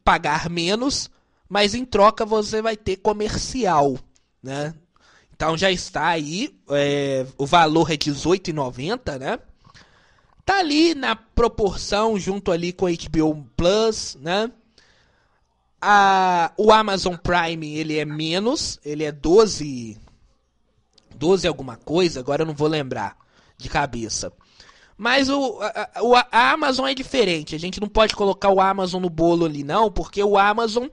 pagar 0.06 0.49
menos, 0.49 1.12
mas 1.49 1.76
em 1.76 1.84
troca 1.84 2.26
você 2.26 2.62
vai 2.62 2.78
ter 2.78 2.95
comercial, 2.95 3.99
né? 4.41 4.74
Então 5.34 5.58
já 5.58 5.70
está 5.70 6.08
aí, 6.08 6.58
é, 6.70 7.28
o 7.38 7.45
valor 7.45 7.89
é 7.89 7.95
R$18,90, 7.95 9.20
né? 9.20 9.38
Tá 10.45 10.60
ali 10.60 10.95
na 10.95 11.14
proporção 11.14 12.18
junto 12.18 12.53
ali 12.53 12.72
com 12.72 12.86
a 12.86 12.91
HBO 12.91 13.45
Plus, 13.58 14.16
né? 14.22 14.49
A, 15.88 16.52
o 16.58 16.72
Amazon 16.72 17.16
Prime 17.16 17.78
ele 17.78 18.00
é 18.00 18.06
menos, 18.06 18.80
ele 18.84 19.04
é 19.04 19.12
12 19.12 20.00
12 21.16 21.48
alguma 21.48 21.78
coisa, 21.78 22.20
agora 22.20 22.42
eu 22.42 22.46
não 22.48 22.56
vou 22.56 22.68
lembrar 22.68 23.16
de 23.56 23.70
cabeça. 23.70 24.34
Mas 24.98 25.30
o, 25.30 25.60
a, 25.62 26.28
a 26.32 26.52
Amazon 26.54 26.88
é 26.88 26.96
diferente, 26.96 27.54
a 27.54 27.60
gente 27.60 27.80
não 27.80 27.88
pode 27.88 28.16
colocar 28.16 28.50
o 28.50 28.60
Amazon 28.60 29.00
no 29.00 29.12
bolo 29.12 29.46
ali 29.46 29.64
não, 29.64 29.92
porque 29.92 30.24
o 30.24 30.38
Amazon 30.40 30.88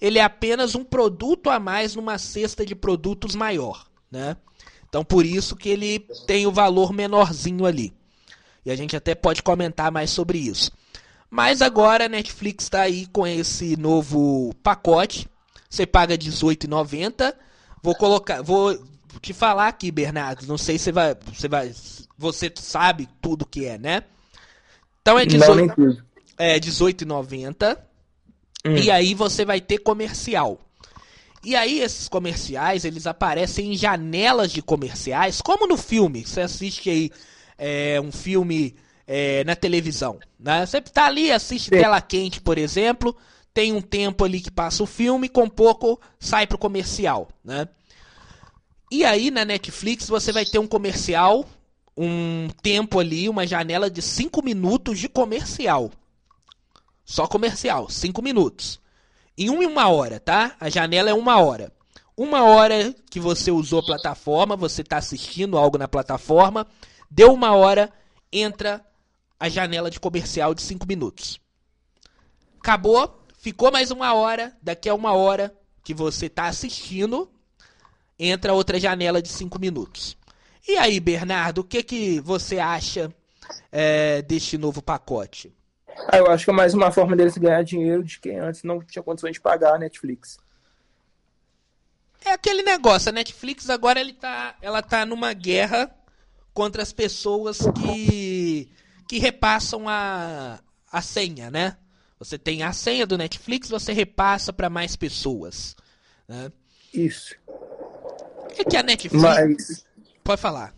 ele 0.00 0.20
é 0.20 0.22
apenas 0.22 0.76
um 0.76 0.84
produto 0.84 1.50
a 1.50 1.58
mais 1.58 1.96
numa 1.96 2.16
cesta 2.16 2.64
de 2.64 2.76
produtos 2.76 3.34
maior, 3.34 3.86
né? 4.08 4.36
Então 4.88 5.04
por 5.04 5.26
isso 5.26 5.56
que 5.56 5.70
ele 5.70 5.98
tem 6.24 6.46
o 6.46 6.52
valor 6.52 6.92
menorzinho 6.92 7.66
ali. 7.66 7.92
E 8.64 8.70
a 8.70 8.76
gente 8.76 8.94
até 8.94 9.12
pode 9.12 9.42
comentar 9.42 9.90
mais 9.90 10.10
sobre 10.10 10.38
isso. 10.38 10.70
Mas 11.30 11.60
agora 11.60 12.06
a 12.06 12.08
Netflix 12.08 12.64
está 12.64 12.82
aí 12.82 13.06
com 13.06 13.26
esse 13.26 13.76
novo 13.76 14.54
pacote. 14.62 15.28
Você 15.68 15.86
paga 15.86 16.14
R$18,90. 16.14 17.34
Vou 17.82 17.94
colocar, 17.94 18.42
vou 18.42 18.78
te 19.20 19.32
falar 19.32 19.68
aqui, 19.68 19.90
Bernardo. 19.90 20.46
Não 20.46 20.58
sei 20.58 20.78
se 20.78 20.92
vai, 20.92 21.16
você 21.32 21.48
vai, 21.48 21.72
você 22.16 22.52
sabe 22.56 23.08
tudo 23.20 23.46
que 23.46 23.64
é, 23.64 23.78
né? 23.78 24.02
Então 25.02 25.18
é 25.18 25.26
18, 25.26 26.04
é 26.38 26.58
18,90. 26.58 27.78
Hum. 28.64 28.76
E 28.76 28.90
aí 28.90 29.14
você 29.14 29.44
vai 29.44 29.60
ter 29.60 29.78
comercial. 29.78 30.60
E 31.44 31.54
aí 31.54 31.80
esses 31.80 32.08
comerciais, 32.08 32.84
eles 32.84 33.06
aparecem 33.06 33.72
em 33.72 33.76
janelas 33.76 34.50
de 34.50 34.60
comerciais, 34.60 35.40
como 35.40 35.66
no 35.66 35.76
filme. 35.76 36.26
Você 36.26 36.40
assiste 36.40 36.90
aí 36.90 37.10
é, 37.56 38.00
um 38.00 38.10
filme 38.10 38.74
é, 39.06 39.44
na 39.44 39.54
televisão. 39.54 40.18
Né? 40.38 40.64
Você 40.64 40.80
tá 40.80 41.06
ali, 41.06 41.30
assiste 41.30 41.70
Sim. 41.70 41.78
tela 41.78 42.00
quente, 42.00 42.40
por 42.40 42.58
exemplo, 42.58 43.16
tem 43.52 43.72
um 43.72 43.80
tempo 43.80 44.24
ali 44.24 44.40
que 44.40 44.50
passa 44.50 44.82
o 44.82 44.86
filme, 44.86 45.28
com 45.28 45.48
pouco 45.48 46.00
sai 46.18 46.46
pro 46.46 46.58
comercial. 46.58 47.28
Né? 47.44 47.68
E 48.90 49.04
aí 49.04 49.30
na 49.30 49.44
Netflix 49.44 50.08
você 50.08 50.32
vai 50.32 50.44
ter 50.44 50.58
um 50.58 50.66
comercial, 50.66 51.44
um 51.96 52.48
tempo 52.62 52.98
ali, 52.98 53.28
uma 53.28 53.46
janela 53.46 53.90
de 53.90 54.02
5 54.02 54.44
minutos 54.44 54.98
de 54.98 55.08
comercial. 55.08 55.90
Só 57.04 57.26
comercial, 57.26 57.88
5 57.88 58.20
minutos. 58.20 58.80
Em 59.38 59.50
uma 59.50 59.62
e 59.62 59.66
uma 59.66 59.88
hora, 59.88 60.18
tá? 60.18 60.56
A 60.58 60.68
janela 60.68 61.10
é 61.10 61.14
uma 61.14 61.38
hora. 61.38 61.72
Uma 62.16 62.42
hora 62.42 62.94
que 63.10 63.20
você 63.20 63.50
usou 63.50 63.80
a 63.80 63.84
plataforma, 63.84 64.56
você 64.56 64.80
está 64.80 64.96
assistindo 64.96 65.58
algo 65.58 65.76
na 65.76 65.86
plataforma, 65.86 66.66
Deu 67.10 67.32
uma 67.32 67.54
hora, 67.54 67.92
entra 68.32 68.84
a 69.38 69.48
janela 69.48 69.90
de 69.90 70.00
comercial 70.00 70.54
de 70.54 70.62
5 70.62 70.86
minutos. 70.86 71.40
Acabou, 72.58 73.22
ficou 73.38 73.70
mais 73.70 73.90
uma 73.90 74.14
hora, 74.14 74.56
daqui 74.62 74.88
a 74.88 74.94
uma 74.94 75.12
hora 75.12 75.54
que 75.84 75.94
você 75.94 76.26
está 76.26 76.46
assistindo, 76.46 77.30
entra 78.18 78.52
outra 78.52 78.80
janela 78.80 79.22
de 79.22 79.28
5 79.28 79.58
minutos. 79.58 80.16
E 80.66 80.76
aí, 80.76 80.98
Bernardo, 80.98 81.58
o 81.58 81.64
que, 81.64 81.82
que 81.82 82.20
você 82.20 82.58
acha 82.58 83.12
é, 83.70 84.20
deste 84.22 84.58
novo 84.58 84.82
pacote? 84.82 85.54
Ah, 86.08 86.18
eu 86.18 86.26
acho 86.26 86.44
que 86.44 86.50
é 86.50 86.54
mais 86.54 86.74
uma 86.74 86.90
forma 86.90 87.16
deles 87.16 87.38
ganhar 87.38 87.62
dinheiro 87.62 88.02
de 88.02 88.18
quem 88.18 88.38
antes 88.38 88.62
não 88.62 88.82
tinha 88.82 89.02
condições 89.02 89.34
de 89.34 89.40
pagar 89.40 89.74
a 89.74 89.78
Netflix. 89.78 90.38
É 92.24 92.32
aquele 92.32 92.62
negócio, 92.62 93.08
a 93.08 93.12
Netflix 93.12 93.70
agora 93.70 94.00
ele 94.00 94.12
tá, 94.12 94.56
ela 94.60 94.82
tá 94.82 95.06
numa 95.06 95.32
guerra 95.32 95.88
contra 96.52 96.82
as 96.82 96.92
pessoas 96.92 97.58
que, 97.58 98.35
que 99.06 99.18
repassam 99.18 99.88
a, 99.88 100.60
a 100.90 101.02
senha, 101.02 101.50
né? 101.50 101.76
Você 102.18 102.38
tem 102.38 102.62
a 102.62 102.72
senha 102.72 103.06
do 103.06 103.18
Netflix, 103.18 103.68
você 103.68 103.92
repassa 103.92 104.52
para 104.52 104.70
mais 104.70 104.96
pessoas. 104.96 105.76
Né? 106.26 106.50
Isso. 106.92 107.34
É 108.58 108.64
que 108.64 108.76
a 108.76 108.82
Netflix. 108.82 109.22
Mas... 109.22 109.86
Pode 110.24 110.40
falar. 110.40 110.74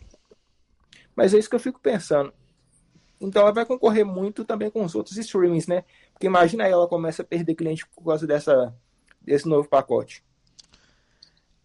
Mas 1.15 1.33
é 1.33 1.39
isso 1.39 1.49
que 1.49 1.57
eu 1.57 1.61
fico 1.61 1.81
pensando. 1.81 2.33
Então 3.21 3.43
ela 3.43 3.53
vai 3.53 3.65
concorrer 3.65 4.05
muito 4.05 4.45
também 4.45 4.71
com 4.71 4.85
os 4.85 4.95
outros 4.95 5.17
streamings, 5.17 5.67
né? 5.67 5.85
Porque 6.13 6.27
imagina 6.27 6.65
aí 6.65 6.73
ela 6.73 6.87
começa 6.87 7.23
a 7.23 7.25
perder 7.25 7.55
cliente 7.55 7.87
por 7.89 8.05
causa 8.05 8.27
dessa, 8.27 8.75
desse 9.21 9.49
novo 9.49 9.69
pacote. 9.69 10.23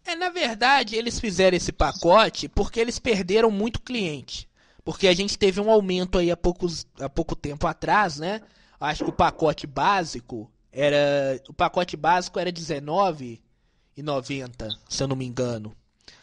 É, 0.04 0.14
na 0.14 0.28
verdade, 0.28 0.96
eles 0.96 1.18
fizeram 1.18 1.56
esse 1.56 1.72
pacote 1.72 2.48
porque 2.48 2.78
eles 2.78 2.98
perderam 2.98 3.50
muito 3.50 3.80
cliente. 3.80 4.48
Porque 4.84 5.08
a 5.08 5.14
gente 5.14 5.38
teve 5.38 5.58
um 5.60 5.70
aumento 5.70 6.18
aí 6.18 6.30
há, 6.30 6.36
poucos, 6.36 6.86
há 7.00 7.08
pouco 7.08 7.34
tempo 7.34 7.66
atrás, 7.66 8.18
né? 8.18 8.42
Acho 8.78 9.04
que 9.04 9.10
o 9.10 9.14
pacote 9.14 9.66
básico 9.66 10.50
era. 10.70 11.40
O 11.48 11.54
pacote 11.54 11.96
básico 11.96 12.38
era 12.38 12.50
R$19,90, 12.50 14.76
se 14.88 15.02
eu 15.02 15.08
não 15.08 15.16
me 15.16 15.24
engano. 15.24 15.74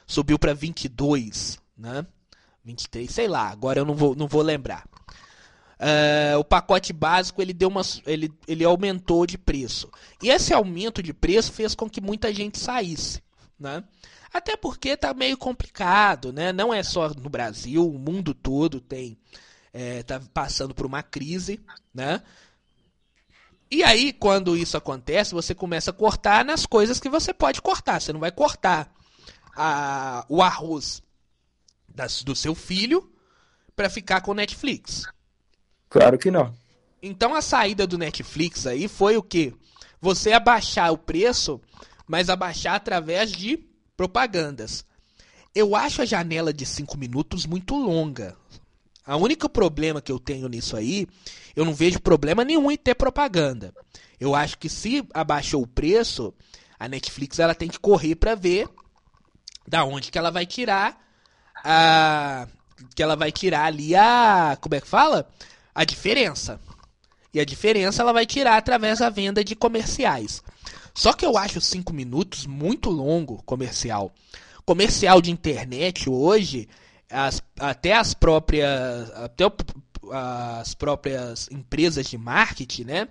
Subiu 0.06 0.38
para 0.38 0.54
22, 0.54 1.60
né? 1.76 2.06
23, 2.64 3.10
sei 3.10 3.28
lá, 3.28 3.50
agora 3.50 3.80
eu 3.80 3.86
não 3.86 3.96
vou, 3.96 4.16
não 4.16 4.28
vou 4.28 4.44
lembrar. 4.44 4.88
Uh, 5.80 6.38
o 6.38 6.44
pacote 6.44 6.94
básico 6.94 7.42
ele 7.42 7.54
deu 7.54 7.70
uma, 7.70 7.82
ele, 8.06 8.32
ele 8.48 8.64
aumentou 8.64 9.26
de 9.26 9.40
preço. 9.40 9.90
E 10.22 10.30
esse 10.30 10.54
aumento 10.54 11.02
de 11.02 11.12
preço 11.12 11.52
fez 11.52 11.74
com 11.74 11.90
que 11.90 12.00
muita 12.00 12.32
gente 12.32 12.60
saísse 12.60 13.24
né? 13.62 13.84
Até 14.34 14.56
porque 14.56 14.96
tá 14.96 15.14
meio 15.14 15.38
complicado, 15.38 16.32
né? 16.32 16.54
Não 16.54 16.74
é 16.74 16.84
só 16.84 17.10
no 17.10 17.30
Brasil, 17.30 17.88
o 17.88 18.00
mundo 18.00 18.34
todo 18.34 18.80
tem 18.80 19.18
é, 19.74 20.04
tá 20.04 20.22
passando 20.34 20.74
por 20.74 20.86
uma 20.86 21.04
crise, 21.04 21.60
né? 21.94 22.22
E 23.70 23.84
aí, 23.84 24.12
quando 24.12 24.58
isso 24.58 24.76
acontece, 24.76 25.34
você 25.34 25.56
começa 25.56 25.92
a 25.92 25.94
cortar 25.94 26.44
nas 26.44 26.66
coisas 26.66 27.00
que 27.00 27.10
você 27.10 27.34
pode 27.34 27.62
cortar. 27.62 28.02
Você 28.02 28.12
não 28.12 28.20
vai 28.20 28.32
cortar 28.32 28.94
a, 29.56 30.26
o 30.28 30.42
arroz 30.42 31.02
das, 31.88 32.22
do 32.22 32.36
seu 32.36 32.54
filho 32.54 33.10
para 33.74 33.90
ficar 33.90 34.20
com 34.22 34.32
o 34.32 34.36
Netflix. 34.36 35.08
Claro 35.90 36.18
que 36.18 36.30
não. 36.30 36.54
Então 37.02 37.34
a 37.34 37.42
saída 37.42 37.88
do 37.88 37.98
Netflix 37.98 38.68
aí 38.68 38.90
foi 38.90 39.16
o 39.16 39.24
que? 39.24 39.54
Você 40.02 40.34
abaixar 40.34 40.92
o 40.92 40.98
preço 40.98 41.62
mas 42.12 42.30
abaixar 42.30 42.76
através 42.76 43.32
de 43.32 43.58
propagandas. 44.02 44.84
Eu 45.54 45.76
acho 45.76 46.02
a 46.02 46.06
janela 46.06 46.52
de 46.52 46.66
5 46.66 46.98
minutos 46.98 47.46
muito 47.46 47.76
longa. 47.76 48.36
A 49.06 49.16
única 49.16 49.48
problema 49.48 50.02
que 50.02 50.12
eu 50.12 50.18
tenho 50.18 50.48
nisso 50.48 50.76
aí, 50.76 51.08
eu 51.56 51.64
não 51.64 51.74
vejo 51.74 52.00
problema 52.00 52.44
nenhum 52.44 52.72
em 52.72 52.78
ter 52.78 52.96
propaganda. 52.96 53.72
Eu 54.20 54.34
acho 54.34 54.58
que 54.58 54.68
se 54.68 55.08
abaixou 55.14 55.62
o 55.62 55.68
preço, 55.68 56.34
a 56.80 56.88
Netflix 56.88 57.38
ela 57.38 57.54
tem 57.54 57.70
que 57.70 57.80
correr 57.80 58.16
para 58.16 58.34
ver 58.34 58.68
da 59.68 59.84
onde 59.84 60.10
que 60.10 60.18
ela 60.18 60.32
vai 60.32 60.48
tirar 60.48 61.00
a 61.64 62.48
que 62.96 63.04
ela 63.04 63.16
vai 63.16 63.32
tirar 63.32 63.66
ali 63.66 63.96
a 63.96 64.58
como 64.60 64.74
é 64.74 64.82
que 64.82 64.88
fala? 64.88 65.30
A 65.76 65.86
diferença. 65.86 66.60
E 67.32 67.40
a 67.40 67.46
diferença 67.46 68.02
ela 68.02 68.12
vai 68.12 68.26
tirar 68.26 68.58
através 68.58 68.98
da 68.98 69.12
venda 69.12 69.44
de 69.44 69.56
comerciais. 69.56 70.42
Só 70.94 71.14
que 71.14 71.26
eu 71.26 71.38
acho 71.38 71.62
5 71.62 71.94
minutos 71.94 72.46
muito 72.46 72.90
longo 72.90 73.42
comercial. 73.44 74.12
Comercial 74.66 75.22
de 75.22 75.32
internet 75.32 76.10
hoje, 76.10 76.68
as, 77.10 77.42
até 77.60 77.94
as 77.94 78.14
próprias 78.14 79.12
até 79.12 79.46
as 80.12 80.74
próprias 80.74 81.50
empresas 81.52 82.08
de 82.08 82.18
marketing, 82.18 82.86
né? 82.86 83.08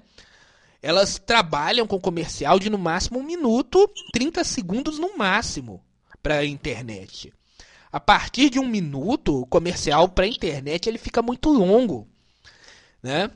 Elas 0.83 1.18
trabalham 1.18 1.87
com 1.87 2.01
comercial 2.01 2.59
de 2.59 2.70
no 2.70 2.78
máximo 2.78 3.18
um 3.18 3.22
minuto, 3.22 3.89
30 4.12 4.43
segundos 4.45 4.99
no 4.99 5.16
máximo 5.16 5.83
para 6.22 6.39
a 6.39 6.47
internet. 6.47 7.33
A 7.93 8.01
partir 8.01 8.51
de 8.51 8.59
um 8.59 8.66
minuto, 8.66 9.41
o 9.41 9.47
comercial 9.47 10.09
para 10.09 10.24
a 10.24 10.28
internet 10.28 10.89
ele 10.89 10.99
fica 10.99 11.20
muito 11.20 11.51
longo, 11.51 12.09
né? 13.03 13.31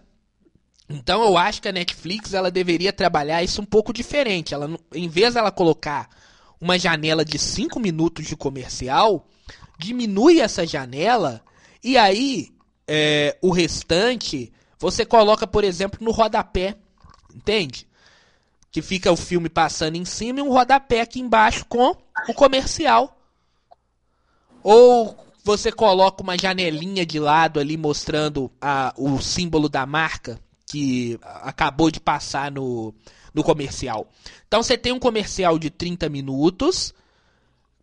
Então 0.88 1.22
eu 1.22 1.36
acho 1.36 1.62
que 1.62 1.68
a 1.68 1.72
Netflix 1.72 2.34
ela 2.34 2.50
deveria 2.50 2.92
trabalhar 2.92 3.42
isso 3.42 3.60
um 3.62 3.64
pouco 3.64 3.92
diferente. 3.92 4.52
Ela, 4.52 4.70
em 4.94 5.08
vez 5.08 5.34
dela 5.34 5.50
colocar 5.50 6.08
uma 6.60 6.78
janela 6.78 7.24
de 7.24 7.38
5 7.38 7.80
minutos 7.80 8.26
de 8.26 8.36
comercial, 8.36 9.26
diminui 9.78 10.40
essa 10.40 10.66
janela 10.66 11.42
e 11.82 11.96
aí 11.96 12.52
é, 12.86 13.36
o 13.40 13.50
restante 13.50 14.52
você 14.78 15.06
coloca, 15.06 15.46
por 15.46 15.64
exemplo, 15.64 15.98
no 16.02 16.10
rodapé. 16.10 16.76
Entende? 17.34 17.88
Que 18.70 18.82
fica 18.82 19.10
o 19.10 19.16
filme 19.16 19.48
passando 19.48 19.96
em 19.96 20.04
cima 20.04 20.40
e 20.40 20.42
um 20.42 20.52
rodapé 20.52 21.00
aqui 21.00 21.20
embaixo 21.20 21.64
com 21.66 21.96
o 22.28 22.34
comercial. 22.34 23.18
Ou 24.62 25.16
você 25.42 25.72
coloca 25.72 26.22
uma 26.22 26.38
janelinha 26.38 27.04
de 27.04 27.18
lado 27.18 27.58
ali 27.58 27.76
mostrando 27.76 28.50
a, 28.60 28.92
o 28.96 29.20
símbolo 29.20 29.68
da 29.68 29.86
marca 29.86 30.38
que 30.74 31.16
acabou 31.22 31.88
de 31.88 32.00
passar 32.00 32.50
no, 32.50 32.92
no 33.32 33.44
comercial. 33.44 34.10
Então 34.48 34.60
você 34.60 34.76
tem 34.76 34.92
um 34.92 34.98
comercial 34.98 35.56
de 35.56 35.70
30 35.70 36.08
minutos. 36.08 36.92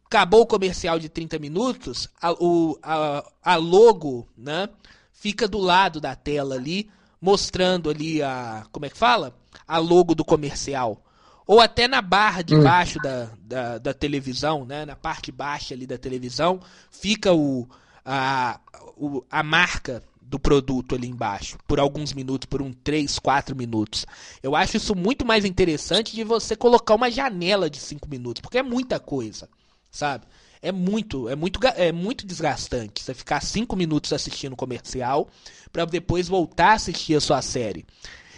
Acabou 0.05 0.41
o 0.41 0.45
comercial 0.45 0.99
de 0.99 1.07
30 1.07 1.39
minutos, 1.39 2.09
a, 2.21 2.33
o, 2.33 2.77
a, 2.83 3.23
a 3.41 3.55
logo 3.55 4.27
né, 4.37 4.67
fica 5.13 5.47
do 5.47 5.57
lado 5.57 6.01
da 6.01 6.13
tela 6.17 6.55
ali, 6.55 6.91
mostrando 7.21 7.89
ali 7.89 8.21
a. 8.21 8.65
Como 8.73 8.85
é 8.85 8.89
que 8.89 8.97
fala? 8.97 9.33
A 9.65 9.77
logo 9.77 10.13
do 10.13 10.25
comercial 10.25 11.01
ou 11.47 11.61
até 11.61 11.87
na 11.87 12.01
barra 12.01 12.41
de 12.41 12.55
hum. 12.55 12.63
baixo 12.63 12.99
da, 12.99 13.29
da, 13.41 13.77
da, 13.77 13.93
televisão, 13.93 14.65
né? 14.65 14.85
na 14.85 14.97
parte 14.97 15.31
baixa 15.31 15.73
ali 15.73 15.87
da 15.87 15.97
televisão, 15.97 16.59
fica 16.89 17.33
o, 17.33 17.67
a, 18.05 18.59
o, 18.97 19.23
a 19.29 19.41
marca 19.43 20.03
do 20.31 20.39
produto 20.39 20.95
ali 20.95 21.09
embaixo, 21.09 21.57
por 21.67 21.77
alguns 21.77 22.13
minutos, 22.13 22.45
por 22.45 22.61
um 22.61 22.71
3, 22.71 23.19
4 23.19 23.53
minutos. 23.53 24.05
Eu 24.41 24.55
acho 24.55 24.77
isso 24.77 24.95
muito 24.95 25.25
mais 25.25 25.43
interessante 25.43 26.15
de 26.15 26.23
você 26.23 26.55
colocar 26.55 26.95
uma 26.95 27.11
janela 27.11 27.69
de 27.69 27.77
5 27.77 28.09
minutos, 28.09 28.39
porque 28.39 28.57
é 28.57 28.63
muita 28.63 28.97
coisa, 28.97 29.49
sabe? 29.91 30.23
É 30.61 30.71
muito, 30.71 31.27
é 31.27 31.35
muito, 31.35 31.59
é 31.75 31.91
muito 31.91 32.25
desgastante 32.25 33.03
você 33.03 33.13
ficar 33.13 33.41
5 33.41 33.75
minutos 33.75 34.13
assistindo 34.13 34.55
comercial 34.55 35.27
para 35.69 35.83
depois 35.83 36.29
voltar 36.29 36.69
a 36.69 36.73
assistir 36.75 37.13
a 37.15 37.19
sua 37.19 37.41
série. 37.41 37.85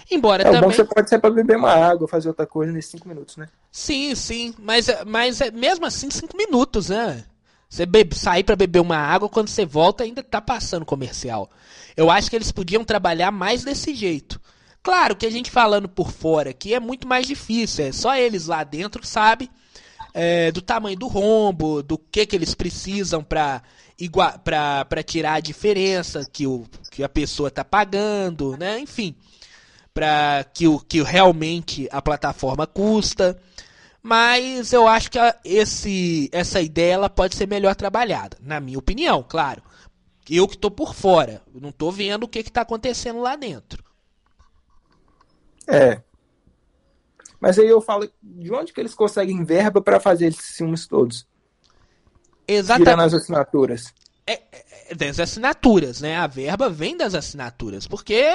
Embora 0.10 0.42
é, 0.42 0.52
também. 0.52 0.72
você 0.72 0.84
pode 0.84 1.08
sair 1.08 1.20
para 1.20 1.30
beber 1.30 1.58
uma 1.58 1.74
água, 1.74 2.08
fazer 2.08 2.28
outra 2.28 2.48
coisa 2.48 2.72
nesses 2.72 2.90
cinco 2.90 3.08
minutos, 3.08 3.38
né? 3.38 3.48
Sim, 3.72 4.16
sim. 4.16 4.56
Mas, 4.58 4.88
mas 5.06 5.42
é, 5.42 5.52
mesmo 5.52 5.86
assim, 5.86 6.10
cinco 6.10 6.36
minutos, 6.36 6.90
né? 6.90 7.24
Você 7.74 7.88
bebe, 7.88 8.16
sair 8.16 8.44
para 8.44 8.56
beber 8.56 8.80
uma 8.80 8.98
água, 8.98 9.28
quando 9.28 9.48
você 9.48 9.66
volta 9.66 10.04
ainda 10.04 10.22
tá 10.22 10.40
passando 10.40 10.86
comercial. 10.86 11.50
Eu 11.98 12.12
acho 12.12 12.30
que 12.30 12.36
eles 12.36 12.52
podiam 12.52 12.84
trabalhar 12.86 13.32
mais 13.32 13.64
desse 13.64 13.96
jeito. 13.96 14.40
Claro 14.84 15.16
que 15.16 15.26
a 15.26 15.32
gente 15.32 15.50
falando 15.50 15.90
por 15.90 16.12
fora 16.12 16.52
aqui 16.52 16.76
é 16.76 16.80
muito 16.80 17.08
mais 17.08 17.26
difícil. 17.26 17.86
É 17.86 17.92
só 17.92 18.16
eles 18.16 18.46
lá 18.46 18.64
dentro 18.64 19.04
sabem 19.04 19.50
é, 20.14 20.52
do 20.52 20.62
tamanho 20.62 20.96
do 20.96 21.08
rombo, 21.08 21.82
do 21.82 21.98
que, 21.98 22.28
que 22.28 22.36
eles 22.36 22.54
precisam 22.54 23.24
para 23.24 23.64
para 24.44 25.02
tirar 25.02 25.34
a 25.36 25.40
diferença 25.40 26.28
que, 26.32 26.46
o, 26.46 26.66
que 26.92 27.04
a 27.04 27.10
pessoa 27.10 27.50
tá 27.50 27.66
pagando, 27.66 28.56
né? 28.56 28.80
Enfim 28.80 29.16
para 29.92 30.44
que 30.54 30.68
o 30.68 30.80
que 30.80 31.02
realmente 31.02 31.88
a 31.92 32.02
plataforma 32.02 32.68
custa. 32.68 33.40
Mas 34.04 34.74
eu 34.74 34.86
acho 34.86 35.10
que 35.10 35.18
esse, 35.46 36.30
essa 36.34 36.60
ideia 36.60 36.96
ela 36.96 37.10
pode 37.10 37.38
ser 37.38 37.48
melhor 37.48 37.74
trabalhada, 37.74 38.38
na 38.42 38.60
minha 38.60 38.78
opinião, 38.78 39.24
claro. 39.24 39.64
Eu 40.30 40.46
que 40.46 40.56
estou 40.56 40.70
por 40.70 40.94
fora, 40.94 41.42
não 41.54 41.70
estou 41.70 41.90
vendo 41.90 42.24
o 42.24 42.28
que 42.28 42.40
está 42.40 42.62
acontecendo 42.62 43.22
lá 43.22 43.38
dentro. 43.38 43.82
É. 45.68 46.02
Mas 47.40 47.58
aí 47.58 47.68
eu 47.68 47.82
falo, 47.82 48.10
de 48.22 48.54
onde 48.54 48.74
que 48.74 48.80
eles 48.80 48.94
conseguem 48.94 49.44
verba 49.46 49.82
para 49.82 50.00
fazer 50.00 50.28
esses 50.28 50.56
filmes 50.58 50.86
todos? 50.86 51.26
Exatamente. 52.48 52.90
Tirando 52.90 53.06
as 53.06 53.14
assinaturas. 53.14 53.94
É, 54.26 54.34
é, 54.34 54.66
é, 54.90 54.96
das 54.96 55.20
assinaturas, 55.20 56.02
né? 56.02 56.18
A 56.18 56.28
verba 56.28 56.70
vem 56.70 56.96
das 56.96 57.16
assinaturas, 57.16 57.88
porque 57.88 58.26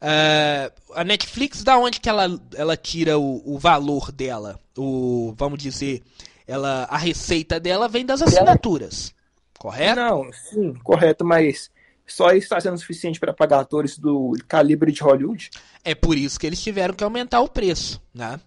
Uh, 0.00 0.72
a 0.94 1.02
Netflix, 1.02 1.64
da 1.64 1.76
onde 1.76 2.00
que 2.00 2.08
ela, 2.08 2.40
ela 2.54 2.76
tira 2.76 3.18
o, 3.18 3.42
o 3.44 3.58
valor 3.58 4.12
dela? 4.12 4.60
O, 4.76 5.34
vamos 5.36 5.60
dizer, 5.60 6.02
ela, 6.46 6.84
a 6.84 6.96
receita 6.96 7.58
dela 7.58 7.88
vem 7.88 8.06
das 8.06 8.22
assinaturas, 8.22 9.12
correto? 9.58 9.96
Não, 10.00 10.32
sim, 10.32 10.74
correto, 10.84 11.24
mas 11.24 11.70
só 12.06 12.30
isso 12.30 12.44
está 12.44 12.60
sendo 12.60 12.78
suficiente 12.78 13.18
para 13.18 13.34
pagar 13.34 13.60
atores 13.60 13.98
do 13.98 14.34
calibre 14.46 14.92
de 14.92 15.02
Hollywood? 15.02 15.50
É 15.84 15.94
por 15.94 16.16
isso 16.16 16.38
que 16.38 16.46
eles 16.46 16.62
tiveram 16.62 16.94
que 16.94 17.04
aumentar 17.04 17.40
o 17.40 17.48
preço, 17.48 18.00
né? 18.14 18.40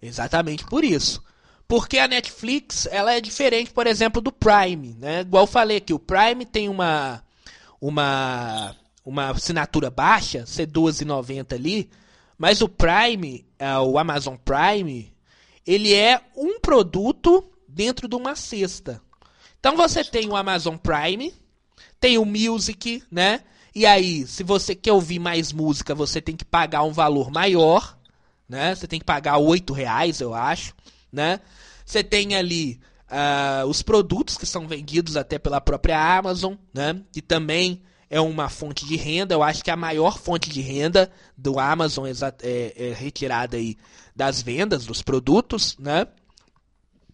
Exatamente 0.00 0.64
por 0.64 0.84
isso. 0.84 1.22
Porque 1.68 1.98
a 1.98 2.06
Netflix, 2.06 2.86
ela 2.86 3.12
é 3.12 3.20
diferente, 3.20 3.72
por 3.72 3.88
exemplo, 3.88 4.22
do 4.22 4.30
Prime, 4.30 4.96
né? 5.00 5.22
Igual 5.22 5.42
eu 5.42 5.48
falei 5.48 5.78
aqui, 5.78 5.92
o 5.92 5.98
Prime 5.98 6.46
tem 6.46 6.68
uma 6.68 7.22
uma 7.80 8.74
uma 9.06 9.30
assinatura 9.30 9.88
baixa, 9.88 10.44
ser 10.44 10.66
12,90 10.66 11.54
ali, 11.54 11.88
mas 12.36 12.60
o 12.60 12.68
Prime, 12.68 13.46
é, 13.56 13.78
o 13.78 13.96
Amazon 13.98 14.34
Prime, 14.34 15.14
ele 15.64 15.94
é 15.94 16.20
um 16.36 16.58
produto 16.58 17.48
dentro 17.68 18.08
de 18.08 18.16
uma 18.16 18.34
cesta. 18.34 19.00
Então 19.60 19.76
você 19.76 20.02
tem 20.02 20.28
o 20.28 20.34
Amazon 20.34 20.76
Prime, 20.76 21.32
tem 22.00 22.18
o 22.18 22.24
Music, 22.24 23.02
né? 23.08 23.42
E 23.72 23.86
aí, 23.86 24.26
se 24.26 24.42
você 24.42 24.74
quer 24.74 24.92
ouvir 24.92 25.20
mais 25.20 25.52
música, 25.52 25.94
você 25.94 26.20
tem 26.20 26.34
que 26.34 26.44
pagar 26.44 26.82
um 26.82 26.92
valor 26.92 27.30
maior, 27.30 27.96
né? 28.48 28.74
Você 28.74 28.88
tem 28.88 28.98
que 28.98 29.04
pagar 29.04 29.38
oito 29.38 29.72
reais, 29.72 30.20
eu 30.20 30.34
acho, 30.34 30.74
né? 31.12 31.40
Você 31.84 32.02
tem 32.02 32.34
ali 32.34 32.80
uh, 33.08 33.66
os 33.66 33.82
produtos 33.82 34.36
que 34.36 34.46
são 34.46 34.66
vendidos 34.66 35.16
até 35.16 35.38
pela 35.38 35.60
própria 35.60 36.18
Amazon, 36.18 36.54
né? 36.74 37.00
Que 37.12 37.22
também 37.22 37.82
é 38.08 38.20
uma 38.20 38.48
fonte 38.48 38.86
de 38.86 38.96
renda. 38.96 39.34
Eu 39.34 39.42
acho 39.42 39.62
que 39.62 39.70
a 39.70 39.76
maior 39.76 40.18
fonte 40.18 40.50
de 40.50 40.60
renda 40.60 41.10
do 41.36 41.58
Amazon 41.58 42.06
é, 42.06 42.12
é, 42.42 42.88
é 42.88 42.92
retirada 42.92 43.56
aí 43.56 43.76
das 44.14 44.40
vendas 44.42 44.86
dos 44.86 45.02
produtos, 45.02 45.76
né? 45.78 46.06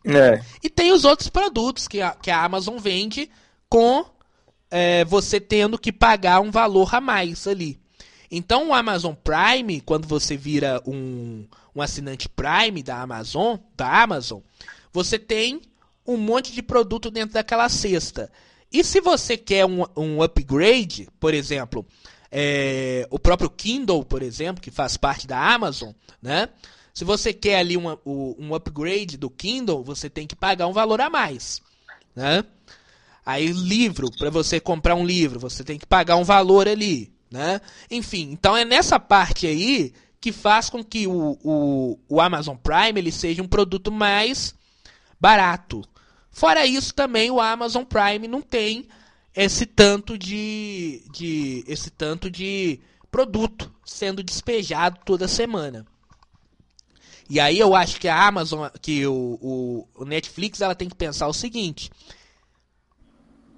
É. 0.05 0.43
E 0.63 0.69
tem 0.69 0.93
os 0.93 1.05
outros 1.05 1.29
produtos 1.29 1.87
que 1.87 2.01
a, 2.01 2.11
que 2.11 2.31
a 2.31 2.45
Amazon 2.45 2.77
vende 2.79 3.31
com 3.69 4.05
é, 4.71 5.05
você 5.05 5.41
tendo 5.41 5.79
que 5.79 5.93
pagar 5.93 6.41
um 6.41 6.51
valor 6.51 6.95
a 6.95 7.01
mais 7.01 7.47
ali. 7.47 7.81
Então 8.31 8.69
o 8.69 8.75
Amazon 8.75 9.15
Prime, 9.15 9.81
quando 9.83 10.09
você 10.09 10.37
vira 10.37 10.83
um, 10.87 11.47
um 11.75 11.83
assinante 11.83 12.29
Prime 12.29 12.83
da 12.83 13.01
Amazon, 13.01 13.59
da 13.77 14.03
Amazon, 14.03 14.41
você 14.93 15.19
tem 15.19 15.61
um 16.07 16.17
monte 16.17 16.53
de 16.53 16.63
produto 16.63 17.11
dentro 17.11 17.35
daquela 17.35 17.69
cesta. 17.69 18.31
E 18.73 18.83
se 18.83 19.01
você 19.01 19.37
quer 19.37 19.67
um, 19.67 19.85
um 19.97 20.23
upgrade, 20.23 21.09
por 21.21 21.35
exemplo, 21.35 21.87
é, 22.31 23.07
o 23.11 23.19
próprio 23.19 23.51
Kindle, 23.51 24.05
por 24.05 24.23
exemplo, 24.23 24.63
que 24.63 24.71
faz 24.71 24.97
parte 24.97 25.27
da 25.27 25.39
Amazon, 25.39 25.91
né? 26.21 26.49
Se 26.95 27.05
você 27.05 27.33
quer 27.33 27.59
ali 27.59 27.77
um, 27.77 27.97
um 28.05 28.55
upgrade 28.55 29.17
do 29.17 29.31
Kindle, 29.31 29.83
você 29.83 30.09
tem 30.09 30.27
que 30.27 30.37
pagar 30.37 30.67
um 30.67 30.73
valor 30.73 31.01
a 31.01 31.11
mais, 31.11 31.61
né? 32.15 32.45
Aí 33.25 33.49
livro, 33.53 34.11
para 34.19 34.31
você 34.31 34.59
comprar 34.59 34.95
um 34.95 35.05
livro, 35.05 35.39
você 35.39 35.63
tem 35.63 35.79
que 35.79 35.87
pagar 35.87 36.17
um 36.17 36.25
valor 36.25 36.67
ali, 36.67 37.13
né? 37.31 37.61
Enfim, 37.91 38.31
então 38.33 38.57
é 38.57 38.65
nessa 38.65 38.99
parte 38.99 39.47
aí 39.47 39.93
que 40.21 40.33
faz 40.33 40.71
com 40.71 40.83
que 40.83 41.07
o, 41.07 41.39
o, 41.43 41.99
o 42.09 42.21
Amazon 42.21 42.57
Prime 42.57 42.99
ele 42.99 43.13
seja 43.13 43.43
um 43.43 43.49
produto 43.49 43.91
mais 43.91 44.55
barato, 45.21 45.83
Fora 46.33 46.67
isso, 46.67 46.95
também 46.95 47.31
o 47.31 47.41
Amazon 47.41 47.85
Prime 47.85 48.27
não 48.27 48.41
tem 48.41 48.89
esse 49.37 49.67
tanto 49.67 50.19
de, 50.19 51.03
de 51.13 51.65
esse 51.69 51.91
tanto 51.91 52.31
de 52.31 52.81
produto 53.11 53.73
sendo 53.85 54.23
despejado 54.23 54.99
toda 55.05 55.29
semana. 55.29 55.87
E 57.29 57.39
aí 57.39 57.59
eu 57.59 57.75
acho 57.75 58.01
que 58.01 58.09
a 58.09 58.27
Amazon, 58.27 58.69
que 58.81 59.07
o, 59.07 59.39
o, 59.41 59.89
o 59.95 60.05
Netflix, 60.05 60.61
ela 60.61 60.75
tem 60.75 60.89
que 60.89 60.97
pensar 60.97 61.29
o 61.29 61.33
seguinte: 61.33 61.91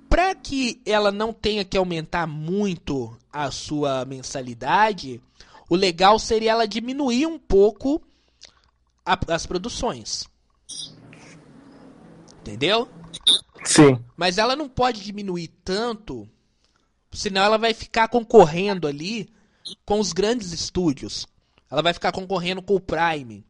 para 0.08 0.34
que 0.34 0.82
ela 0.84 1.10
não 1.10 1.32
tenha 1.32 1.64
que 1.64 1.78
aumentar 1.78 2.26
muito 2.26 3.16
a 3.32 3.50
sua 3.50 4.04
mensalidade, 4.04 5.20
O 5.68 5.76
legal 5.76 6.18
seria 6.18 6.52
ela 6.52 6.68
diminuir 6.68 7.26
um 7.26 7.38
pouco 7.38 8.00
a, 9.04 9.18
as 9.28 9.46
produções. 9.46 10.24
Entendeu? 12.44 12.86
Sim. 13.64 13.98
Mas 14.14 14.36
ela 14.36 14.54
não 14.54 14.68
pode 14.68 15.00
diminuir 15.02 15.48
tanto, 15.64 16.28
senão 17.10 17.42
ela 17.42 17.56
vai 17.56 17.72
ficar 17.72 18.08
concorrendo 18.08 18.86
ali 18.86 19.30
com 19.86 19.98
os 19.98 20.12
grandes 20.12 20.52
estúdios. 20.52 21.26
Ela 21.70 21.80
vai 21.80 21.94
ficar 21.94 22.12
concorrendo 22.12 22.60
com 22.60 22.74
o 22.74 22.80
Prime. 22.80 23.42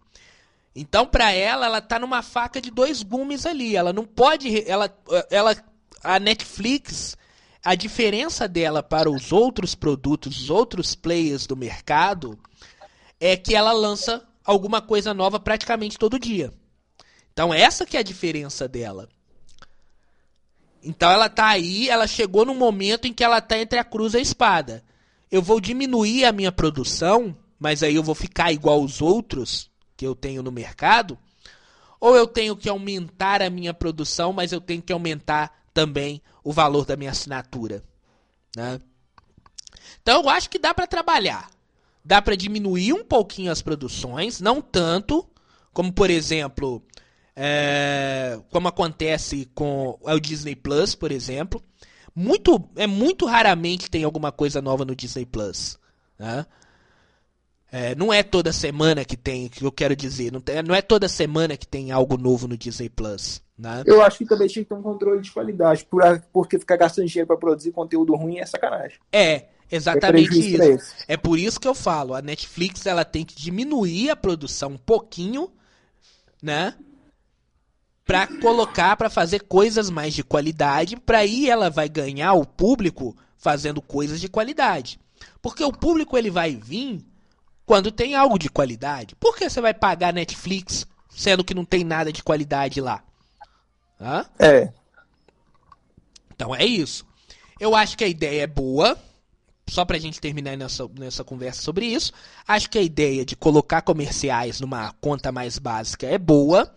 Então, 0.76 1.04
para 1.06 1.32
ela, 1.32 1.66
ela 1.66 1.80
tá 1.80 1.98
numa 1.98 2.22
faca 2.22 2.60
de 2.60 2.70
dois 2.70 3.02
gumes 3.02 3.44
ali. 3.44 3.74
Ela 3.74 3.92
não 3.92 4.04
pode, 4.04 4.68
ela, 4.68 4.96
ela, 5.28 5.56
a 6.02 6.20
Netflix, 6.20 7.16
a 7.64 7.74
diferença 7.74 8.46
dela 8.46 8.80
para 8.80 9.10
os 9.10 9.32
outros 9.32 9.74
produtos, 9.74 10.42
os 10.42 10.50
outros 10.50 10.94
players 10.94 11.48
do 11.48 11.56
mercado, 11.56 12.38
é 13.18 13.36
que 13.36 13.56
ela 13.56 13.72
lança 13.72 14.22
alguma 14.44 14.80
coisa 14.80 15.12
nova 15.12 15.40
praticamente 15.40 15.98
todo 15.98 16.18
dia. 16.18 16.52
Então, 17.34 17.52
essa 17.52 17.84
que 17.84 17.96
é 17.96 18.00
a 18.00 18.04
diferença 18.04 18.66
dela. 18.66 19.08
Então 20.84 21.10
ela 21.10 21.28
tá 21.28 21.48
aí, 21.48 21.88
ela 21.88 22.06
chegou 22.06 22.44
num 22.44 22.54
momento 22.54 23.06
em 23.06 23.12
que 23.12 23.24
ela 23.24 23.40
tá 23.40 23.58
entre 23.58 23.78
a 23.78 23.84
cruz 23.84 24.14
e 24.14 24.18
a 24.18 24.20
espada. 24.20 24.84
Eu 25.30 25.42
vou 25.42 25.58
diminuir 25.58 26.26
a 26.26 26.32
minha 26.32 26.52
produção, 26.52 27.34
mas 27.58 27.82
aí 27.82 27.94
eu 27.94 28.02
vou 28.02 28.14
ficar 28.14 28.52
igual 28.52 28.82
os 28.82 29.00
outros 29.00 29.70
que 29.96 30.06
eu 30.06 30.14
tenho 30.14 30.42
no 30.42 30.52
mercado, 30.52 31.18
ou 31.98 32.14
eu 32.14 32.26
tenho 32.26 32.54
que 32.54 32.68
aumentar 32.68 33.40
a 33.40 33.48
minha 33.48 33.72
produção, 33.72 34.32
mas 34.32 34.52
eu 34.52 34.60
tenho 34.60 34.82
que 34.82 34.92
aumentar 34.92 35.64
também 35.72 36.22
o 36.42 36.52
valor 36.52 36.84
da 36.84 36.96
minha 36.96 37.10
assinatura, 37.10 37.82
né? 38.54 38.78
Então 40.02 40.22
eu 40.22 40.28
acho 40.28 40.50
que 40.50 40.58
dá 40.58 40.74
para 40.74 40.86
trabalhar. 40.86 41.50
Dá 42.04 42.20
para 42.20 42.36
diminuir 42.36 42.92
um 42.92 43.02
pouquinho 43.02 43.50
as 43.50 43.62
produções, 43.62 44.38
não 44.38 44.60
tanto, 44.60 45.26
como 45.72 45.90
por 45.90 46.10
exemplo, 46.10 46.84
é, 47.36 48.38
como 48.50 48.68
acontece 48.68 49.50
com 49.54 49.98
o 50.00 50.20
Disney 50.20 50.54
Plus, 50.54 50.94
por 50.94 51.10
exemplo. 51.10 51.62
Muito, 52.14 52.62
é 52.76 52.86
muito 52.86 53.26
raramente 53.26 53.90
tem 53.90 54.04
alguma 54.04 54.30
coisa 54.30 54.62
nova 54.62 54.84
no 54.84 54.94
Disney 54.94 55.26
Plus. 55.26 55.78
Né? 56.18 56.46
É, 57.72 57.94
não 57.96 58.12
é 58.12 58.22
toda 58.22 58.52
semana 58.52 59.04
que 59.04 59.16
tem, 59.16 59.48
que 59.48 59.64
eu 59.64 59.72
quero 59.72 59.96
dizer, 59.96 60.32
não, 60.32 60.40
tem, 60.40 60.62
não 60.62 60.74
é 60.74 60.80
toda 60.80 61.08
semana 61.08 61.56
que 61.56 61.66
tem 61.66 61.90
algo 61.90 62.16
novo 62.16 62.46
no 62.46 62.56
Disney 62.56 62.88
Plus. 62.88 63.42
Né? 63.58 63.82
Eu 63.84 64.00
acho 64.00 64.18
que 64.18 64.26
também 64.26 64.46
tinha 64.46 64.64
que 64.64 64.68
ter 64.68 64.76
um 64.76 64.82
controle 64.82 65.20
de 65.20 65.32
qualidade, 65.32 65.84
porque 66.32 66.56
ficar 66.56 66.76
gastando 66.76 67.08
dinheiro 67.08 67.26
para 67.26 67.36
produzir 67.36 67.72
conteúdo 67.72 68.14
ruim 68.14 68.38
é 68.38 68.46
sacanagem. 68.46 68.98
É, 69.12 69.46
exatamente 69.68 70.60
é 70.60 70.74
isso. 70.74 70.94
É 71.08 71.16
por 71.16 71.36
isso 71.36 71.58
que 71.58 71.66
eu 71.66 71.74
falo, 71.74 72.14
a 72.14 72.22
Netflix 72.22 72.86
ela 72.86 73.04
tem 73.04 73.24
que 73.24 73.34
diminuir 73.34 74.10
a 74.10 74.14
produção 74.14 74.70
um 74.70 74.78
pouquinho, 74.78 75.50
né? 76.40 76.74
Para 78.04 78.26
colocar, 78.26 78.96
para 78.96 79.08
fazer 79.08 79.40
coisas 79.40 79.88
mais 79.88 80.14
de 80.14 80.22
qualidade, 80.22 80.96
para 80.96 81.18
aí 81.18 81.48
ela 81.48 81.70
vai 81.70 81.88
ganhar 81.88 82.34
o 82.34 82.46
público 82.46 83.16
fazendo 83.36 83.80
coisas 83.80 84.20
de 84.20 84.28
qualidade. 84.28 85.00
Porque 85.40 85.64
o 85.64 85.72
público 85.72 86.16
ele 86.16 86.30
vai 86.30 86.54
vir 86.54 87.04
quando 87.64 87.90
tem 87.90 88.14
algo 88.14 88.38
de 88.38 88.50
qualidade. 88.50 89.14
Por 89.16 89.36
que 89.36 89.48
você 89.48 89.60
vai 89.60 89.72
pagar 89.72 90.12
Netflix 90.12 90.86
sendo 91.08 91.44
que 91.44 91.54
não 91.54 91.64
tem 91.64 91.82
nada 91.82 92.12
de 92.12 92.22
qualidade 92.22 92.80
lá? 92.80 93.02
Hã? 94.00 94.26
É. 94.38 94.70
Então 96.34 96.54
é 96.54 96.64
isso. 96.64 97.06
Eu 97.58 97.74
acho 97.74 97.96
que 97.96 98.04
a 98.04 98.08
ideia 98.08 98.42
é 98.42 98.46
boa. 98.46 98.98
Só 99.66 99.82
pra 99.82 99.98
gente 99.98 100.20
terminar 100.20 100.58
nessa, 100.58 100.86
nessa 100.98 101.24
conversa 101.24 101.62
sobre 101.62 101.86
isso. 101.86 102.12
Acho 102.46 102.68
que 102.68 102.78
a 102.78 102.82
ideia 102.82 103.24
de 103.24 103.34
colocar 103.34 103.80
comerciais 103.80 104.60
numa 104.60 104.92
conta 105.00 105.32
mais 105.32 105.58
básica 105.58 106.06
é 106.06 106.18
boa 106.18 106.70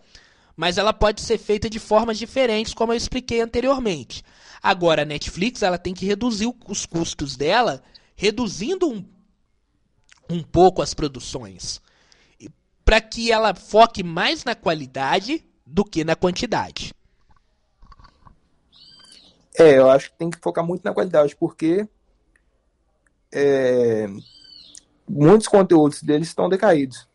mas 0.58 0.76
ela 0.76 0.92
pode 0.92 1.20
ser 1.20 1.38
feita 1.38 1.70
de 1.70 1.78
formas 1.78 2.18
diferentes, 2.18 2.74
como 2.74 2.92
eu 2.92 2.96
expliquei 2.96 3.40
anteriormente. 3.40 4.24
Agora, 4.60 5.02
a 5.02 5.04
Netflix 5.04 5.62
ela 5.62 5.78
tem 5.78 5.94
que 5.94 6.04
reduzir 6.04 6.52
os 6.66 6.84
custos 6.84 7.36
dela, 7.36 7.80
reduzindo 8.16 8.88
um, 8.88 9.08
um 10.28 10.42
pouco 10.42 10.82
as 10.82 10.92
produções, 10.92 11.80
para 12.84 13.00
que 13.00 13.30
ela 13.30 13.54
foque 13.54 14.02
mais 14.02 14.42
na 14.42 14.56
qualidade 14.56 15.46
do 15.64 15.84
que 15.84 16.02
na 16.02 16.16
quantidade. 16.16 16.92
É, 19.56 19.78
eu 19.78 19.88
acho 19.88 20.10
que 20.10 20.18
tem 20.18 20.28
que 20.28 20.40
focar 20.40 20.66
muito 20.66 20.82
na 20.84 20.92
qualidade, 20.92 21.36
porque 21.36 21.88
é, 23.30 24.08
muitos 25.08 25.46
conteúdos 25.46 26.02
deles 26.02 26.26
estão 26.26 26.48
decaídos. 26.48 27.06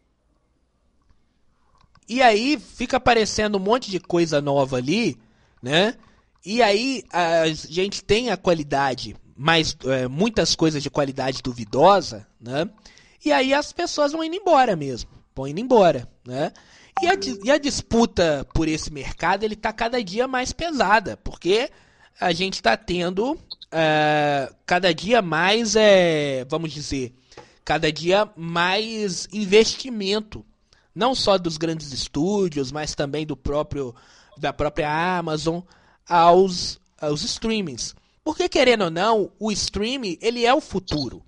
E 2.07 2.21
aí 2.21 2.59
fica 2.59 2.97
aparecendo 2.97 3.57
um 3.57 3.61
monte 3.61 3.89
de 3.89 3.99
coisa 3.99 4.41
nova 4.41 4.77
ali, 4.77 5.17
né? 5.61 5.95
E 6.45 6.61
aí 6.61 7.03
a 7.11 7.47
gente 7.47 8.03
tem 8.03 8.29
a 8.29 8.37
qualidade, 8.37 9.15
mas 9.35 9.75
é, 9.85 10.07
muitas 10.07 10.55
coisas 10.55 10.83
de 10.83 10.89
qualidade 10.89 11.41
duvidosa, 11.41 12.27
né? 12.39 12.69
E 13.23 13.31
aí 13.31 13.53
as 13.53 13.71
pessoas 13.71 14.11
vão 14.11 14.23
indo 14.23 14.35
embora 14.35 14.75
mesmo, 14.75 15.09
vão 15.33 15.47
indo 15.47 15.61
embora, 15.61 16.07
né? 16.25 16.51
E 17.01 17.07
a, 17.07 17.13
e 17.45 17.51
a 17.51 17.57
disputa 17.57 18.45
por 18.53 18.67
esse 18.67 18.91
mercado 18.91 19.43
ele 19.43 19.55
está 19.55 19.71
cada 19.73 20.03
dia 20.03 20.27
mais 20.27 20.51
pesada, 20.51 21.17
porque 21.17 21.69
a 22.19 22.31
gente 22.31 22.55
está 22.55 22.77
tendo 22.77 23.39
é, 23.71 24.51
cada 24.65 24.93
dia 24.93 25.21
mais, 25.21 25.75
é, 25.75 26.45
vamos 26.45 26.71
dizer, 26.71 27.13
cada 27.65 27.91
dia 27.91 28.29
mais 28.35 29.27
investimento 29.31 30.45
não 30.93 31.15
só 31.15 31.37
dos 31.37 31.57
grandes 31.57 31.91
estúdios, 31.91 32.71
mas 32.71 32.95
também 32.95 33.25
do 33.25 33.35
próprio 33.35 33.93
da 34.37 34.51
própria 34.51 35.17
Amazon 35.17 35.61
aos 36.07 36.79
aos 36.99 37.23
streamings. 37.23 37.95
Porque 38.23 38.47
querendo 38.47 38.85
ou 38.85 38.91
não, 38.91 39.31
o 39.39 39.51
streaming, 39.51 40.17
ele 40.21 40.45
é 40.45 40.53
o 40.53 40.61
futuro, 40.61 41.23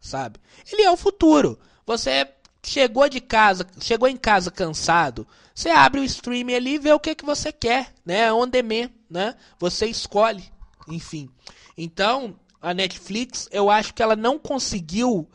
sabe? 0.00 0.38
Ele 0.70 0.82
é 0.82 0.90
o 0.90 0.96
futuro. 0.96 1.58
Você 1.84 2.28
chegou 2.62 3.08
de 3.08 3.20
casa, 3.20 3.66
chegou 3.80 4.08
em 4.08 4.16
casa 4.16 4.50
cansado, 4.50 5.26
você 5.54 5.70
abre 5.70 6.00
o 6.00 6.04
streaming 6.04 6.54
ali 6.54 6.74
e 6.74 6.78
vê 6.78 6.92
o 6.92 7.00
que 7.00 7.14
que 7.14 7.24
você 7.24 7.50
quer, 7.50 7.94
né? 8.04 8.32
On 8.32 8.46
demand, 8.46 8.90
né? 9.08 9.34
Você 9.58 9.86
escolhe, 9.86 10.44
enfim. 10.86 11.30
Então, 11.78 12.38
a 12.60 12.74
Netflix, 12.74 13.48
eu 13.50 13.70
acho 13.70 13.94
que 13.94 14.02
ela 14.02 14.14
não 14.14 14.38
conseguiu 14.38 15.28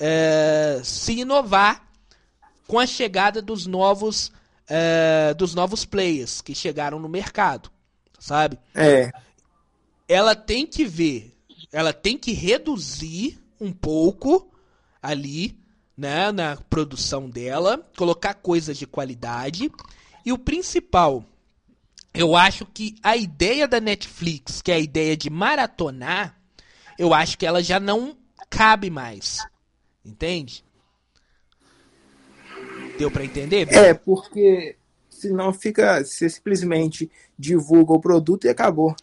é, 0.00 0.80
se 0.82 1.20
inovar 1.20 1.91
com 2.66 2.78
a 2.78 2.86
chegada 2.86 3.42
dos 3.42 3.66
novos 3.66 4.32
é, 4.68 5.34
dos 5.34 5.54
novos 5.54 5.84
players 5.84 6.40
que 6.40 6.54
chegaram 6.54 6.98
no 6.98 7.08
mercado, 7.08 7.70
sabe? 8.18 8.58
É. 8.74 9.10
Ela 10.08 10.34
tem 10.34 10.66
que 10.66 10.84
ver, 10.84 11.36
ela 11.72 11.92
tem 11.92 12.16
que 12.16 12.32
reduzir 12.32 13.38
um 13.60 13.72
pouco 13.72 14.50
ali, 15.02 15.58
né, 15.96 16.32
na 16.32 16.56
produção 16.56 17.28
dela, 17.28 17.86
colocar 17.96 18.34
coisas 18.34 18.78
de 18.78 18.86
qualidade 18.86 19.70
e 20.24 20.32
o 20.32 20.38
principal, 20.38 21.24
eu 22.14 22.36
acho 22.36 22.66
que 22.66 22.96
a 23.02 23.16
ideia 23.16 23.66
da 23.66 23.80
Netflix, 23.80 24.60
que 24.60 24.70
é 24.70 24.74
a 24.74 24.80
ideia 24.80 25.16
de 25.16 25.30
maratonar, 25.30 26.36
eu 26.98 27.14
acho 27.14 27.38
que 27.38 27.46
ela 27.46 27.62
já 27.62 27.80
não 27.80 28.16
cabe 28.50 28.90
mais. 28.90 29.38
Entende? 30.04 30.64
Deu 32.98 33.10
para 33.10 33.24
entender? 33.24 33.72
É, 33.72 33.94
porque 33.94 34.76
senão 35.08 35.52
fica. 35.52 36.04
Você 36.04 36.28
simplesmente 36.28 37.10
divulga 37.38 37.92
o 37.92 38.00
produto 38.00 38.46
e 38.46 38.48
acabou. 38.48 38.94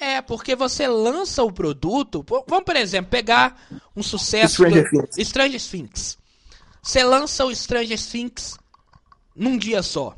É, 0.00 0.20
porque 0.20 0.56
você 0.56 0.86
lança 0.88 1.42
o 1.42 1.52
produto. 1.52 2.24
Vamos, 2.46 2.64
por 2.64 2.76
exemplo, 2.76 3.10
pegar 3.10 3.60
um 3.94 4.02
sucesso. 4.02 4.54
Stranger 4.54 4.84
do, 4.84 4.90
Things. 4.90 5.28
Stranger 5.28 5.62
Things. 5.62 6.18
Você 6.82 7.04
lança 7.04 7.44
o 7.44 7.54
Stranger 7.54 7.98
Things 8.00 8.58
num 9.36 9.56
dia 9.56 9.82
só. 9.82 10.16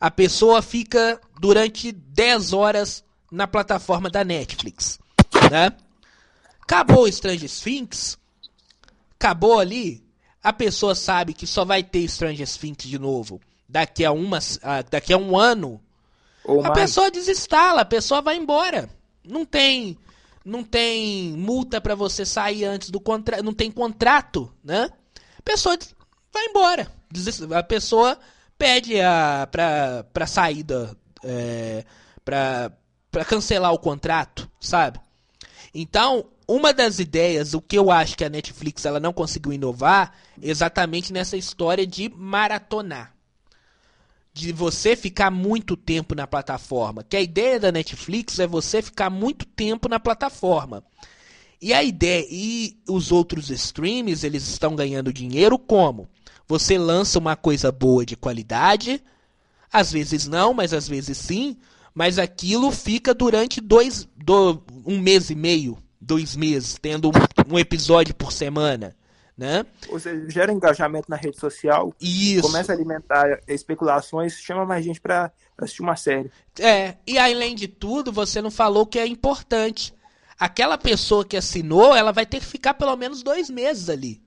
A 0.00 0.10
pessoa 0.10 0.62
fica 0.62 1.20
durante 1.40 1.92
10 1.92 2.52
horas 2.52 3.04
na 3.30 3.46
plataforma 3.46 4.08
da 4.08 4.24
Netflix. 4.24 4.98
Né? 5.50 5.72
Acabou 6.62 7.04
o 7.04 7.12
Stranger 7.12 7.50
Things. 7.50 8.18
Acabou 9.18 9.58
ali 9.58 10.05
a 10.46 10.52
pessoa 10.52 10.94
sabe 10.94 11.34
que 11.34 11.44
só 11.44 11.64
vai 11.64 11.82
ter 11.82 12.08
Stranger 12.08 12.48
Things 12.48 12.84
de 12.88 13.00
novo 13.00 13.40
daqui 13.68 14.04
a, 14.04 14.12
uma, 14.12 14.38
daqui 14.88 15.12
a 15.12 15.18
um 15.18 15.36
ano, 15.36 15.80
Ou 16.44 16.60
a 16.60 16.68
mais. 16.68 16.74
pessoa 16.74 17.10
desinstala, 17.10 17.80
a 17.80 17.84
pessoa 17.84 18.22
vai 18.22 18.36
embora. 18.36 18.88
Não 19.24 19.44
tem 19.44 19.98
não 20.44 20.62
tem 20.62 21.32
multa 21.32 21.80
para 21.80 21.96
você 21.96 22.24
sair 22.24 22.64
antes 22.64 22.90
do 22.90 23.00
contrato, 23.00 23.42
não 23.42 23.52
tem 23.52 23.72
contrato, 23.72 24.48
né? 24.62 24.88
A 25.36 25.42
pessoa 25.42 25.76
vai 26.32 26.44
embora. 26.44 26.86
A 27.52 27.62
pessoa 27.64 28.16
pede 28.56 29.00
a 29.00 29.48
pra, 29.50 30.04
pra 30.12 30.28
saída, 30.28 30.96
é, 31.24 31.84
pra, 32.24 32.70
pra 33.10 33.24
cancelar 33.24 33.72
o 33.72 33.80
contrato, 33.80 34.48
sabe? 34.60 35.00
Então, 35.74 36.24
uma 36.48 36.72
das 36.72 36.98
ideias, 36.98 37.54
o 37.54 37.60
que 37.60 37.76
eu 37.76 37.90
acho 37.90 38.16
que 38.16 38.24
a 38.24 38.28
Netflix 38.30 38.84
ela 38.84 39.00
não 39.00 39.12
conseguiu 39.12 39.52
inovar, 39.52 40.12
exatamente 40.40 41.12
nessa 41.12 41.36
história 41.36 41.86
de 41.86 42.08
maratonar. 42.08 43.14
De 44.32 44.52
você 44.52 44.94
ficar 44.94 45.30
muito 45.30 45.76
tempo 45.76 46.14
na 46.14 46.26
plataforma. 46.26 47.02
Que 47.02 47.16
a 47.16 47.20
ideia 47.20 47.58
da 47.58 47.72
Netflix 47.72 48.38
é 48.38 48.46
você 48.46 48.82
ficar 48.82 49.10
muito 49.10 49.46
tempo 49.46 49.88
na 49.88 49.98
plataforma. 49.98 50.84
E 51.60 51.72
a 51.72 51.82
ideia 51.82 52.26
e 52.30 52.78
os 52.86 53.10
outros 53.10 53.50
streams, 53.50 54.24
eles 54.24 54.46
estão 54.46 54.76
ganhando 54.76 55.12
dinheiro 55.12 55.58
como? 55.58 56.06
Você 56.46 56.78
lança 56.78 57.18
uma 57.18 57.34
coisa 57.34 57.72
boa 57.72 58.04
de 58.06 58.14
qualidade, 58.14 59.02
às 59.72 59.90
vezes 59.90 60.28
não, 60.28 60.54
mas 60.54 60.72
às 60.72 60.86
vezes 60.86 61.16
sim, 61.16 61.56
mas 61.94 62.18
aquilo 62.18 62.70
fica 62.70 63.14
durante 63.14 63.60
dois, 63.60 64.06
do, 64.16 64.62
um 64.84 65.00
mês 65.00 65.30
e 65.30 65.34
meio, 65.34 65.78
dois 66.06 66.36
meses, 66.36 66.78
tendo 66.80 67.08
um, 67.08 67.54
um 67.54 67.58
episódio 67.58 68.14
por 68.14 68.32
semana. 68.32 68.96
Né? 69.36 69.66
Ou 69.90 70.00
seja, 70.00 70.30
gera 70.30 70.50
engajamento 70.50 71.10
na 71.10 71.16
rede 71.16 71.38
social, 71.38 71.94
Isso. 72.00 72.40
começa 72.40 72.72
a 72.72 72.74
alimentar 72.74 73.38
especulações, 73.46 74.32
chama 74.40 74.64
mais 74.64 74.82
gente 74.82 74.98
para 74.98 75.30
assistir 75.58 75.82
uma 75.82 75.94
série. 75.94 76.30
É, 76.58 76.96
e 77.06 77.18
além 77.18 77.54
de 77.54 77.68
tudo, 77.68 78.10
você 78.10 78.40
não 78.40 78.50
falou 78.50 78.86
que 78.86 78.98
é 78.98 79.06
importante. 79.06 79.92
Aquela 80.40 80.78
pessoa 80.78 81.22
que 81.22 81.36
assinou, 81.36 81.94
ela 81.94 82.12
vai 82.12 82.24
ter 82.24 82.40
que 82.40 82.46
ficar 82.46 82.74
pelo 82.74 82.96
menos 82.96 83.22
dois 83.22 83.50
meses 83.50 83.90
ali. 83.90 84.22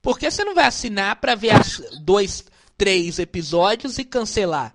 Porque 0.00 0.30
você 0.30 0.44
não 0.44 0.54
vai 0.54 0.64
assinar 0.64 1.16
para 1.16 1.34
ver 1.34 1.52
dois, 2.00 2.44
três 2.78 3.18
episódios 3.18 3.98
e 3.98 4.04
cancelar. 4.04 4.74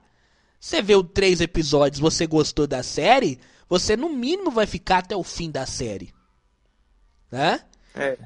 Você 0.59 0.83
vê 0.83 0.95
os 0.95 1.07
três 1.11 1.41
episódios, 1.41 1.99
você 1.99 2.27
gostou 2.27 2.67
da 2.67 2.83
série, 2.83 3.39
você 3.71 3.95
no 3.95 4.09
mínimo 4.09 4.51
vai 4.51 4.65
ficar 4.65 4.97
até 4.97 5.15
o 5.15 5.23
fim 5.23 5.49
da 5.49 5.65
série. 5.65 6.13
Né? 7.31 7.61
É. 7.95 8.17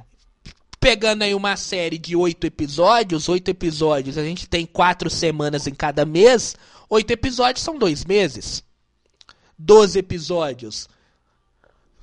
Pegando 0.79 1.21
aí 1.21 1.35
uma 1.35 1.55
série 1.55 1.99
de 1.99 2.15
oito 2.15 2.47
episódios, 2.47 3.29
oito 3.29 3.49
episódios, 3.49 4.17
a 4.17 4.23
gente 4.23 4.49
tem 4.49 4.65
quatro 4.65 5.07
semanas 5.07 5.67
em 5.67 5.75
cada 5.75 6.03
mês, 6.03 6.55
oito 6.89 7.11
episódios 7.11 7.63
são 7.63 7.77
dois 7.77 8.05
meses. 8.05 8.63
Doze 9.55 9.99
episódios 9.99 10.89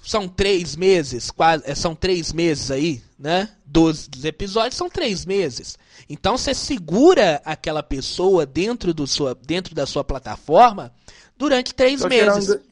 são 0.05 0.29
três 0.29 0.77
meses, 0.77 1.33
quase, 1.33 1.65
é, 1.67 1.75
são 1.75 1.97
três 1.97 2.33
meses 2.33 2.71
aí, 2.71 3.03
né? 3.19 3.49
Doze 3.67 4.09
episódios 4.23 4.77
são 4.77 4.89
três 4.89 5.27
meses. 5.27 5.77
Então 6.09 6.39
você 6.39 6.55
segura 6.55 7.43
aquela 7.45 7.83
pessoa 7.83 8.47
dentro, 8.47 8.95
do 8.95 9.05
sua, 9.05 9.35
dentro 9.35 9.75
da 9.75 9.85
sua 9.85 10.05
plataforma 10.05 10.95
durante 11.37 11.75
três 11.75 12.01
Só 12.01 12.09
meses. 12.09 12.47
Gerando, 12.47 12.72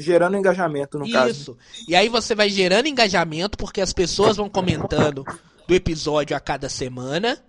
gerando 0.00 0.36
engajamento, 0.36 0.98
no 0.98 1.04
Isso. 1.04 1.12
caso. 1.14 1.30
Isso. 1.30 1.58
E 1.88 1.94
aí 1.96 2.08
você 2.08 2.34
vai 2.34 2.48
gerando 2.48 2.86
engajamento 2.86 3.56
porque 3.56 3.80
as 3.80 3.92
pessoas 3.92 4.36
vão 4.36 4.48
comentando 4.48 5.24
do 5.66 5.74
episódio 5.74 6.36
a 6.36 6.40
cada 6.40 6.68
semana. 6.68 7.42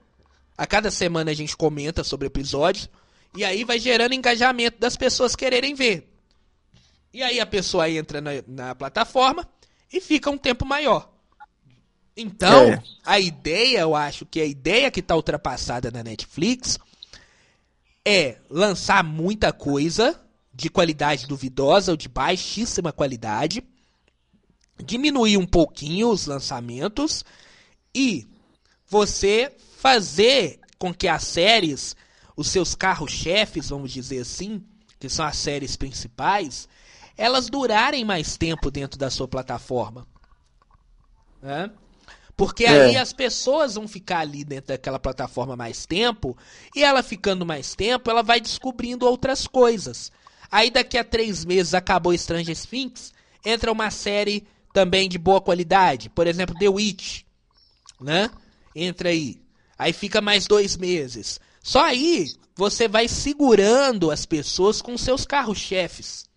A 0.57 0.67
cada 0.67 0.91
semana 0.91 1.31
a 1.31 1.33
gente 1.33 1.55
comenta 1.55 2.03
sobre 2.03 2.27
episódios. 2.27 2.89
E 3.35 3.43
aí 3.45 3.63
vai 3.63 3.79
gerando 3.79 4.13
engajamento 4.13 4.79
das 4.79 4.97
pessoas 4.97 5.35
quererem 5.35 5.73
ver. 5.75 6.11
E 7.13 7.23
aí 7.23 7.39
a 7.39 7.45
pessoa 7.45 7.89
entra 7.89 8.19
na, 8.21 8.31
na 8.47 8.75
plataforma 8.75 9.47
e 9.91 9.99
fica 10.01 10.29
um 10.29 10.37
tempo 10.37 10.65
maior. 10.65 11.09
Então, 12.15 12.71
É. 12.73 12.83
a 13.05 13.19
ideia, 13.19 13.79
eu 13.79 13.95
acho 13.95 14.25
que 14.25 14.41
a 14.41 14.45
ideia 14.45 14.91
que 14.91 14.99
está 14.99 15.15
ultrapassada 15.15 15.89
na 15.89 16.03
Netflix 16.03 16.77
é 18.05 18.37
lançar 18.49 19.03
muita 19.03 19.53
coisa 19.53 20.19
de 20.59 20.69
qualidade 20.69 21.25
duvidosa 21.25 21.91
ou 21.93 21.97
de 21.97 22.09
baixíssima 22.09 22.91
qualidade, 22.91 23.63
diminuir 24.83 25.37
um 25.37 25.45
pouquinho 25.45 26.09
os 26.09 26.25
lançamentos 26.25 27.23
e 27.95 28.27
você 28.85 29.55
fazer 29.77 30.59
com 30.77 30.93
que 30.93 31.07
as 31.07 31.23
séries, 31.23 31.95
os 32.35 32.49
seus 32.49 32.75
carros-chefes, 32.75 33.69
vamos 33.69 33.89
dizer 33.89 34.19
assim, 34.19 34.61
que 34.99 35.07
são 35.07 35.25
as 35.25 35.37
séries 35.37 35.77
principais, 35.77 36.67
elas 37.15 37.49
durarem 37.49 38.03
mais 38.03 38.35
tempo 38.35 38.69
dentro 38.69 38.99
da 38.99 39.09
sua 39.09 39.29
plataforma. 39.29 40.05
Né? 41.41 41.71
Porque 42.35 42.65
É. 42.65 42.69
aí 42.89 42.97
as 42.97 43.13
pessoas 43.13 43.75
vão 43.75 43.87
ficar 43.87 44.19
ali 44.19 44.43
dentro 44.43 44.67
daquela 44.67 44.99
plataforma 44.99 45.55
mais 45.55 45.85
tempo, 45.85 46.37
e 46.75 46.83
ela 46.83 47.01
ficando 47.01 47.45
mais 47.45 47.75
tempo, 47.75 48.09
ela 48.09 48.23
vai 48.23 48.41
descobrindo 48.41 49.05
outras 49.05 49.47
coisas. 49.47 50.11
Aí 50.51 50.71
daqui 50.71 50.97
a 50.97 51.03
três 51.03 51.45
meses 51.45 51.73
acabou 51.73 52.17
Stranger 52.17 52.57
Things, 52.57 53.13
entra 53.45 53.71
uma 53.71 53.91
série 53.91 54.47
também 54.73 55.09
de 55.09 55.17
boa 55.17 55.41
qualidade, 55.41 56.09
por 56.09 56.27
exemplo, 56.27 56.57
The 56.57 56.69
Witch, 56.69 57.21
né? 57.99 58.29
Entra 58.75 59.09
aí. 59.09 59.41
Aí 59.77 59.93
fica 59.93 60.21
mais 60.21 60.45
dois 60.47 60.75
meses. 60.77 61.39
Só 61.61 61.83
aí 61.83 62.27
você 62.55 62.87
vai 62.87 63.07
segurando 63.07 64.11
as 64.11 64.25
pessoas 64.25 64.81
com 64.81 64.97
seus 64.97 65.25
carros-chefes. 65.25 66.27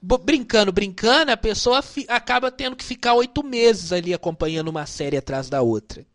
Brincando, 0.00 0.70
brincando, 0.70 1.32
a 1.32 1.36
pessoa 1.36 1.82
acaba 2.08 2.50
tendo 2.50 2.76
que 2.76 2.84
ficar 2.84 3.14
oito 3.14 3.42
meses 3.42 3.90
ali 3.90 4.12
acompanhando 4.12 4.68
uma 4.68 4.86
série 4.86 5.16
atrás 5.16 5.48
da 5.48 5.62
outra. 5.62 6.06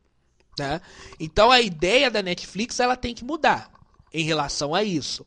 Né? 0.57 0.79
Então 1.19 1.49
a 1.49 1.59
ideia 1.59 2.11
da 2.11 2.21
Netflix 2.21 2.79
ela 2.79 2.95
tem 2.95 3.15
que 3.15 3.25
mudar 3.25 3.71
em 4.13 4.23
relação 4.23 4.75
a 4.75 4.83
isso. 4.83 5.25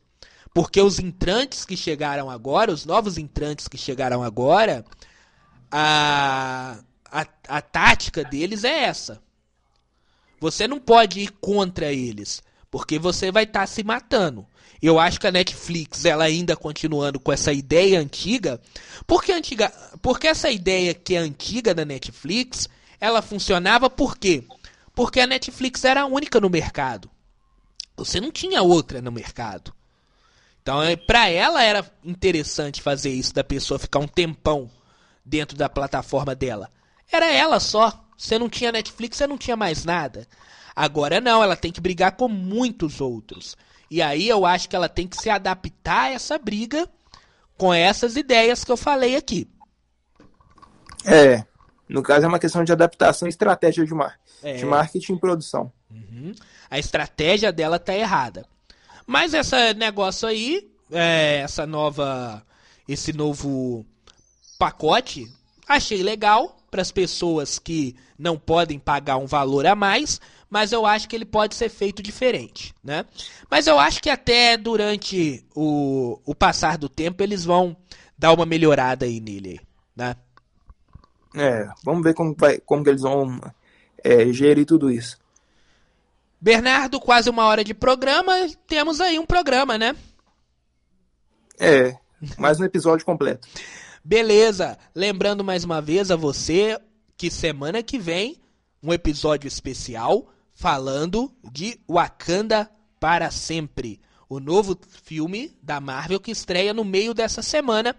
Porque 0.54 0.80
os 0.80 0.98
entrantes 0.98 1.64
que 1.64 1.76
chegaram 1.76 2.30
agora, 2.30 2.72
os 2.72 2.84
novos 2.84 3.16
entrantes 3.16 3.68
que 3.68 3.78
chegaram 3.78 4.22
agora, 4.22 4.84
a, 5.70 6.78
a, 7.10 7.26
a 7.48 7.62
tática 7.62 8.22
deles 8.22 8.62
é 8.64 8.84
essa. 8.84 9.22
Você 10.38 10.68
não 10.68 10.78
pode 10.78 11.20
ir 11.20 11.30
contra 11.40 11.92
eles, 11.92 12.42
porque 12.70 12.98
você 12.98 13.30
vai 13.30 13.44
estar 13.44 13.66
se 13.66 13.82
matando. 13.82 14.46
Eu 14.82 14.98
acho 14.98 15.20
que 15.20 15.28
a 15.28 15.32
Netflix, 15.32 16.04
ela 16.04 16.24
ainda 16.24 16.56
continuando 16.56 17.20
com 17.20 17.32
essa 17.32 17.52
ideia 17.52 18.00
antiga, 18.00 18.60
porque 19.06 19.30
antiga, 19.30 19.72
porque 20.02 20.26
essa 20.26 20.50
ideia 20.50 20.92
que 20.92 21.14
é 21.14 21.18
antiga 21.18 21.72
da 21.72 21.84
Netflix, 21.84 22.68
ela 23.00 23.22
funcionava 23.22 23.88
por 23.88 24.18
quê? 24.18 24.44
Porque 24.92 25.20
a 25.20 25.26
Netflix 25.26 25.84
era 25.84 26.02
a 26.02 26.06
única 26.06 26.40
no 26.40 26.50
mercado. 26.50 27.08
Você 27.96 28.20
não 28.20 28.32
tinha 28.32 28.62
outra 28.62 29.00
no 29.00 29.12
mercado. 29.12 29.72
Então, 30.62 30.80
para 31.06 31.28
ela 31.28 31.62
era 31.62 31.84
interessante 32.04 32.80
fazer 32.80 33.10
isso 33.10 33.34
da 33.34 33.42
pessoa 33.42 33.80
ficar 33.80 33.98
um 33.98 34.06
tempão 34.06 34.70
dentro 35.24 35.56
da 35.56 35.68
plataforma 35.68 36.34
dela. 36.34 36.70
Era 37.10 37.30
ela 37.32 37.58
só. 37.58 38.04
Você 38.16 38.38
não 38.38 38.48
tinha 38.48 38.70
Netflix, 38.70 39.16
você 39.16 39.26
não 39.26 39.36
tinha 39.36 39.56
mais 39.56 39.84
nada. 39.84 40.26
Agora 40.74 41.20
não, 41.20 41.42
ela 41.42 41.56
tem 41.56 41.72
que 41.72 41.80
brigar 41.80 42.12
com 42.12 42.28
muitos 42.28 43.00
outros. 43.00 43.56
E 43.90 44.00
aí 44.00 44.28
eu 44.28 44.46
acho 44.46 44.68
que 44.68 44.76
ela 44.76 44.88
tem 44.88 45.06
que 45.06 45.16
se 45.16 45.28
adaptar 45.28 46.04
a 46.04 46.10
essa 46.10 46.38
briga 46.38 46.88
com 47.58 47.74
essas 47.74 48.16
ideias 48.16 48.64
que 48.64 48.70
eu 48.70 48.76
falei 48.76 49.16
aqui. 49.16 49.50
É. 51.04 51.44
No 51.88 52.02
caso, 52.02 52.24
é 52.24 52.28
uma 52.28 52.38
questão 52.38 52.64
de 52.64 52.72
adaptação 52.72 53.26
e 53.26 53.30
estratégia 53.30 53.84
de, 53.84 53.92
mar... 53.92 54.18
É. 54.42 54.54
de 54.54 54.64
marketing 54.64 55.14
e 55.14 55.20
produção. 55.20 55.72
A 56.70 56.78
estratégia 56.78 57.52
dela 57.52 57.78
tá 57.78 57.94
errada. 57.94 58.46
Mas 59.06 59.34
esse 59.34 59.74
negócio 59.74 60.28
aí, 60.28 60.70
é, 60.90 61.40
essa 61.40 61.66
nova, 61.66 62.44
esse 62.88 63.12
novo 63.12 63.84
pacote, 64.58 65.30
achei 65.66 66.02
legal 66.02 66.56
para 66.70 66.82
as 66.82 66.90
pessoas 66.90 67.58
que 67.58 67.94
não 68.18 68.38
podem 68.38 68.78
pagar 68.78 69.16
um 69.16 69.26
valor 69.26 69.66
a 69.66 69.74
mais, 69.74 70.20
mas 70.48 70.72
eu 70.72 70.86
acho 70.86 71.08
que 71.08 71.16
ele 71.16 71.24
pode 71.24 71.54
ser 71.54 71.68
feito 71.68 72.02
diferente, 72.02 72.74
né? 72.82 73.04
Mas 73.50 73.66
eu 73.66 73.78
acho 73.78 74.02
que 74.02 74.08
até 74.08 74.56
durante 74.56 75.44
o, 75.54 76.20
o 76.24 76.34
passar 76.34 76.78
do 76.78 76.88
tempo 76.88 77.22
eles 77.22 77.44
vão 77.44 77.76
dar 78.16 78.32
uma 78.32 78.46
melhorada 78.46 79.04
aí 79.04 79.20
nele, 79.20 79.60
né? 79.96 80.14
É, 81.34 81.68
vamos 81.82 82.02
ver 82.02 82.14
como, 82.14 82.34
vai, 82.38 82.58
como 82.58 82.84
que 82.84 82.90
eles 82.90 83.02
vão 83.02 83.40
é, 84.04 84.32
gerir 84.32 84.66
tudo 84.66 84.90
isso. 84.90 85.18
Bernardo, 86.42 86.98
quase 86.98 87.30
uma 87.30 87.44
hora 87.44 87.62
de 87.62 87.72
programa, 87.72 88.32
temos 88.66 89.00
aí 89.00 89.16
um 89.16 89.24
programa, 89.24 89.78
né? 89.78 89.94
É, 91.56 91.96
mais 92.36 92.58
um 92.58 92.64
episódio 92.64 93.06
completo. 93.06 93.46
Beleza, 94.02 94.76
lembrando 94.92 95.44
mais 95.44 95.62
uma 95.62 95.80
vez 95.80 96.10
a 96.10 96.16
você 96.16 96.76
que 97.16 97.30
semana 97.30 97.80
que 97.80 97.96
vem 97.96 98.42
um 98.82 98.92
episódio 98.92 99.46
especial 99.46 100.32
falando 100.52 101.32
de 101.44 101.78
Wakanda 101.88 102.68
para 102.98 103.30
sempre, 103.30 104.00
o 104.28 104.40
novo 104.40 104.76
filme 105.04 105.56
da 105.62 105.78
Marvel 105.80 106.18
que 106.18 106.32
estreia 106.32 106.74
no 106.74 106.84
meio 106.84 107.14
dessa 107.14 107.40
semana. 107.40 107.94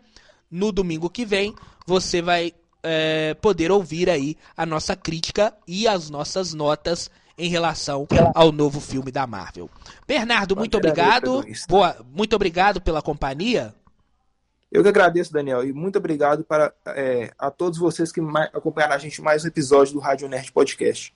No 0.52 0.74
domingo 0.74 1.10
que 1.10 1.26
vem 1.26 1.56
você 1.88 2.22
vai 2.22 2.54
é, 2.84 3.36
poder 3.36 3.72
ouvir 3.72 4.10
aí 4.10 4.36
a 4.58 4.66
nossa 4.66 4.98
crítica 4.98 5.56
e 5.66 5.88
as 5.88 6.10
nossas 6.10 6.54
notas 6.54 7.10
em 7.38 7.50
relação 7.50 8.08
ao 8.34 8.52
novo 8.52 8.80
filme 8.80 9.12
da 9.12 9.26
Marvel. 9.26 9.70
Bernardo, 10.08 10.56
muito 10.56 10.78
obrigado. 10.78 11.44
Boa, 11.68 11.98
muito 12.14 12.36
obrigado 12.36 12.82
pela 12.82 13.02
companhia. 13.02 13.74
Eu 14.72 14.82
que 14.82 14.90
agradeço, 14.90 15.32
Daniel, 15.32 15.64
e 15.64 15.72
muito 15.72 16.00
obrigado 16.00 16.44
para 16.44 16.74
é, 16.88 17.32
a 17.38 17.52
todos 17.52 17.78
vocês 17.78 18.12
que 18.12 18.20
acompanharam 18.54 18.96
a 18.96 18.98
gente 18.98 19.22
mais 19.22 19.44
um 19.44 19.48
episódio 19.48 19.94
do 19.94 20.00
Rádio 20.00 20.28
Nerd 20.28 20.52
Podcast. 20.52 21.14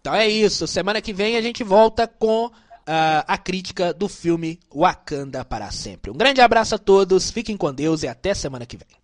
Então 0.00 0.14
é 0.14 0.28
isso. 0.28 0.66
Semana 0.66 1.00
que 1.00 1.12
vem 1.12 1.36
a 1.36 1.42
gente 1.42 1.64
volta 1.64 2.06
com 2.06 2.46
uh, 2.46 2.52
a 3.26 3.38
crítica 3.38 3.92
do 3.92 4.08
filme 4.08 4.60
Wakanda 4.72 5.44
para 5.44 5.70
sempre. 5.70 6.10
Um 6.10 6.16
grande 6.16 6.40
abraço 6.40 6.74
a 6.74 6.78
todos, 6.78 7.30
fiquem 7.30 7.56
com 7.56 7.72
Deus 7.72 8.02
e 8.02 8.08
até 8.08 8.34
semana 8.34 8.66
que 8.66 8.76
vem. 8.76 8.95